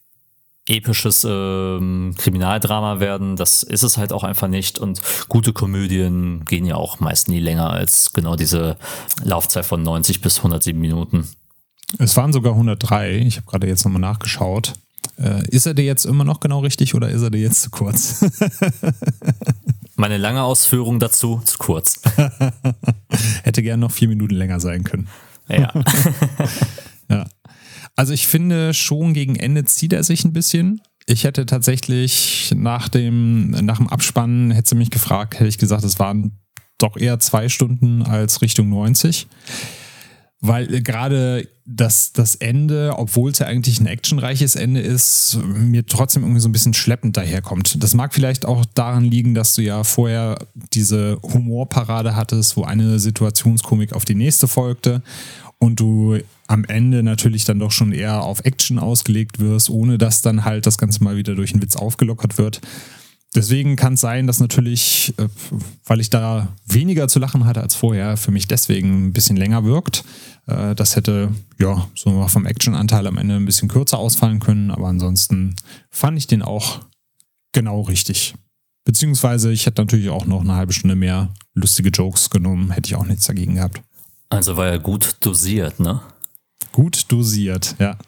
episches 0.66 1.26
ähm, 1.28 2.14
Kriminaldrama 2.16 3.00
werden. 3.00 3.36
Das 3.36 3.62
ist 3.62 3.82
es 3.82 3.96
halt 3.96 4.12
auch 4.12 4.24
einfach 4.24 4.48
nicht. 4.48 4.78
Und 4.78 5.02
gute 5.28 5.52
Komödien 5.52 6.44
gehen 6.44 6.64
ja 6.64 6.76
auch 6.76 7.00
meist 7.00 7.28
nie 7.28 7.40
länger 7.40 7.70
als 7.70 8.12
genau 8.12 8.36
diese 8.36 8.76
Laufzeit 9.22 9.64
von 9.64 9.82
90 9.82 10.20
bis 10.20 10.38
107 10.38 10.80
Minuten. 10.80 11.28
Es 11.98 12.16
waren 12.16 12.32
sogar 12.32 12.52
103. 12.52 13.18
Ich 13.18 13.36
habe 13.36 13.46
gerade 13.46 13.66
jetzt 13.66 13.84
nochmal 13.84 14.00
nachgeschaut. 14.00 14.74
Äh, 15.18 15.48
ist 15.48 15.66
er 15.66 15.74
dir 15.74 15.84
jetzt 15.84 16.04
immer 16.04 16.24
noch 16.24 16.40
genau 16.40 16.60
richtig 16.60 16.94
oder 16.94 17.10
ist 17.10 17.22
er 17.22 17.30
dir 17.30 17.40
jetzt 17.40 17.62
zu 17.62 17.70
kurz? 17.70 18.24
Meine 19.96 20.16
lange 20.16 20.42
Ausführung 20.42 20.98
dazu 20.98 21.42
zu 21.44 21.58
kurz. 21.58 22.00
Hätte 23.42 23.62
gern 23.62 23.80
noch 23.80 23.90
vier 23.90 24.08
Minuten 24.08 24.34
länger 24.34 24.60
sein 24.60 24.84
können. 24.84 25.08
Ja. 25.48 25.72
Also 28.00 28.14
ich 28.14 28.26
finde 28.26 28.72
schon 28.72 29.12
gegen 29.12 29.36
Ende 29.36 29.66
zieht 29.66 29.92
er 29.92 30.02
sich 30.02 30.24
ein 30.24 30.32
bisschen. 30.32 30.80
Ich 31.04 31.24
hätte 31.24 31.44
tatsächlich 31.44 32.50
nach 32.56 32.88
dem, 32.88 33.50
nach 33.50 33.76
dem 33.76 33.88
Abspannen, 33.88 34.52
hätte 34.52 34.70
sie 34.70 34.74
mich 34.74 34.88
gefragt, 34.88 35.34
hätte 35.34 35.48
ich 35.48 35.58
gesagt, 35.58 35.84
es 35.84 35.98
waren 35.98 36.38
doch 36.78 36.96
eher 36.96 37.18
zwei 37.18 37.50
Stunden 37.50 38.00
als 38.00 38.40
Richtung 38.40 38.70
90. 38.70 39.26
Weil 40.40 40.80
gerade 40.80 41.46
das, 41.66 42.14
das 42.14 42.36
Ende, 42.36 42.94
obwohl 42.96 43.32
es 43.32 43.38
ja 43.40 43.46
eigentlich 43.46 43.80
ein 43.80 43.86
actionreiches 43.86 44.56
Ende 44.56 44.80
ist, 44.80 45.38
mir 45.44 45.84
trotzdem 45.84 46.22
irgendwie 46.22 46.40
so 46.40 46.48
ein 46.48 46.52
bisschen 46.52 46.72
schleppend 46.72 47.18
daherkommt. 47.18 47.82
Das 47.82 47.92
mag 47.92 48.14
vielleicht 48.14 48.46
auch 48.46 48.64
daran 48.64 49.04
liegen, 49.04 49.34
dass 49.34 49.52
du 49.52 49.60
ja 49.60 49.84
vorher 49.84 50.38
diese 50.72 51.18
Humorparade 51.22 52.16
hattest, 52.16 52.56
wo 52.56 52.64
eine 52.64 52.98
Situationskomik 52.98 53.92
auf 53.92 54.06
die 54.06 54.14
nächste 54.14 54.48
folgte 54.48 55.02
und 55.60 55.78
du 55.78 56.18
am 56.48 56.64
Ende 56.64 57.02
natürlich 57.02 57.44
dann 57.44 57.60
doch 57.60 57.70
schon 57.70 57.92
eher 57.92 58.22
auf 58.22 58.44
Action 58.44 58.78
ausgelegt 58.78 59.38
wirst, 59.38 59.70
ohne 59.70 59.98
dass 59.98 60.22
dann 60.22 60.44
halt 60.44 60.66
das 60.66 60.78
Ganze 60.78 61.04
mal 61.04 61.16
wieder 61.16 61.34
durch 61.36 61.52
einen 61.52 61.62
Witz 61.62 61.76
aufgelockert 61.76 62.38
wird. 62.38 62.60
Deswegen 63.34 63.76
kann 63.76 63.94
es 63.94 64.00
sein, 64.00 64.26
dass 64.26 64.40
natürlich, 64.40 65.14
äh, 65.18 65.28
weil 65.84 66.00
ich 66.00 66.10
da 66.10 66.48
weniger 66.66 67.06
zu 67.06 67.20
lachen 67.20 67.44
hatte 67.44 67.60
als 67.60 67.76
vorher, 67.76 68.16
für 68.16 68.32
mich 68.32 68.48
deswegen 68.48 69.06
ein 69.06 69.12
bisschen 69.12 69.36
länger 69.36 69.64
wirkt. 69.64 70.02
Äh, 70.46 70.74
das 70.74 70.96
hätte, 70.96 71.32
ja, 71.60 71.88
so 71.94 72.26
vom 72.26 72.46
Action-Anteil 72.46 73.06
am 73.06 73.18
Ende 73.18 73.36
ein 73.36 73.44
bisschen 73.44 73.68
kürzer 73.68 73.98
ausfallen 73.98 74.40
können, 74.40 74.72
aber 74.72 74.88
ansonsten 74.88 75.54
fand 75.90 76.18
ich 76.18 76.26
den 76.26 76.42
auch 76.42 76.80
genau 77.52 77.82
richtig. 77.82 78.34
Beziehungsweise 78.84 79.52
ich 79.52 79.66
hätte 79.66 79.82
natürlich 79.82 80.08
auch 80.08 80.26
noch 80.26 80.40
eine 80.40 80.54
halbe 80.54 80.72
Stunde 80.72 80.96
mehr 80.96 81.32
lustige 81.54 81.90
Jokes 81.90 82.30
genommen, 82.30 82.72
hätte 82.72 82.88
ich 82.88 82.96
auch 82.96 83.06
nichts 83.06 83.26
dagegen 83.26 83.56
gehabt. 83.56 83.80
Also 84.30 84.56
war 84.56 84.68
er 84.68 84.78
gut 84.78 85.16
dosiert, 85.20 85.80
ne? 85.80 86.00
Gut 86.72 87.06
dosiert, 87.08 87.74
ja. 87.78 87.98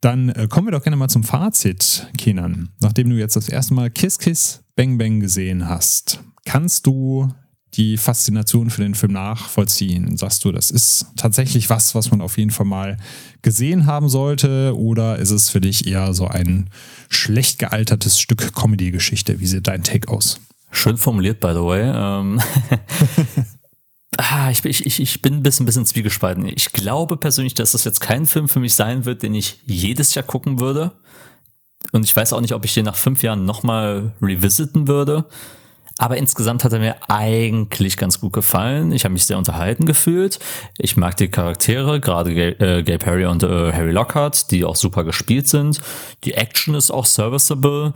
Dann 0.00 0.28
äh, 0.30 0.46
kommen 0.48 0.66
wir 0.66 0.72
doch 0.72 0.82
gerne 0.82 0.96
mal 0.96 1.08
zum 1.08 1.24
Fazit, 1.24 2.06
Kenan. 2.16 2.70
Nachdem 2.80 3.10
du 3.10 3.16
jetzt 3.16 3.36
das 3.36 3.48
erste 3.48 3.74
Mal 3.74 3.90
Kiss 3.90 4.18
Kiss 4.18 4.60
Bang 4.76 4.98
Bang 4.98 5.20
gesehen 5.20 5.68
hast, 5.68 6.20
kannst 6.44 6.86
du 6.86 7.32
die 7.74 7.96
Faszination 7.96 8.70
für 8.70 8.82
den 8.82 8.94
Film 8.94 9.12
nachvollziehen? 9.12 10.16
Sagst 10.16 10.44
du, 10.44 10.52
das 10.52 10.70
ist 10.70 11.06
tatsächlich 11.16 11.70
was, 11.70 11.94
was 11.94 12.10
man 12.10 12.20
auf 12.20 12.38
jeden 12.38 12.50
Fall 12.50 12.66
mal 12.66 12.96
gesehen 13.42 13.86
haben 13.86 14.08
sollte? 14.08 14.76
Oder 14.76 15.18
ist 15.18 15.30
es 15.30 15.48
für 15.48 15.60
dich 15.60 15.86
eher 15.86 16.14
so 16.14 16.26
ein 16.26 16.70
schlecht 17.08 17.58
gealtertes 17.58 18.20
Stück 18.20 18.54
Comedy-Geschichte? 18.54 19.40
Wie 19.40 19.46
sieht 19.46 19.68
dein 19.68 19.82
Take 19.82 20.08
aus? 20.08 20.40
Schön 20.70 20.96
formuliert, 20.96 21.40
by 21.40 21.52
the 21.54 21.60
way. 21.60 22.38
Ah, 24.20 24.50
ich, 24.50 24.64
ich, 24.64 25.00
ich 25.00 25.22
bin 25.22 25.34
ein 25.34 25.42
bisschen, 25.44 25.62
ein 25.62 25.66
bisschen 25.66 25.86
zwiegespalten. 25.86 26.44
Ich 26.48 26.72
glaube 26.72 27.16
persönlich, 27.16 27.54
dass 27.54 27.70
das 27.70 27.84
jetzt 27.84 28.00
kein 28.00 28.26
Film 28.26 28.48
für 28.48 28.58
mich 28.58 28.74
sein 28.74 29.04
wird, 29.04 29.22
den 29.22 29.32
ich 29.32 29.60
jedes 29.64 30.12
Jahr 30.16 30.24
gucken 30.24 30.58
würde. 30.58 30.90
Und 31.92 32.04
ich 32.04 32.16
weiß 32.16 32.32
auch 32.32 32.40
nicht, 32.40 32.52
ob 32.52 32.64
ich 32.64 32.74
den 32.74 32.86
nach 32.86 32.96
fünf 32.96 33.22
Jahren 33.22 33.44
nochmal 33.44 34.12
revisiten 34.20 34.88
würde. 34.88 35.26
Aber 36.00 36.16
insgesamt 36.16 36.62
hat 36.62 36.72
er 36.72 36.78
mir 36.78 36.94
eigentlich 37.08 37.96
ganz 37.96 38.20
gut 38.20 38.32
gefallen. 38.32 38.92
Ich 38.92 39.04
habe 39.04 39.12
mich 39.12 39.26
sehr 39.26 39.36
unterhalten 39.36 39.84
gefühlt. 39.84 40.38
Ich 40.78 40.96
mag 40.96 41.16
die 41.16 41.26
Charaktere, 41.26 41.98
gerade 41.98 42.30
äh, 42.30 42.84
Gabe 42.84 43.04
Harry 43.04 43.26
und 43.26 43.42
äh, 43.42 43.72
Harry 43.72 43.90
Lockhart, 43.90 44.52
die 44.52 44.64
auch 44.64 44.76
super 44.76 45.02
gespielt 45.02 45.48
sind. 45.48 45.80
Die 46.22 46.34
Action 46.34 46.76
ist 46.76 46.92
auch 46.92 47.04
serviceable. 47.04 47.94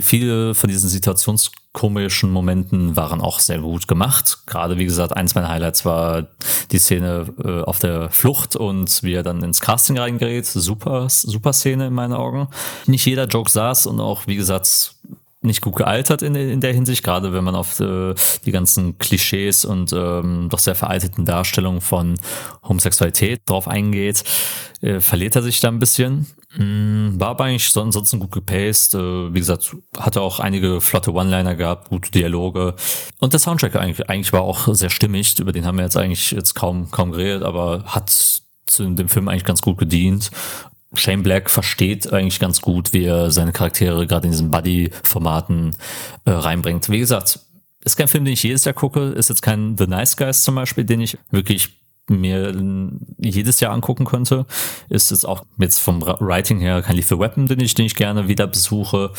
Viele 0.00 0.56
von 0.56 0.68
diesen 0.68 0.88
situationskomischen 0.88 2.32
Momenten 2.32 2.96
waren 2.96 3.20
auch 3.20 3.38
sehr 3.38 3.60
gut 3.60 3.86
gemacht. 3.86 4.38
Gerade 4.46 4.76
wie 4.76 4.84
gesagt, 4.84 5.16
eins 5.16 5.36
meiner 5.36 5.48
Highlights 5.48 5.84
war 5.84 6.26
die 6.72 6.80
Szene 6.80 7.32
äh, 7.44 7.62
auf 7.62 7.78
der 7.78 8.10
Flucht 8.10 8.56
und 8.56 9.04
wie 9.04 9.14
er 9.14 9.22
dann 9.22 9.44
ins 9.44 9.60
Casting 9.60 9.96
reingerät. 9.96 10.46
Super, 10.46 11.08
super 11.08 11.52
Szene 11.52 11.86
in 11.86 11.94
meinen 11.94 12.14
Augen. 12.14 12.48
Nicht 12.86 13.06
jeder 13.06 13.26
Joke 13.26 13.48
saß 13.48 13.86
und 13.86 14.00
auch, 14.00 14.26
wie 14.26 14.34
gesagt, 14.34 14.96
nicht 15.40 15.60
gut 15.60 15.76
gealtert 15.76 16.22
in, 16.22 16.34
in 16.34 16.60
der 16.60 16.72
Hinsicht, 16.72 17.04
gerade 17.04 17.32
wenn 17.32 17.44
man 17.44 17.54
auf 17.54 17.78
äh, 17.80 18.14
die 18.44 18.50
ganzen 18.50 18.98
Klischees 18.98 19.64
und 19.64 19.92
ähm, 19.92 20.48
doch 20.50 20.58
sehr 20.58 20.74
veralteten 20.74 21.24
Darstellungen 21.24 21.80
von 21.80 22.18
Homosexualität 22.62 23.42
drauf 23.46 23.68
eingeht, 23.68 24.24
äh, 24.80 25.00
verliert 25.00 25.36
er 25.36 25.42
sich 25.42 25.60
da 25.60 25.68
ein 25.68 25.78
bisschen. 25.78 26.26
Mm, 26.56 27.20
War 27.20 27.28
aber 27.30 27.44
eigentlich 27.44 27.70
so 27.70 27.82
ansonsten 27.82 28.18
gut 28.18 28.32
gepaced. 28.32 28.94
Äh, 28.94 29.32
Wie 29.32 29.38
gesagt, 29.38 29.76
hatte 29.96 30.20
auch 30.22 30.40
einige 30.40 30.80
flotte 30.80 31.12
One-Liner 31.12 31.54
gehabt, 31.54 31.88
gute 31.88 32.10
Dialoge. 32.10 32.74
Und 33.20 33.32
der 33.32 33.40
Soundtrack 33.40 33.76
eigentlich, 33.76 34.08
eigentlich 34.08 34.32
war 34.32 34.42
auch 34.42 34.74
sehr 34.74 34.90
stimmig. 34.90 35.38
Über 35.38 35.52
den 35.52 35.66
haben 35.66 35.76
wir 35.76 35.84
jetzt 35.84 35.96
eigentlich 35.96 36.32
jetzt 36.32 36.54
kaum, 36.54 36.90
kaum 36.90 37.12
geredet, 37.12 37.44
aber 37.44 37.84
hat 37.84 38.10
zu 38.66 38.84
dem 38.84 39.08
Film 39.08 39.28
eigentlich 39.28 39.44
ganz 39.44 39.62
gut 39.62 39.78
gedient. 39.78 40.30
Shane 40.94 41.22
Black 41.22 41.50
versteht 41.50 42.12
eigentlich 42.12 42.40
ganz 42.40 42.60
gut, 42.60 42.92
wie 42.92 43.04
er 43.04 43.30
seine 43.30 43.52
Charaktere 43.52 44.06
gerade 44.06 44.26
in 44.26 44.32
diesen 44.32 44.50
Buddy-Formaten 44.50 45.76
äh, 46.24 46.30
reinbringt. 46.30 46.88
Wie 46.88 46.98
gesagt, 46.98 47.40
ist 47.84 47.96
kein 47.96 48.08
Film, 48.08 48.24
den 48.24 48.34
ich 48.34 48.42
jedes 48.42 48.64
Jahr 48.64 48.74
gucke, 48.74 49.00
ist 49.10 49.28
jetzt 49.28 49.42
kein 49.42 49.76
The 49.76 49.86
Nice 49.86 50.16
Guys 50.16 50.42
zum 50.42 50.54
Beispiel, 50.54 50.84
den 50.84 51.00
ich 51.00 51.18
wirklich 51.30 51.78
mir 52.08 52.54
jedes 53.18 53.60
Jahr 53.60 53.72
angucken 53.72 54.04
könnte. 54.04 54.46
Ist 54.88 55.10
jetzt 55.10 55.26
auch 55.26 55.44
jetzt 55.58 55.78
vom 55.78 56.00
Writing 56.02 56.58
her 56.58 56.82
kein 56.82 56.96
Lethal 56.96 57.18
Weapon, 57.18 57.46
den 57.46 57.60
ich, 57.60 57.74
den 57.74 57.86
ich 57.86 57.94
gerne 57.94 58.28
wieder 58.28 58.46
besuche. 58.46 59.12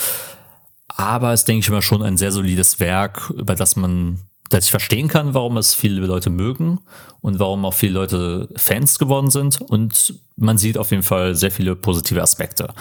Aber 0.87 1.33
es 1.33 1.45
denke 1.45 1.59
ich 1.59 1.69
immer 1.69 1.81
schon 1.81 2.01
ein 2.01 2.17
sehr 2.17 2.31
solides 2.31 2.79
Werk, 2.79 3.31
über 3.37 3.55
das 3.55 3.75
man, 3.75 4.19
dass 4.49 4.65
ich 4.65 4.71
verstehen 4.71 5.07
kann, 5.07 5.33
warum 5.33 5.57
es 5.57 5.73
viele 5.73 6.05
Leute 6.05 6.29
mögen 6.29 6.79
und 7.21 7.39
warum 7.39 7.65
auch 7.65 7.73
viele 7.73 7.93
Leute 7.93 8.49
Fans 8.55 8.99
geworden 8.99 9.29
sind. 9.29 9.61
Und 9.61 10.15
man 10.35 10.57
sieht 10.57 10.77
auf 10.77 10.91
jeden 10.91 11.03
Fall 11.03 11.35
sehr 11.35 11.51
viele 11.51 11.75
positive 11.75 12.21
Aspekte. 12.21 12.73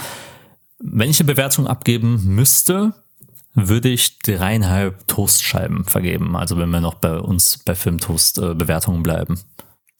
Wenn 0.78 1.10
ich 1.10 1.20
eine 1.20 1.26
Bewertung 1.26 1.66
abgeben 1.66 2.34
müsste, 2.34 2.94
würde 3.54 3.88
ich 3.88 4.18
dreieinhalb 4.20 5.06
Toastscheiben 5.08 5.84
vergeben. 5.84 6.36
Also 6.36 6.56
wenn 6.58 6.70
wir 6.70 6.80
noch 6.80 6.94
bei 6.94 7.18
uns 7.18 7.58
bei 7.58 7.74
Filmtoast 7.74 8.38
äh, 8.38 8.54
bleiben. 8.54 9.40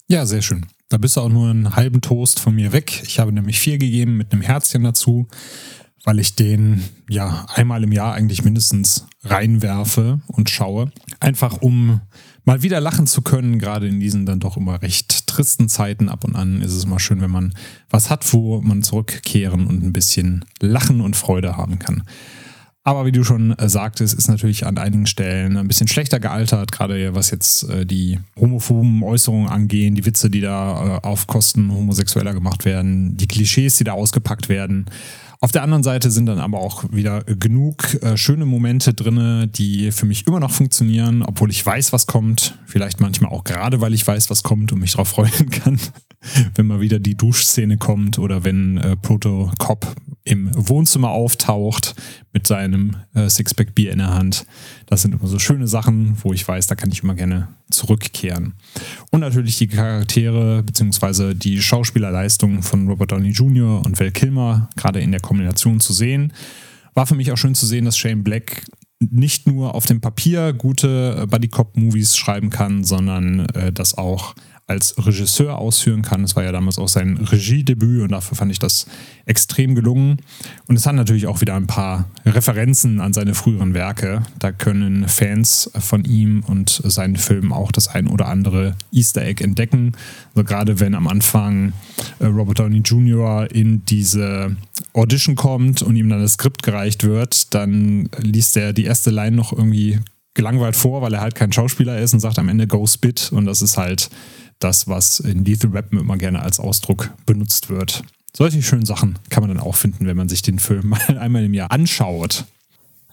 Ja, 0.06 0.24
sehr 0.24 0.42
schön. 0.42 0.66
Da 0.88 0.96
bist 0.96 1.16
du 1.16 1.20
auch 1.20 1.28
nur 1.28 1.50
einen 1.50 1.76
halben 1.76 2.00
Toast 2.00 2.40
von 2.40 2.54
mir 2.54 2.72
weg. 2.72 3.02
Ich 3.04 3.18
habe 3.18 3.32
nämlich 3.32 3.58
vier 3.58 3.78
gegeben 3.78 4.16
mit 4.16 4.32
einem 4.32 4.40
Herzchen 4.40 4.84
dazu, 4.84 5.26
weil 6.04 6.18
ich 6.18 6.34
den 6.34 6.84
ja 7.10 7.46
einmal 7.54 7.82
im 7.84 7.92
Jahr 7.92 8.14
eigentlich 8.14 8.42
mindestens 8.42 9.06
reinwerfe 9.24 10.20
und 10.26 10.50
schaue. 10.50 10.90
Einfach 11.20 11.60
um 11.60 12.00
mal 12.44 12.62
wieder 12.62 12.80
lachen 12.80 13.06
zu 13.06 13.22
können, 13.22 13.58
gerade 13.58 13.88
in 13.88 14.00
diesen 14.00 14.24
dann 14.24 14.40
doch 14.40 14.56
immer 14.56 14.80
recht 14.80 15.26
tristen 15.26 15.68
Zeiten. 15.68 16.08
Ab 16.08 16.24
und 16.24 16.36
an 16.36 16.62
ist 16.62 16.72
es 16.72 16.86
mal 16.86 16.98
schön, 16.98 17.20
wenn 17.20 17.30
man 17.30 17.54
was 17.90 18.10
hat, 18.10 18.32
wo 18.32 18.60
man 18.60 18.82
zurückkehren 18.82 19.66
und 19.66 19.82
ein 19.82 19.92
bisschen 19.92 20.44
lachen 20.60 21.00
und 21.00 21.16
Freude 21.16 21.56
haben 21.56 21.78
kann. 21.78 22.04
Aber 22.88 23.04
wie 23.04 23.12
du 23.12 23.22
schon 23.22 23.52
äh, 23.58 23.68
sagtest, 23.68 24.14
ist 24.14 24.28
natürlich 24.28 24.64
an 24.64 24.78
einigen 24.78 25.04
Stellen 25.04 25.58
ein 25.58 25.68
bisschen 25.68 25.88
schlechter 25.88 26.20
gealtert, 26.20 26.72
gerade 26.72 27.14
was 27.14 27.30
jetzt 27.30 27.64
äh, 27.64 27.84
die 27.84 28.18
homophoben 28.40 29.02
Äußerungen 29.02 29.46
angehen, 29.46 29.94
die 29.94 30.06
Witze, 30.06 30.30
die 30.30 30.40
da 30.40 30.96
äh, 30.96 31.06
auf 31.06 31.26
Kosten 31.26 31.70
Homosexueller 31.70 32.32
gemacht 32.32 32.64
werden, 32.64 33.14
die 33.18 33.26
Klischees, 33.28 33.76
die 33.76 33.84
da 33.84 33.92
ausgepackt 33.92 34.48
werden. 34.48 34.86
Auf 35.40 35.52
der 35.52 35.62
anderen 35.62 35.84
Seite 35.84 36.10
sind 36.10 36.26
dann 36.26 36.40
aber 36.40 36.58
auch 36.58 36.84
wieder 36.90 37.22
genug 37.22 38.02
äh, 38.02 38.16
schöne 38.16 38.44
Momente 38.44 38.92
drin, 38.92 39.48
die 39.54 39.92
für 39.92 40.04
mich 40.04 40.26
immer 40.26 40.40
noch 40.40 40.50
funktionieren, 40.50 41.22
obwohl 41.22 41.50
ich 41.50 41.64
weiß, 41.64 41.92
was 41.92 42.06
kommt. 42.08 42.58
Vielleicht 42.66 43.00
manchmal 43.00 43.30
auch 43.30 43.44
gerade, 43.44 43.80
weil 43.80 43.94
ich 43.94 44.04
weiß, 44.04 44.30
was 44.30 44.42
kommt 44.42 44.72
und 44.72 44.80
mich 44.80 44.92
darauf 44.92 45.08
freuen 45.08 45.50
kann, 45.50 45.78
wenn 46.54 46.66
mal 46.66 46.80
wieder 46.80 46.98
die 46.98 47.16
Duschszene 47.16 47.76
kommt 47.76 48.18
oder 48.18 48.44
wenn 48.44 48.78
äh, 48.78 48.96
Proto 48.96 49.50
Cop 49.58 49.94
im 50.24 50.50
Wohnzimmer 50.54 51.10
auftaucht 51.10 51.94
mit 52.32 52.46
seinem 52.46 52.96
äh, 53.14 53.30
Sixpack 53.30 53.74
Bier 53.74 53.92
in 53.92 53.98
der 53.98 54.14
Hand. 54.14 54.44
Das 54.86 55.02
sind 55.02 55.14
immer 55.14 55.26
so 55.26 55.38
schöne 55.38 55.66
Sachen, 55.66 56.16
wo 56.22 56.32
ich 56.32 56.46
weiß, 56.46 56.66
da 56.66 56.74
kann 56.74 56.90
ich 56.90 57.02
immer 57.02 57.14
gerne 57.14 57.48
zurückkehren. 57.70 58.54
Und 59.10 59.20
natürlich 59.20 59.56
die 59.56 59.68
Charaktere 59.68 60.62
bzw. 60.62 61.34
die 61.34 61.62
Schauspielerleistung 61.62 62.62
von 62.62 62.88
Robert 62.88 63.12
Downey 63.12 63.30
Jr. 63.30 63.84
und 63.84 63.98
Val 63.98 64.10
Kilmer, 64.10 64.68
gerade 64.76 65.00
in 65.00 65.12
der 65.12 65.20
Kombination 65.20 65.80
zu 65.80 65.92
sehen. 65.92 66.32
War 66.94 67.06
für 67.06 67.14
mich 67.14 67.32
auch 67.32 67.38
schön 67.38 67.54
zu 67.54 67.64
sehen, 67.64 67.86
dass 67.86 67.96
Shane 67.96 68.22
Black 68.22 68.64
nicht 69.00 69.46
nur 69.46 69.74
auf 69.74 69.86
dem 69.86 70.00
Papier 70.00 70.52
gute 70.52 71.26
Buddy 71.28 71.48
Cop 71.48 71.76
Movies 71.76 72.16
schreiben 72.16 72.50
kann, 72.50 72.84
sondern 72.84 73.46
äh, 73.50 73.72
das 73.72 73.96
auch 73.96 74.34
als 74.68 74.94
Regisseur 74.98 75.58
ausführen 75.58 76.02
kann. 76.02 76.22
Es 76.22 76.36
war 76.36 76.44
ja 76.44 76.52
damals 76.52 76.78
auch 76.78 76.88
sein 76.88 77.16
Regiedebüt 77.16 78.02
und 78.02 78.12
dafür 78.12 78.36
fand 78.36 78.52
ich 78.52 78.58
das 78.58 78.86
extrem 79.24 79.74
gelungen. 79.74 80.18
Und 80.66 80.76
es 80.76 80.86
hat 80.86 80.94
natürlich 80.94 81.26
auch 81.26 81.40
wieder 81.40 81.54
ein 81.54 81.66
paar 81.66 82.04
Referenzen 82.26 83.00
an 83.00 83.14
seine 83.14 83.34
früheren 83.34 83.72
Werke. 83.72 84.22
Da 84.38 84.52
können 84.52 85.08
Fans 85.08 85.70
von 85.78 86.04
ihm 86.04 86.44
und 86.46 86.82
seinen 86.84 87.16
Filmen 87.16 87.50
auch 87.50 87.72
das 87.72 87.88
ein 87.88 88.08
oder 88.08 88.28
andere 88.28 88.76
Easter 88.92 89.22
Egg 89.22 89.42
entdecken. 89.42 89.92
Also 90.34 90.44
gerade 90.44 90.80
wenn 90.80 90.94
am 90.94 91.08
Anfang 91.08 91.72
äh, 92.18 92.26
Robert 92.26 92.58
Downey 92.58 92.80
Jr. 92.80 93.50
in 93.50 93.86
diese 93.86 94.54
Audition 94.92 95.34
kommt 95.34 95.80
und 95.80 95.96
ihm 95.96 96.10
dann 96.10 96.20
das 96.20 96.34
Skript 96.34 96.62
gereicht 96.62 97.04
wird, 97.04 97.54
dann 97.54 98.10
liest 98.18 98.54
er 98.58 98.74
die 98.74 98.84
erste 98.84 99.10
Line 99.10 99.34
noch 99.34 99.54
irgendwie 99.54 99.98
gelangweilt 100.34 100.76
vor, 100.76 101.00
weil 101.02 101.14
er 101.14 101.20
halt 101.20 101.34
kein 101.34 101.52
Schauspieler 101.52 101.98
ist 101.98 102.12
und 102.12 102.20
sagt 102.20 102.38
am 102.38 102.48
Ende 102.48 102.66
Go 102.66 102.86
Spit 102.86 103.32
und 103.32 103.46
das 103.46 103.62
ist 103.62 103.76
halt 103.76 104.10
das, 104.58 104.88
was 104.88 105.20
in 105.20 105.44
Lethal 105.44 105.72
Weapon 105.72 105.98
immer 106.00 106.16
gerne 106.16 106.42
als 106.42 106.60
Ausdruck 106.60 107.10
benutzt 107.26 107.70
wird. 107.70 108.02
Solche 108.36 108.62
schönen 108.62 108.86
Sachen 108.86 109.18
kann 109.30 109.42
man 109.42 109.54
dann 109.54 109.64
auch 109.64 109.74
finden, 109.74 110.06
wenn 110.06 110.16
man 110.16 110.28
sich 110.28 110.42
den 110.42 110.58
Film 110.58 110.88
mal 110.90 111.18
einmal 111.18 111.44
im 111.44 111.54
Jahr 111.54 111.70
anschaut. 111.70 112.44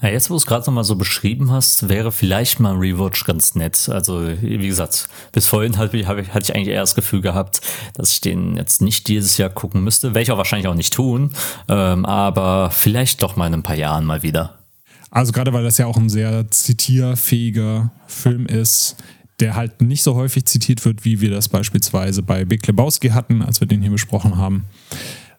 Ja, 0.02 0.10
jetzt, 0.10 0.30
wo 0.30 0.34
du 0.34 0.38
es 0.38 0.46
gerade 0.46 0.66
nochmal 0.66 0.84
so 0.84 0.98
beschrieben 0.98 1.52
hast, 1.52 1.88
wäre 1.88 2.12
vielleicht 2.12 2.60
mal 2.60 2.74
ein 2.74 2.80
Rewatch 2.80 3.24
ganz 3.24 3.56
nett. 3.56 3.88
Also, 3.88 4.28
wie 4.41 4.68
gesagt, 4.68 5.08
bis 5.32 5.48
vorhin 5.48 5.78
hatte 5.78 5.96
ich, 5.96 6.06
hatte 6.06 6.39
ich 6.41 6.54
eigentlich 6.54 6.68
eher 6.68 6.82
das 6.82 6.96
Gefühl 6.96 7.22
gehabt, 7.22 7.62
dass 7.93 8.12
ich 8.12 8.20
den 8.20 8.58
jetzt 8.58 8.82
nicht 8.82 9.08
dieses 9.08 9.38
Jahr 9.38 9.50
gucken 9.50 9.86
müsste. 9.86 10.10
Werde 10.10 10.22
ich 10.22 10.32
auch 10.32 10.38
wahrscheinlich 10.38 10.68
auch 10.68 10.76
nicht 10.76 10.93
tun. 10.93 11.32
Ähm, 11.70 12.06
aber 12.06 12.72
vielleicht 12.72 13.24
doch 13.24 13.38
mal 13.38 13.48
in 13.48 13.54
ein 13.54 13.64
paar 13.64 13.78
Jahren 13.78 14.04
mal 14.04 14.22
wieder. 14.22 14.60
Also, 15.12 15.32
gerade 15.32 15.54
weil 15.54 15.64
das 15.64 15.78
ja 15.78 15.86
auch 15.86 15.98
ein 15.98 16.10
sehr 16.10 16.52
zitierfähiger 16.52 17.89
Film 18.06 18.48
ist, 18.48 18.98
der 19.39 19.55
halt 19.55 19.81
nicht 19.81 20.03
so 20.03 20.15
häufig 20.15 20.45
zitiert 20.45 20.83
wird, 20.86 21.05
wie 21.05 21.21
wir 21.21 21.29
das 21.29 21.49
beispielsweise 21.49 22.23
bei 22.23 22.45
Big 22.45 22.65
Lebowski 22.65 23.09
hatten, 23.09 23.41
als 23.41 23.59
wir 23.59 23.67
den 23.67 23.81
hier 23.81 23.91
besprochen 23.91 24.38
haben. 24.38 24.65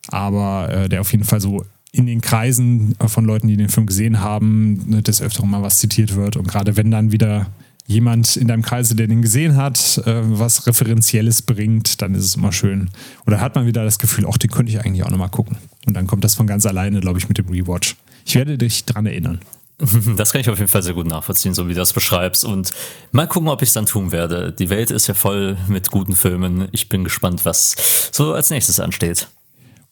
Aber 0.09 0.69
äh, 0.71 0.89
der 0.89 1.01
auf 1.01 1.13
jeden 1.13 1.25
Fall 1.25 1.41
so 1.41 1.65
in 1.93 2.07
den 2.07 2.21
Kreisen 2.21 2.95
von 3.07 3.25
Leuten, 3.25 3.49
die 3.49 3.57
den 3.57 3.71
Film 3.71 3.87
gesehen 3.87 4.21
haben, 4.21 4.85
ne, 4.87 5.03
des 5.03 5.23
Öfteren 5.23 5.51
mal 5.51 5.63
was 5.63 5.79
zitiert 5.79 6.15
wird. 6.15 6.37
Und 6.37 6.47
gerade 6.47 6.77
wenn 6.77 6.91
dann 6.91 7.11
wieder 7.11 7.47
jemand 7.87 8.37
in 8.37 8.49
deinem 8.49 8.63
Kreise, 8.63 8.95
der 8.97 9.07
den 9.07 9.23
gesehen 9.23 9.57
hat, 9.57 10.03
äh, 10.05 10.21
was 10.25 10.67
Referenzielles 10.67 11.43
bringt, 11.43 12.03
dann 12.03 12.15
ist 12.15 12.25
es 12.25 12.37
immer 12.37 12.53
schön. 12.53 12.91
Oder 13.27 13.41
hat 13.41 13.55
man 13.55 13.67
wieder 13.67 13.85
das 13.85 13.99
Gefühl, 13.99 14.27
auch 14.27 14.37
den 14.37 14.51
könnte 14.51 14.71
ich 14.71 14.85
eigentlich 14.85 15.05
auch 15.05 15.11
nochmal 15.11 15.31
gucken. 15.31 15.57
Und 15.87 15.95
dann 15.95 16.07
kommt 16.07 16.25
das 16.25 16.35
von 16.35 16.47
ganz 16.47 16.67
alleine, 16.67 17.01
glaube 17.01 17.19
ich, 17.19 17.29
mit 17.29 17.39
dem 17.39 17.49
Rewatch. 17.49 17.97
Ich 18.27 18.35
werde 18.35 18.59
dich 18.59 18.85
dran 18.85 19.07
erinnern. 19.07 19.41
Das 20.17 20.33
kann 20.33 20.41
ich 20.41 20.49
auf 20.49 20.59
jeden 20.59 20.71
Fall 20.71 20.83
sehr 20.83 20.95
gut 20.95 21.07
nachvollziehen, 21.07 21.55
so 21.55 21.69
wie 21.69 21.75
du 21.75 21.81
das 21.81 21.93
beschreibst. 21.93 22.45
Und 22.45 22.73
mal 23.13 23.27
gucken, 23.27 23.49
ob 23.49 23.63
ich 23.63 23.69
es 23.69 23.75
dann 23.75 23.87
tun 23.87 24.13
werde. 24.13 24.53
Die 24.53 24.71
Welt 24.71 24.91
ist 24.91 25.07
ja 25.07 25.15
voll 25.15 25.57
mit 25.69 25.91
guten 25.91 26.17
Filmen. 26.17 26.69
Ich 26.73 26.89
bin 26.89 27.05
gespannt, 27.05 27.45
was 27.45 28.11
so 28.13 28.33
als 28.33 28.51
nächstes 28.51 28.81
ansteht. 28.81 29.29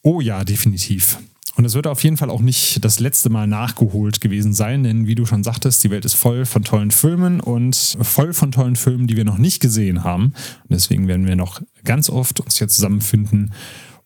Oh 0.03 0.21
ja, 0.21 0.45
definitiv. 0.45 1.19
Und 1.57 1.65
es 1.65 1.75
wird 1.75 1.87
auf 1.87 2.03
jeden 2.03 2.17
Fall 2.17 2.31
auch 2.31 2.41
nicht 2.41 2.85
das 2.85 2.99
letzte 2.99 3.31
Mal 3.31 3.47
nachgeholt 3.47 4.21
gewesen 4.21 4.55
sein, 4.55 4.83
denn 4.83 5.07
wie 5.07 5.15
du 5.15 5.25
schon 5.25 5.45
sagtest, 5.45 5.85
die 5.85 5.91
Welt 5.91 6.05
ist 6.05 6.15
voll 6.15 6.47
von 6.47 6.65
tollen 6.65 6.91
Filmen 6.91 7.39
und 7.41 7.97
voll 8.03 8.33
von 8.33 8.51
tollen 8.51 8.75
Filmen, 8.75 9.07
die 9.07 9.17
wir 9.17 9.25
noch 9.25 9.39
nicht 9.39 9.61
gesehen 9.61 10.03
haben. 10.03 10.35
Und 10.63 10.71
deswegen 10.71 11.07
werden 11.07 11.29
wir 11.29 11.37
noch 11.37 11.63
ganz 11.85 12.11
oft 12.11 12.41
uns 12.41 12.59
hier 12.59 12.67
zusammenfinden 12.67 13.53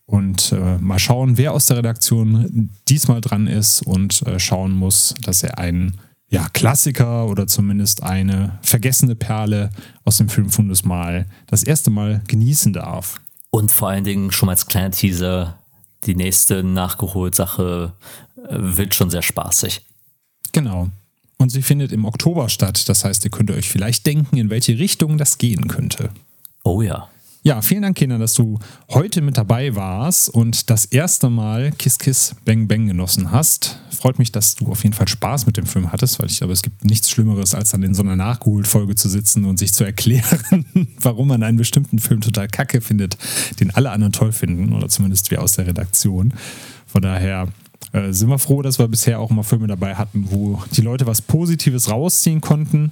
und 0.09 0.51
äh, 0.53 0.77
mal 0.79 0.97
schauen, 0.97 1.37
wer 1.37 1.53
aus 1.53 1.67
der 1.67 1.77
Redaktion 1.77 2.71
diesmal 2.87 3.21
dran 3.21 3.45
ist 3.45 3.83
und 3.83 4.23
äh, 4.23 4.39
schauen 4.39 4.71
muss, 4.71 5.13
dass 5.21 5.43
er 5.43 5.59
einen 5.59 5.99
ja, 6.29 6.49
Klassiker 6.49 7.27
oder 7.27 7.45
zumindest 7.45 8.01
eine 8.01 8.57
vergessene 8.61 9.15
Perle 9.15 9.69
aus 10.05 10.17
dem 10.17 10.27
Filmfundus 10.27 10.83
mal 10.83 11.27
das 11.47 11.63
erste 11.63 11.91
Mal 11.91 12.21
genießen 12.27 12.73
darf. 12.73 13.21
Und 13.51 13.71
vor 13.71 13.89
allen 13.89 14.03
Dingen 14.03 14.31
schon 14.31 14.47
mal 14.47 14.53
als 14.53 14.65
kleiner 14.65 14.91
Teaser, 14.91 15.59
die 16.05 16.15
nächste 16.15 16.63
Nachgeholt-Sache 16.63 17.93
äh, 18.37 18.41
wird 18.49 18.95
schon 18.95 19.11
sehr 19.11 19.21
spaßig. 19.21 19.81
Genau. 20.53 20.89
Und 21.37 21.51
sie 21.51 21.61
findet 21.61 21.91
im 21.91 22.05
Oktober 22.05 22.49
statt. 22.49 22.89
Das 22.89 23.05
heißt, 23.05 23.25
ihr 23.25 23.31
könnt 23.31 23.51
euch 23.51 23.69
vielleicht 23.69 24.07
denken, 24.07 24.37
in 24.37 24.49
welche 24.49 24.77
Richtung 24.79 25.19
das 25.19 25.37
gehen 25.37 25.67
könnte. 25.67 26.09
Oh 26.63 26.81
ja. 26.81 27.09
Ja, 27.41 27.61
vielen 27.61 27.83
Dank, 27.83 27.95
Kinder, 27.95 28.17
dass 28.17 28.33
du 28.33 28.59
heute 28.89 29.21
mit 29.21 29.37
dabei 29.37 29.73
warst 29.73 30.27
und 30.27 30.69
das 30.69 30.83
erste 30.83 31.29
Mal 31.29 31.71
Kiss 31.71 31.97
Kiss 31.97 32.35
Bang 32.43 32.67
Bang 32.67 32.87
genossen 32.87 33.31
hast. 33.31 33.79
Freut 33.91 34.19
mich, 34.19 34.33
dass 34.33 34.55
du 34.55 34.67
auf 34.67 34.83
jeden 34.83 34.93
Fall 34.93 35.07
Spaß 35.07 35.45
mit 35.45 35.55
dem 35.55 35.65
Film 35.65 35.89
hattest, 35.93 36.19
weil 36.19 36.29
ich 36.29 36.39
glaube, 36.39 36.51
es 36.51 36.61
gibt 36.61 36.83
nichts 36.83 37.09
Schlimmeres, 37.09 37.55
als 37.55 37.71
dann 37.71 37.81
in 37.83 37.93
so 37.93 38.03
einer 38.03 38.17
Nachgeholt-Folge 38.17 38.95
zu 38.95 39.07
sitzen 39.07 39.45
und 39.45 39.57
sich 39.57 39.73
zu 39.73 39.85
erklären, 39.85 40.65
warum 41.01 41.29
man 41.29 41.41
einen 41.41 41.57
bestimmten 41.57 41.99
Film 41.99 42.19
total 42.19 42.49
kacke 42.49 42.81
findet, 42.81 43.17
den 43.61 43.71
alle 43.71 43.91
anderen 43.91 44.11
toll 44.11 44.33
finden 44.33 44.73
oder 44.73 44.89
zumindest 44.89 45.31
wir 45.31 45.41
aus 45.41 45.53
der 45.53 45.65
Redaktion. 45.65 46.33
Von 46.87 47.03
daher 47.03 47.47
äh, 47.93 48.11
sind 48.11 48.27
wir 48.27 48.39
froh, 48.39 48.61
dass 48.61 48.79
wir 48.79 48.87
bisher 48.89 49.21
auch 49.21 49.29
mal 49.29 49.43
Filme 49.43 49.67
dabei 49.67 49.95
hatten, 49.95 50.27
wo 50.29 50.61
die 50.75 50.81
Leute 50.81 51.07
was 51.07 51.21
Positives 51.21 51.89
rausziehen 51.89 52.41
konnten. 52.41 52.91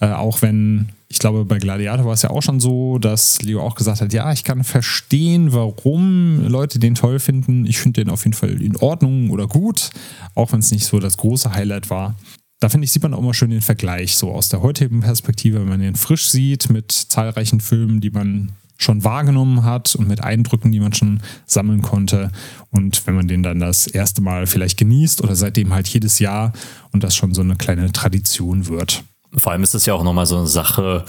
Äh, 0.00 0.08
auch 0.08 0.42
wenn 0.42 0.90
ich 1.14 1.20
glaube, 1.20 1.44
bei 1.44 1.58
Gladiator 1.58 2.06
war 2.06 2.12
es 2.12 2.22
ja 2.22 2.30
auch 2.30 2.42
schon 2.42 2.58
so, 2.58 2.98
dass 2.98 3.40
Leo 3.40 3.62
auch 3.62 3.76
gesagt 3.76 4.00
hat, 4.00 4.12
ja, 4.12 4.32
ich 4.32 4.42
kann 4.42 4.64
verstehen, 4.64 5.52
warum 5.52 6.44
Leute 6.48 6.80
den 6.80 6.96
toll 6.96 7.20
finden. 7.20 7.66
Ich 7.66 7.78
finde 7.78 8.02
den 8.02 8.10
auf 8.10 8.24
jeden 8.24 8.34
Fall 8.34 8.60
in 8.60 8.76
Ordnung 8.76 9.30
oder 9.30 9.46
gut, 9.46 9.90
auch 10.34 10.50
wenn 10.50 10.58
es 10.58 10.72
nicht 10.72 10.84
so 10.84 10.98
das 10.98 11.16
große 11.16 11.54
Highlight 11.54 11.88
war. 11.88 12.16
Da 12.58 12.68
finde 12.68 12.86
ich, 12.86 12.90
sieht 12.90 13.04
man 13.04 13.14
auch 13.14 13.20
mal 13.20 13.32
schön 13.32 13.50
den 13.50 13.60
Vergleich, 13.60 14.16
so 14.16 14.32
aus 14.32 14.48
der 14.48 14.60
heutigen 14.60 15.00
Perspektive, 15.00 15.60
wenn 15.60 15.68
man 15.68 15.78
den 15.78 15.94
frisch 15.94 16.30
sieht 16.30 16.68
mit 16.68 16.90
zahlreichen 16.90 17.60
Filmen, 17.60 18.00
die 18.00 18.10
man 18.10 18.50
schon 18.76 19.04
wahrgenommen 19.04 19.62
hat 19.62 19.94
und 19.94 20.08
mit 20.08 20.20
Eindrücken, 20.20 20.72
die 20.72 20.80
man 20.80 20.94
schon 20.94 21.20
sammeln 21.46 21.82
konnte. 21.82 22.32
Und 22.72 23.06
wenn 23.06 23.14
man 23.14 23.28
den 23.28 23.44
dann 23.44 23.60
das 23.60 23.86
erste 23.86 24.20
Mal 24.20 24.48
vielleicht 24.48 24.78
genießt 24.78 25.22
oder 25.22 25.36
seitdem 25.36 25.72
halt 25.72 25.86
jedes 25.86 26.18
Jahr 26.18 26.52
und 26.90 27.04
das 27.04 27.14
schon 27.14 27.34
so 27.34 27.42
eine 27.42 27.54
kleine 27.54 27.92
Tradition 27.92 28.66
wird. 28.66 29.04
Vor 29.36 29.52
allem 29.52 29.62
ist 29.62 29.74
es 29.74 29.86
ja 29.86 29.94
auch 29.94 30.02
nochmal 30.02 30.26
so 30.26 30.36
eine 30.36 30.46
Sache, 30.46 31.04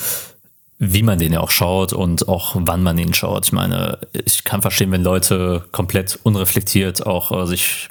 wie 0.77 1.03
man 1.03 1.19
den 1.19 1.33
ja 1.33 1.39
auch 1.39 1.51
schaut 1.51 1.93
und 1.93 2.27
auch 2.27 2.55
wann 2.59 2.83
man 2.83 2.97
ihn 2.97 3.13
schaut. 3.13 3.45
Ich 3.45 3.53
meine, 3.53 3.99
ich 4.13 4.43
kann 4.43 4.61
verstehen, 4.61 4.91
wenn 4.91 5.03
Leute 5.03 5.63
komplett 5.71 6.19
unreflektiert 6.23 7.05
auch 7.05 7.31
äh, 7.31 7.45
sich 7.45 7.89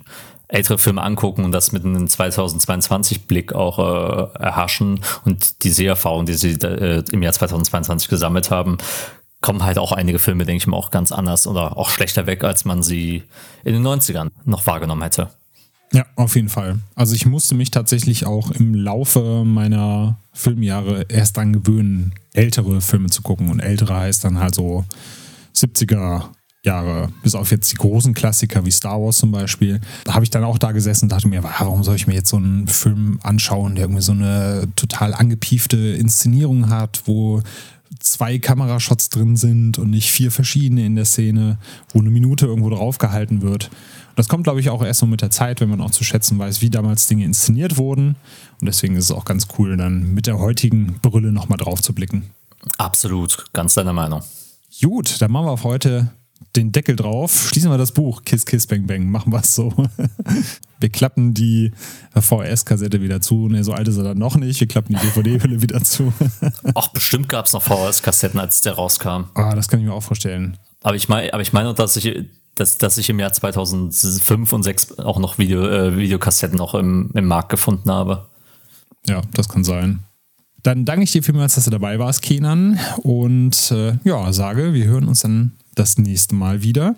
ältere 0.48 0.78
Filme 0.78 1.02
angucken 1.02 1.44
und 1.44 1.52
das 1.52 1.72
mit 1.72 1.84
einem 1.84 2.04
2022-Blick 2.04 3.54
auch 3.54 3.78
äh, 3.78 4.38
erhaschen 4.38 5.00
und 5.24 5.64
die 5.64 5.70
Seherfahrung, 5.70 6.26
die 6.26 6.34
sie 6.34 6.52
äh, 6.52 7.02
im 7.10 7.22
Jahr 7.22 7.32
2022 7.32 8.08
gesammelt 8.08 8.50
haben, 8.50 8.76
kommen 9.40 9.64
halt 9.64 9.78
auch 9.78 9.92
einige 9.92 10.18
Filme, 10.18 10.44
denke 10.44 10.62
ich 10.62 10.66
mal, 10.66 10.76
auch 10.76 10.90
ganz 10.90 11.12
anders 11.12 11.46
oder 11.46 11.76
auch 11.76 11.90
schlechter 11.90 12.26
weg, 12.26 12.44
als 12.44 12.64
man 12.64 12.82
sie 12.82 13.24
in 13.64 13.72
den 13.74 13.86
90ern 13.86 14.28
noch 14.44 14.66
wahrgenommen 14.66 15.02
hätte. 15.02 15.30
Ja, 15.94 16.04
auf 16.16 16.34
jeden 16.34 16.48
Fall. 16.48 16.80
Also 16.96 17.14
ich 17.14 17.24
musste 17.24 17.54
mich 17.54 17.70
tatsächlich 17.70 18.26
auch 18.26 18.50
im 18.50 18.74
Laufe 18.74 19.44
meiner 19.44 20.18
Filmjahre 20.32 21.06
erst 21.08 21.36
dann 21.36 21.52
gewöhnen, 21.52 22.12
ältere 22.32 22.80
Filme 22.80 23.10
zu 23.10 23.22
gucken. 23.22 23.48
Und 23.48 23.60
ältere 23.60 23.94
heißt 23.94 24.24
dann 24.24 24.40
halt 24.40 24.56
so 24.56 24.84
70er 25.54 26.24
Jahre, 26.64 27.10
bis 27.22 27.36
auf 27.36 27.52
jetzt 27.52 27.70
die 27.70 27.76
großen 27.76 28.12
Klassiker 28.12 28.64
wie 28.66 28.72
Star 28.72 29.00
Wars 29.00 29.18
zum 29.18 29.30
Beispiel. 29.30 29.80
Da 30.04 30.14
habe 30.14 30.24
ich 30.24 30.30
dann 30.30 30.42
auch 30.42 30.58
da 30.58 30.72
gesessen 30.72 31.04
und 31.04 31.12
dachte 31.12 31.28
mir, 31.28 31.44
warum 31.44 31.84
soll 31.84 31.94
ich 31.94 32.08
mir 32.08 32.14
jetzt 32.14 32.30
so 32.30 32.38
einen 32.38 32.66
Film 32.66 33.20
anschauen, 33.22 33.76
der 33.76 33.84
irgendwie 33.84 34.02
so 34.02 34.12
eine 34.12 34.66
total 34.74 35.14
angepiefte 35.14 35.76
Inszenierung 35.76 36.70
hat, 36.70 37.02
wo 37.04 37.40
zwei 38.00 38.38
Kamerashots 38.38 39.10
drin 39.10 39.36
sind 39.36 39.78
und 39.78 39.90
nicht 39.90 40.10
vier 40.10 40.32
verschiedene 40.32 40.84
in 40.84 40.96
der 40.96 41.04
Szene, 41.04 41.58
wo 41.92 42.00
eine 42.00 42.10
Minute 42.10 42.46
irgendwo 42.46 42.70
drauf 42.70 42.98
gehalten 42.98 43.42
wird. 43.42 43.70
Das 44.16 44.28
kommt, 44.28 44.44
glaube 44.44 44.60
ich, 44.60 44.70
auch 44.70 44.84
erst 44.84 45.00
so 45.00 45.06
mit 45.06 45.22
der 45.22 45.30
Zeit, 45.30 45.60
wenn 45.60 45.68
man 45.68 45.80
auch 45.80 45.90
zu 45.90 46.04
schätzen 46.04 46.38
weiß, 46.38 46.60
wie 46.60 46.70
damals 46.70 47.06
Dinge 47.06 47.24
inszeniert 47.24 47.76
wurden. 47.76 48.16
Und 48.60 48.66
deswegen 48.66 48.96
ist 48.96 49.04
es 49.04 49.10
auch 49.10 49.24
ganz 49.24 49.48
cool, 49.58 49.76
dann 49.76 50.14
mit 50.14 50.26
der 50.26 50.38
heutigen 50.38 51.00
Brille 51.02 51.32
nochmal 51.32 51.58
drauf 51.58 51.82
zu 51.82 51.94
blicken. 51.94 52.30
Absolut, 52.78 53.46
ganz 53.52 53.74
deiner 53.74 53.92
Meinung. 53.92 54.22
Gut, 54.80 55.20
dann 55.20 55.30
machen 55.30 55.46
wir 55.46 55.50
auf 55.52 55.64
heute 55.64 56.10
den 56.56 56.72
Deckel 56.72 56.96
drauf. 56.96 57.48
Schließen 57.50 57.70
wir 57.70 57.78
das 57.78 57.92
Buch. 57.92 58.22
Kiss, 58.24 58.44
Kiss, 58.46 58.66
Bang, 58.66 58.86
Bang. 58.86 59.08
Machen 59.08 59.32
wir 59.32 59.40
es 59.40 59.54
so. 59.54 59.72
Wir 60.80 60.90
klappen 60.90 61.32
die 61.32 61.72
VHS-Kassette 62.14 63.00
wieder 63.00 63.22
zu. 63.22 63.48
Ne, 63.48 63.64
so 63.64 63.72
alt 63.72 63.88
ist 63.88 63.96
er 63.96 64.04
dann 64.04 64.18
noch 64.18 64.36
nicht. 64.36 64.60
Wir 64.60 64.68
klappen 64.68 64.94
die 64.94 65.00
DVD-Hülle 65.00 65.62
wieder 65.62 65.82
zu. 65.82 66.12
Ach, 66.74 66.88
bestimmt 66.88 67.30
gab 67.30 67.46
es 67.46 67.54
noch 67.54 67.62
VHS-Kassetten, 67.62 68.38
als 68.38 68.60
der 68.60 68.74
rauskam. 68.74 69.24
Ah, 69.32 69.54
das 69.54 69.68
kann 69.68 69.80
ich 69.80 69.86
mir 69.86 69.94
auch 69.94 70.02
vorstellen. 70.02 70.58
Aber 70.82 70.96
ich 70.96 71.08
meine, 71.08 71.32
aber 71.32 71.40
ich 71.40 71.54
meine, 71.54 71.72
dass 71.72 71.96
ich 71.96 72.26
dass, 72.54 72.78
dass 72.78 72.98
ich 72.98 73.10
im 73.10 73.18
Jahr 73.18 73.32
2005 73.32 74.52
und 74.52 74.62
2006 74.62 74.98
auch 74.98 75.18
noch 75.18 75.38
Video, 75.38 75.66
äh, 75.66 75.96
Videokassetten 75.96 76.56
noch 76.56 76.74
im, 76.74 77.10
im 77.14 77.26
Markt 77.26 77.48
gefunden 77.48 77.90
habe. 77.90 78.26
Ja, 79.06 79.22
das 79.34 79.48
kann 79.48 79.64
sein. 79.64 80.00
Dann 80.62 80.84
danke 80.84 81.04
ich 81.04 81.12
dir 81.12 81.22
vielmals, 81.22 81.56
dass 81.56 81.64
du 81.64 81.70
dabei 81.70 81.98
warst, 81.98 82.22
Kenan. 82.22 82.78
Und 83.02 83.70
äh, 83.70 83.98
ja, 84.04 84.32
sage, 84.32 84.72
wir 84.72 84.86
hören 84.86 85.08
uns 85.08 85.20
dann 85.20 85.52
das 85.74 85.98
nächste 85.98 86.34
Mal 86.34 86.62
wieder. 86.62 86.96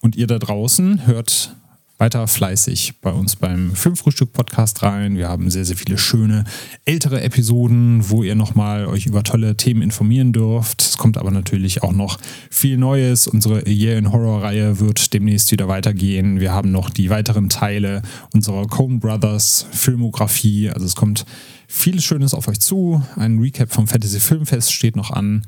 Und 0.00 0.16
ihr 0.16 0.26
da 0.26 0.38
draußen 0.38 1.06
hört 1.06 1.54
weiter 1.98 2.28
fleißig 2.28 3.00
bei 3.00 3.10
uns 3.10 3.34
beim 3.34 3.74
Filmfrühstück-Podcast 3.74 4.84
rein. 4.84 5.16
Wir 5.16 5.28
haben 5.28 5.50
sehr, 5.50 5.64
sehr 5.64 5.76
viele 5.76 5.98
schöne 5.98 6.44
ältere 6.84 7.22
Episoden, 7.22 8.08
wo 8.08 8.22
ihr 8.22 8.36
nochmal 8.36 8.86
euch 8.86 9.06
über 9.06 9.24
tolle 9.24 9.56
Themen 9.56 9.82
informieren 9.82 10.32
dürft. 10.32 10.80
Es 10.80 10.96
kommt 10.96 11.18
aber 11.18 11.32
natürlich 11.32 11.82
auch 11.82 11.92
noch 11.92 12.18
viel 12.50 12.78
Neues. 12.78 13.26
Unsere 13.26 13.68
Year 13.68 13.98
in 13.98 14.12
Horror-Reihe 14.12 14.78
wird 14.78 15.12
demnächst 15.12 15.50
wieder 15.50 15.66
weitergehen. 15.66 16.38
Wir 16.38 16.52
haben 16.52 16.70
noch 16.70 16.88
die 16.88 17.10
weiteren 17.10 17.48
Teile 17.48 18.02
unserer 18.32 18.68
Coen 18.68 19.00
Brothers 19.00 19.66
Filmografie. 19.72 20.70
Also 20.70 20.86
es 20.86 20.94
kommt 20.94 21.26
viel 21.66 22.00
Schönes 22.00 22.32
auf 22.32 22.46
euch 22.46 22.60
zu. 22.60 23.02
Ein 23.16 23.40
Recap 23.40 23.72
vom 23.72 23.88
Fantasy 23.88 24.20
Filmfest 24.20 24.72
steht 24.72 24.94
noch 24.94 25.10
an. 25.10 25.42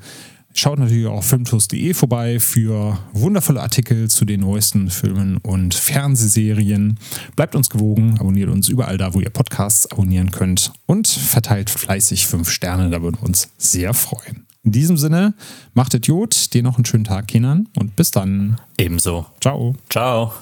Schaut 0.53 0.79
natürlich 0.79 1.07
auch 1.07 1.17
auf 1.17 1.25
filmtoast.de 1.25 1.93
vorbei 1.93 2.39
für 2.39 2.97
wundervolle 3.13 3.61
Artikel 3.61 4.09
zu 4.09 4.25
den 4.25 4.41
neuesten 4.41 4.89
Filmen 4.89 5.37
und 5.37 5.73
Fernsehserien. 5.73 6.99
Bleibt 7.35 7.55
uns 7.55 7.69
gewogen, 7.69 8.17
abonniert 8.19 8.49
uns 8.49 8.67
überall 8.67 8.97
da, 8.97 9.13
wo 9.13 9.21
ihr 9.21 9.29
Podcasts 9.29 9.91
abonnieren 9.91 10.31
könnt 10.31 10.73
und 10.85 11.07
verteilt 11.07 11.69
fleißig 11.69 12.27
fünf 12.27 12.49
Sterne, 12.49 12.89
da 12.89 13.01
würden 13.01 13.17
wir 13.21 13.27
uns 13.27 13.49
sehr 13.57 13.93
freuen. 13.93 14.45
In 14.63 14.71
diesem 14.71 14.97
Sinne, 14.97 15.33
macht 15.73 15.93
Idiot, 15.93 16.53
dir 16.53 16.61
noch 16.61 16.77
einen 16.77 16.85
schönen 16.85 17.05
Tag, 17.05 17.27
Kindern, 17.27 17.67
und 17.79 17.95
bis 17.95 18.11
dann. 18.11 18.59
Ebenso. 18.77 19.25
Ciao. 19.39 19.75
Ciao. 19.89 20.33